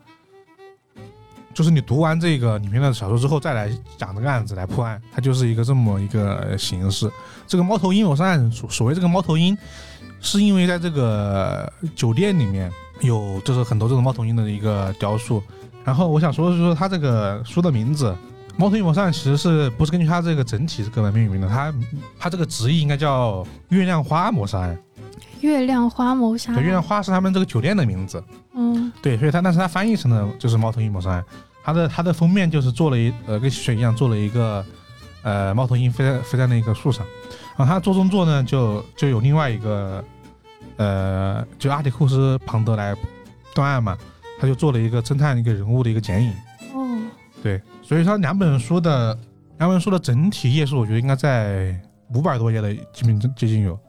[1.53, 7.11] 就是你读完这个里面的小说之后，再来讲这个案子来破案，它就是一个这么一个形式。
[7.45, 9.57] 这个猫头鹰谋杀案，所所谓这个猫头鹰，
[10.19, 12.71] 是因为在这个酒店里面
[13.01, 15.41] 有就是很多这种猫头鹰的一个雕塑。
[15.83, 18.11] 然后我想说的是说，它这个书的名字
[18.55, 21.47] 《猫头鹰谋杀案》其实是不是根据它这个整体这个命名的？
[21.49, 21.73] 它
[22.19, 24.77] 它这个直译应该叫月亮花谋杀案。
[25.41, 26.63] 月亮花谋杀对，案。
[26.63, 28.23] 月亮花是他们这个酒店的名字。
[28.53, 31.23] 嗯对，所以它但是它翻译成了就是猫头鹰谋杀案。
[31.63, 34.65] 它的它的封面就是做了一呃跟雪一样做了一个
[35.21, 37.05] 呃猫头鹰飞在飞在那个树上，
[37.55, 40.03] 然后它做中作呢就就有另外一个
[40.77, 42.95] 呃就阿迪库斯庞德来
[43.53, 43.97] 断案嘛，
[44.39, 46.33] 他就做了一个侦探一个人物的一个剪影。
[46.73, 46.99] 哦，
[47.43, 49.17] 对，所以说两本书的
[49.59, 51.79] 两本书的整体页数，我觉得应该在
[52.13, 53.79] 五百多页的，基本接近有。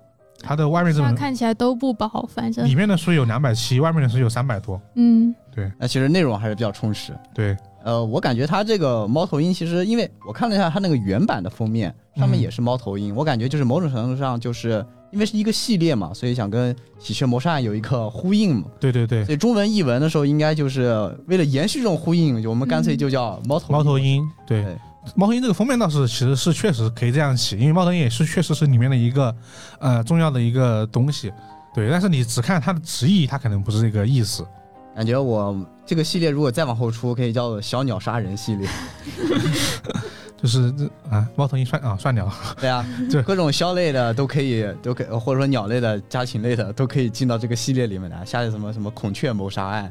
[0.43, 2.66] 它的外面这看起来都不薄，反正。
[2.66, 4.81] 里面的书有两百七，外面的书有三百多。
[4.97, 5.35] 嗯。
[5.55, 5.70] 对。
[5.78, 7.12] 那其实内容还是比较充实。
[7.35, 18.64] 对，呃，我感觉它这个猫头鹰，其实因为我看了一下它那个原版的封面，上面也是猫头鹰，我感觉就是某种程度上就是因为是一个系列嘛，所以想跟《喜鹊谋杀案》有一个呼应嘛。
[18.81, 24.64] 对对对，所以中文译文的时候，应该就是为了延续这种呼应，我们干脆就叫猫头猫头鹰，对。
[24.64, 24.77] 对，
[25.15, 29.35] 猫头鹰这个封面倒是其实是确实可以这样起，因为猫头鹰也是确实是里面的一个
[29.81, 31.33] 呃重要的一个东西。
[31.74, 34.47] 对，但是你只看它的直译，它可能不是这个意思。
[34.95, 38.69] 感觉我这个系列如果再往后出，可以叫做小鸟杀人系列。
[40.43, 42.29] 就是这啊，猫头鹰算啊算鸟，
[42.61, 48.24] 对啊 对，各种枭类的都可以，都可以，或者说鸟类的、家禽类的都可以进到这个系列里面来。
[48.24, 49.91] 下一什么什么孔雀谋杀案，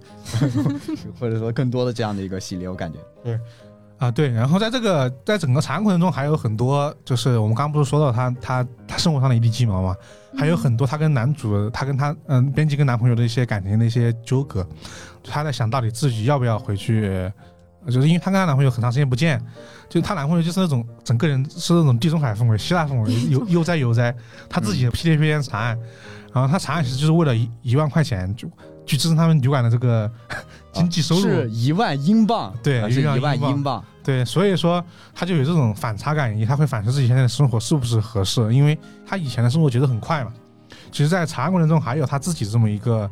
[1.18, 3.40] 或者说更多的这样的一个系列，我感觉。
[4.02, 9.96] 啊，对，然后在这个在整个查案过程中，还有很多，就是我们刚刚不是说到她她她生活上的一地鸡毛嘛，
[10.36, 14.68] 还有很多她跟男主她跟她嗯编辑跟男朋友的一些感情的一些纠葛，
[15.24, 17.32] 她在想到底自己要不要回去，
[17.86, 19.40] 就是因为她跟她男朋友很长时间不见，
[19.88, 24.12] 就她男朋友就是那种整个人是那种地中海风味、希腊风味，悠悠哉悠哉，
[24.50, 25.78] 她自己屁颠屁颠查案，
[26.34, 28.50] 然后她查案其实就是为了一一万块钱就
[28.84, 30.12] 去支撑他们旅馆的这个
[30.74, 33.84] 经济收入，是一万英镑，对啊是一一万万英镑。
[34.04, 34.84] 对，所以说
[35.14, 40.34] 他就有这种反差感，以及他会反思自己现在的生活是不是合适，因为他以前的生活节奏很快嘛。
[40.92, 43.10] 其实，在查案过程中，还有他自己这么一个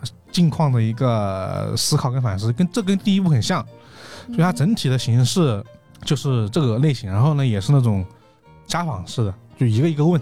[0.00, 3.64] 呃境况的一个思考跟反思，跟这跟第一部很像，
[4.26, 5.62] 所以它整体的形式
[6.04, 8.04] 就是这个类型，然后呢，也是那种
[8.66, 10.20] 家访式的，就一个一个问，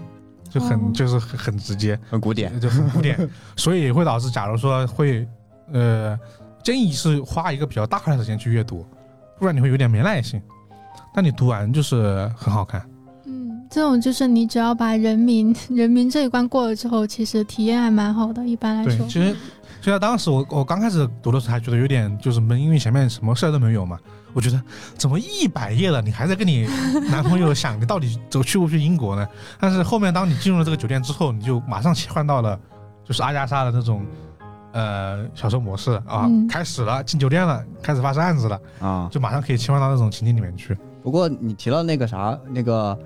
[0.48, 0.90] 就很、哦。
[0.94, 3.16] 就是很很直接，很古典，就很古典，
[3.56, 5.28] 所以也会导致，假如说会
[5.72, 6.18] 呃，
[6.66, 8.84] 建议是花一个比较大块的时间去阅读，
[9.38, 10.42] 不然你会有点没耐心。
[11.14, 12.84] 但你读完就是很好看，
[13.24, 18.44] 嗯，这种就是你只要把人民 人民这一关过了之后，其实体验还蛮好的。
[18.44, 19.32] 一般来对，说，其实
[19.80, 23.96] 就像当时我我刚开始读的时候还觉得有点就是闷，因为前面什么事儿都没有嘛。
[24.32, 24.60] 我觉得
[24.98, 26.68] 怎么一百页了，你还在跟你
[27.08, 29.24] 男朋友想你到底走去不去英国呢？
[29.60, 32.58] 但是后面当你进入了这个酒店之后，你就马上切换到了
[33.04, 34.04] 就是阿加莎的那种
[34.76, 39.08] 呃小说模式啊，嗯开始了进酒店了，开始发生案子了，啊。
[39.10, 40.76] 就马上可以切换到那种情景里面去。
[41.02, 42.98] 不过你提到那个啥，那个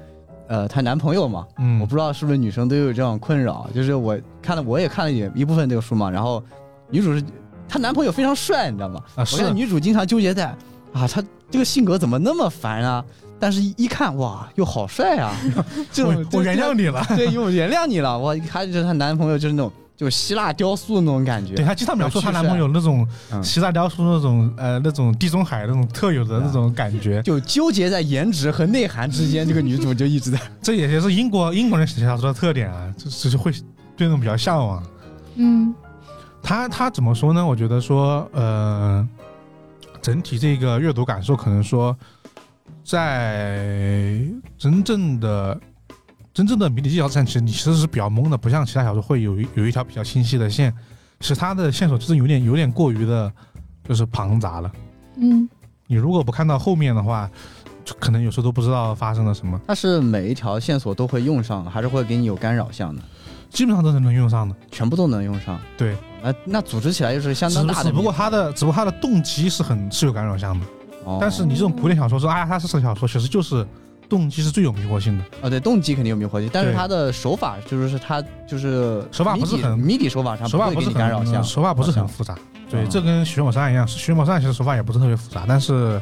[0.49, 6.43] 呃，她男朋友嘛，嗯，我不知道是不是女生都有这种困扰，就是我看了，我也看了一一部分这个书嘛，然后
[6.91, 7.23] 女主是
[7.69, 9.01] 她男朋友非常帅，你知道吗？
[9.15, 10.47] 啊是我看女主经常纠结在
[10.93, 13.05] 啊，他这个性格怎么那么烦啊？
[13.39, 15.35] 但是一看哇，又好帅啊！
[15.91, 17.03] 这种我我原谅你了。
[17.17, 18.19] 对，我原谅你了。
[18.19, 21.55] 我一看就是她男朋友就是那种就希腊雕塑那种感觉。
[21.55, 30.40] 对她经常描述她男朋友那种嗯希腊雕塑那种呃那种地中海那种特有的那种感觉，就纠结在颜值和内涵之间，这个女主就一直在。
[30.62, 33.52] 这也是英国英国人写小说的特点啊，就就是会
[33.94, 34.82] 对那种比较向往。
[35.35, 35.74] 嗯
[36.43, 37.44] 他他怎么说呢？
[37.44, 39.06] 我觉得说，呃，
[40.01, 41.94] 整体这个阅读感受可能说，
[42.82, 44.18] 在
[44.56, 45.60] 真正的
[46.32, 50.73] 真正的迷你技巧战，其实你其实是比较懵的，不像其他小说会有有一条比较清晰的线。
[51.19, 53.31] 其实它的线索就是有点有点过于的，
[53.86, 54.73] 就是庞杂了。
[55.16, 55.48] 嗯
[55.86, 57.28] 你如果不看到后面的话，
[57.85, 63.02] 就可能有时候都不知道发生了什么，它是每一条线索都会用上，还是会给你有干扰项的？
[63.51, 64.55] 基本上都是能用上的。
[64.70, 65.59] 全部都能用上。
[65.77, 67.90] 对，那那组织起来就是相当大的。
[67.90, 70.65] 只不过它的只不过它的动机是很是有干扰项的。
[71.05, 73.66] 哦，但是你这种古典小说说，哎呀，它是小说，其实就是
[74.11, 75.24] 动机是最有迷惑性的。
[75.41, 82.37] 哦，对，动机肯定有迷惑性，但是他的手法就是他就是手法不是很谜底手法上手法不是很干扰项，手法不是很复杂。
[82.69, 86.01] 对，嗯这跟《徐某山》一样，《徐某山》其实手法也不是特别复杂，但是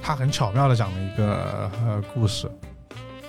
[0.00, 2.48] 他很巧妙的讲了一个呃故事，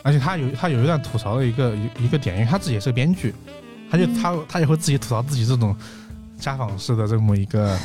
[0.04, 3.34] 而且他有他有一段吐槽的一个一一个点，因为他自己也是个编剧，
[3.92, 4.14] 他就嗯。
[4.16, 5.76] 他他也会自己吐槽自己这种
[6.40, 7.78] 家访式的这么一个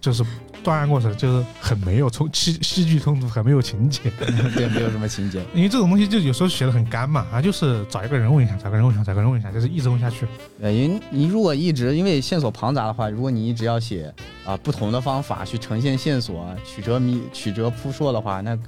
[0.00, 0.24] 就是
[0.62, 4.00] 断案过程，就是很没有冲戏戏剧冲突，很没有情节。
[4.54, 5.42] 对，没有什么情节。
[5.54, 10.26] 因为这种东西就有时候写的很干嘛，啊，就是找一个人问一下，找个人问一下，找个人问一下，就是一直问下去。
[10.60, 14.12] 对，因你如果一直因为线索庞杂的话，如果你一直要写
[14.44, 18.58] 啊、不同的方法去呈现线索，曲折迷曲折扑朔的话，那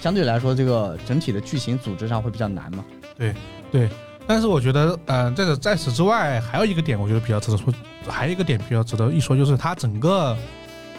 [0.00, 2.84] 相对来说这个整体的剧情组织上会比较难嘛。
[3.16, 3.34] 对
[3.70, 3.88] 对
[4.26, 7.72] 但是我觉得，呃，这个在此之外，还有一个点，我觉得比较值得说，
[8.06, 10.36] 还有一个点比较值得一说，就是它整个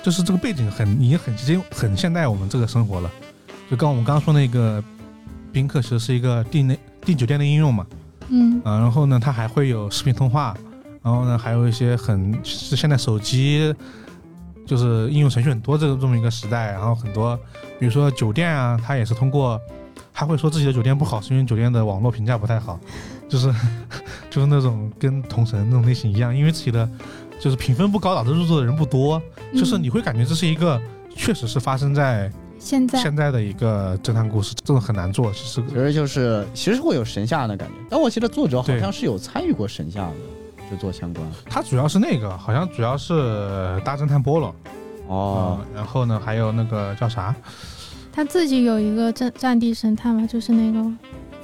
[0.03, 3.11] 就是这个背景很已经很接近很现代我们这个生活了。
[3.69, 4.84] 就刚我们刚刚说那个
[5.52, 7.86] 宾客，其实是一个订那订酒店的应用嘛，
[8.30, 10.56] 嗯啊，然后呢，它还会有视频通话，
[11.02, 13.73] 然后呢，还有一些很是现在手机
[14.65, 17.38] 就是应用程序很多这个这么一个时代，然后很多
[17.80, 19.60] 比如说酒店啊，它也是通过，
[20.14, 22.80] 他会说自己的酒店不好，是因为酒店的网络评价不太好，
[23.30, 23.53] 就是
[24.30, 26.88] 就是那种跟同城那种类型一样，因为自己的
[27.42, 29.22] 就是评分不高，导致入座的人不多，
[29.54, 30.80] 就是嗯你会感觉这是一个
[31.16, 40.14] 确实是发生在现在现在的一个侦探故事，真的很难做，是其实就是其实会有神下的感觉，但我记得作者好像是有参与过神下的
[40.70, 41.26] 制作相关。
[41.50, 44.56] 他主要是那个，好像主要是大侦探波罗。
[45.08, 47.36] 哦，嗯，然后呢，还有那个叫啥？
[48.14, 50.90] 他自己有一个战战地神探嘛，就是那个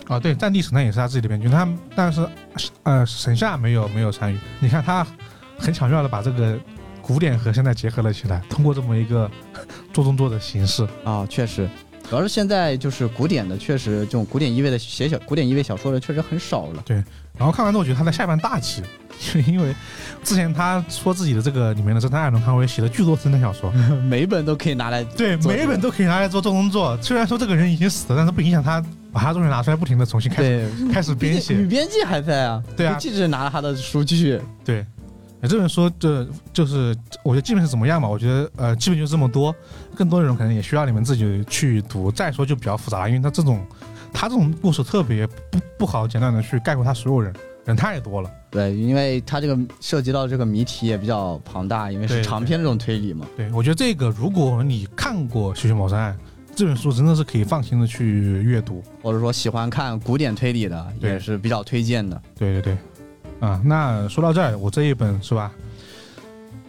[0.08, 2.26] 哦，对，战地神探也是他自己的编剧，他但是
[2.84, 4.38] 呃，神夏没有没有参与。
[4.62, 5.06] 你看他
[5.58, 6.58] 很巧妙的把这个
[7.02, 9.30] 古典和现代结合了起来，通过这么一个
[9.94, 10.88] 做动作的形式。
[11.04, 11.70] 啊，确实，
[12.10, 16.84] 主要是现在就是古典的，确实这种古典意味的写小古典意味小说的确实很少了。
[16.86, 17.04] 对
[17.38, 18.82] 然后看完之后，我觉得他在下半大气，
[19.46, 19.74] 因为
[20.24, 23.72] 之前他说自己的这个里面的侦探艾伦康威写了巨多侦探小说，
[24.10, 27.00] 每一本都可以拿来对，每一本都可以拿来做做动作。
[27.02, 31.68] 虽然说这个人已经死了，但是不影响他把他东西拿出来，不停的重新开始对开始编写女。
[31.68, 34.42] 编辑还在啊，对啊女记者拿了他的书继续。
[34.66, 34.86] 对，呃
[35.42, 38.08] 这本书这就是我觉得基本是怎么样吧？
[38.08, 39.54] 我觉得呃，基本就这么多，
[39.96, 42.12] 更多内容可能也需要你们自己去读。
[42.12, 43.66] 再说就比较复杂，因为它这种
[44.12, 47.34] 它这种故事特别不不好简单的去概括它所有人，
[47.66, 48.32] 人太多了。
[48.50, 53.28] 对，因为他这个涉及到这个谜题也比较庞大，因为是长篇这种推理嘛。
[53.36, 56.14] 对我觉得这个如果你看过《血血谋杀案》
[56.56, 58.06] 这本书，真的是可以放心的去
[58.42, 58.84] 阅读。
[59.04, 62.20] 或者说喜欢看古典推理的，也是比较推荐的。
[62.36, 62.78] 对对对，
[63.40, 65.52] 啊，那说到这儿，我这一本是吧？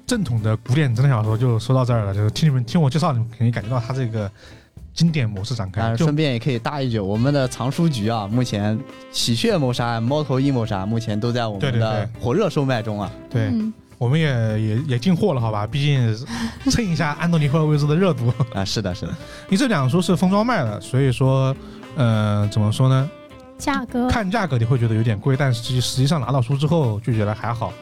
[0.06, 4.30] 正统的古典侦探小说就说到这儿了，就是听你们听我介绍，你们肯定感觉到它这个
[4.94, 5.94] 经典模式展开。
[5.96, 8.74] 顺便也可以搭一句，我们的藏书局啊，目前
[9.12, 13.10] 《喜鹊谋杀案》《猫头鹰谋杀案》目前都在我们的火热售卖中啊。
[13.28, 14.26] 对，嗯我们也
[14.60, 15.66] 也也进货了，好吧？
[15.66, 16.16] 毕竟
[16.70, 18.32] 蹭一下安东尼·霍尔维兹的热度。
[18.54, 19.12] 啊，是的，是的，
[19.48, 21.54] 你这两书是封装卖的，所以说，
[21.96, 23.10] 呃，怎么说呢？
[23.58, 24.08] 价格。
[24.08, 27.72] 看价格你会觉得有点贵，但实际实际上拿到书之后就觉得还好，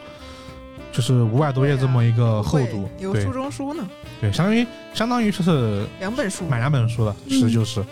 [0.91, 3.87] 就是五百多页这么一个厚度，对有书中书呢，
[4.21, 6.47] 对，相当于相当于就是两本书。
[6.49, 7.31] 买两本书了，嗯。
[7.31, 7.85] 其实就是，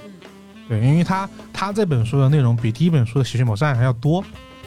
[0.68, 4.22] 对，因为它它这本书的内容比第一本书的《喜剧谋杀案》还要多，《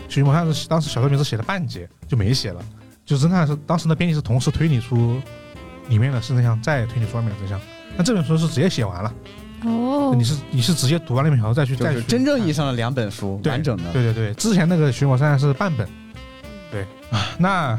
[0.07, 2.64] 喜剧谋杀案》是当时小说名字写了半截就没写了，
[3.06, 5.19] 就侦探是当时的编辑是同时推理出
[5.89, 7.60] 里面的是真相，再推理出外面的真相。
[7.95, 9.11] 那这本书是直接写完了，
[9.64, 13.92] 哦你，是你是直接读完那本小说再去就是再去真正意义上的两本书，完整的。
[13.92, 15.88] 对对对，之前那个《寻魔山》是半本，
[16.72, 17.26] 对啊。
[17.40, 17.76] 那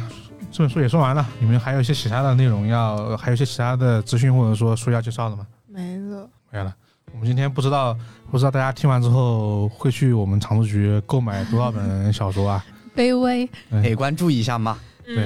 [0.50, 5.46] 这本书也说完了，你们还有一些其他的内容要，还有一些其他的资讯或者说书要介绍的吗？
[5.68, 6.74] 没了，没了。
[7.12, 7.96] 我们今天不知道，
[8.30, 12.64] 不知道大家听完之后会去我们藏书局购买多少本小说啊？
[12.96, 14.76] 卑微，嗯可以关注一下嘛。
[15.06, 15.16] 对，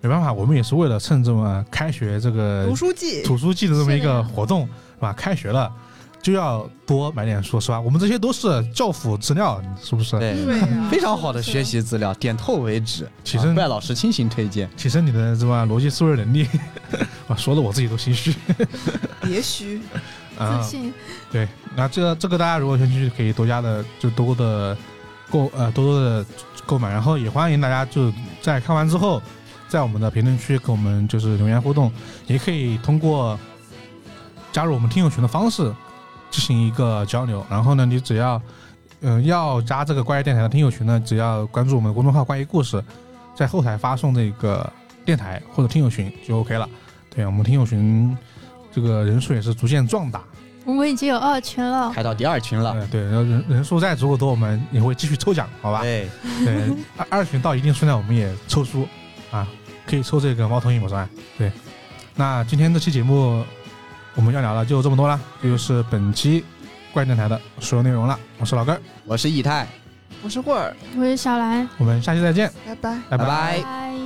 [0.00, 4.62] 没办法，我们也是为了趁这么开学这个读书季，图书季的这么一个活动，
[4.94, 5.12] 是吧？
[5.12, 5.70] 开学了
[6.26, 7.80] 就要多买点书，是吧？
[7.80, 10.18] 我们这些都是教辅资料，是不是？
[10.18, 10.34] 对，
[10.90, 13.08] 非常好的学习资料，点透为止。
[13.22, 14.68] 其实啊怪老师亲情推荐。
[14.76, 16.48] 提升你的什么逻辑思维能力，
[17.28, 18.34] 啊，说的我自己都心虚
[19.22, 19.80] 别虚，
[20.36, 20.68] 啊自。
[20.68, 20.92] 信，
[21.30, 21.46] 对，
[21.76, 24.76] 那这个这个大家如果有兴趣，可以多加的就多的
[25.30, 26.26] 购呃多多的
[26.66, 28.12] 购买，然后也欢迎大家就
[28.42, 29.22] 在看完之后，
[29.68, 31.92] 在我们的评论区跟我们就是留言互动，
[32.26, 33.38] 也可以通过
[34.50, 35.72] 加入我们听友群的方式
[36.30, 37.44] 进行一个交流。
[37.48, 38.40] 然后呢，你只要
[39.00, 42.82] 嗯、呃要加这个关于电台的听友群呢，只要关注我们的公众号“关于故事”，
[43.34, 44.70] 在后台发送这个
[45.04, 46.68] 电台或者听友群就 OK 了。
[47.14, 48.16] 对我们听友群
[48.72, 50.22] 这个人数也是逐渐壮大。
[50.64, 52.72] 我们已经有二群了，开到第二群了。
[52.76, 55.82] 嗯，对，然后人人数再足够多，我们也会继续抽奖，好吧？
[55.82, 56.10] 对，
[56.44, 58.86] 对，二二群到一定数量，我们也抽书
[59.30, 59.46] 啊，
[59.86, 61.08] 可以抽这个猫头鹰魔术案。
[61.38, 61.52] 对，
[62.16, 63.44] 那今天这期节目
[64.16, 66.44] 我们要聊的就这么多了，这就是本期
[66.92, 68.18] 怪电台的所有内容了。
[68.38, 69.68] 我是老根儿，我是以太，
[70.22, 72.98] 我是霍尔，我是小兰，我们下期再见，拜拜。
[73.10, 74.05] 拜拜拜拜。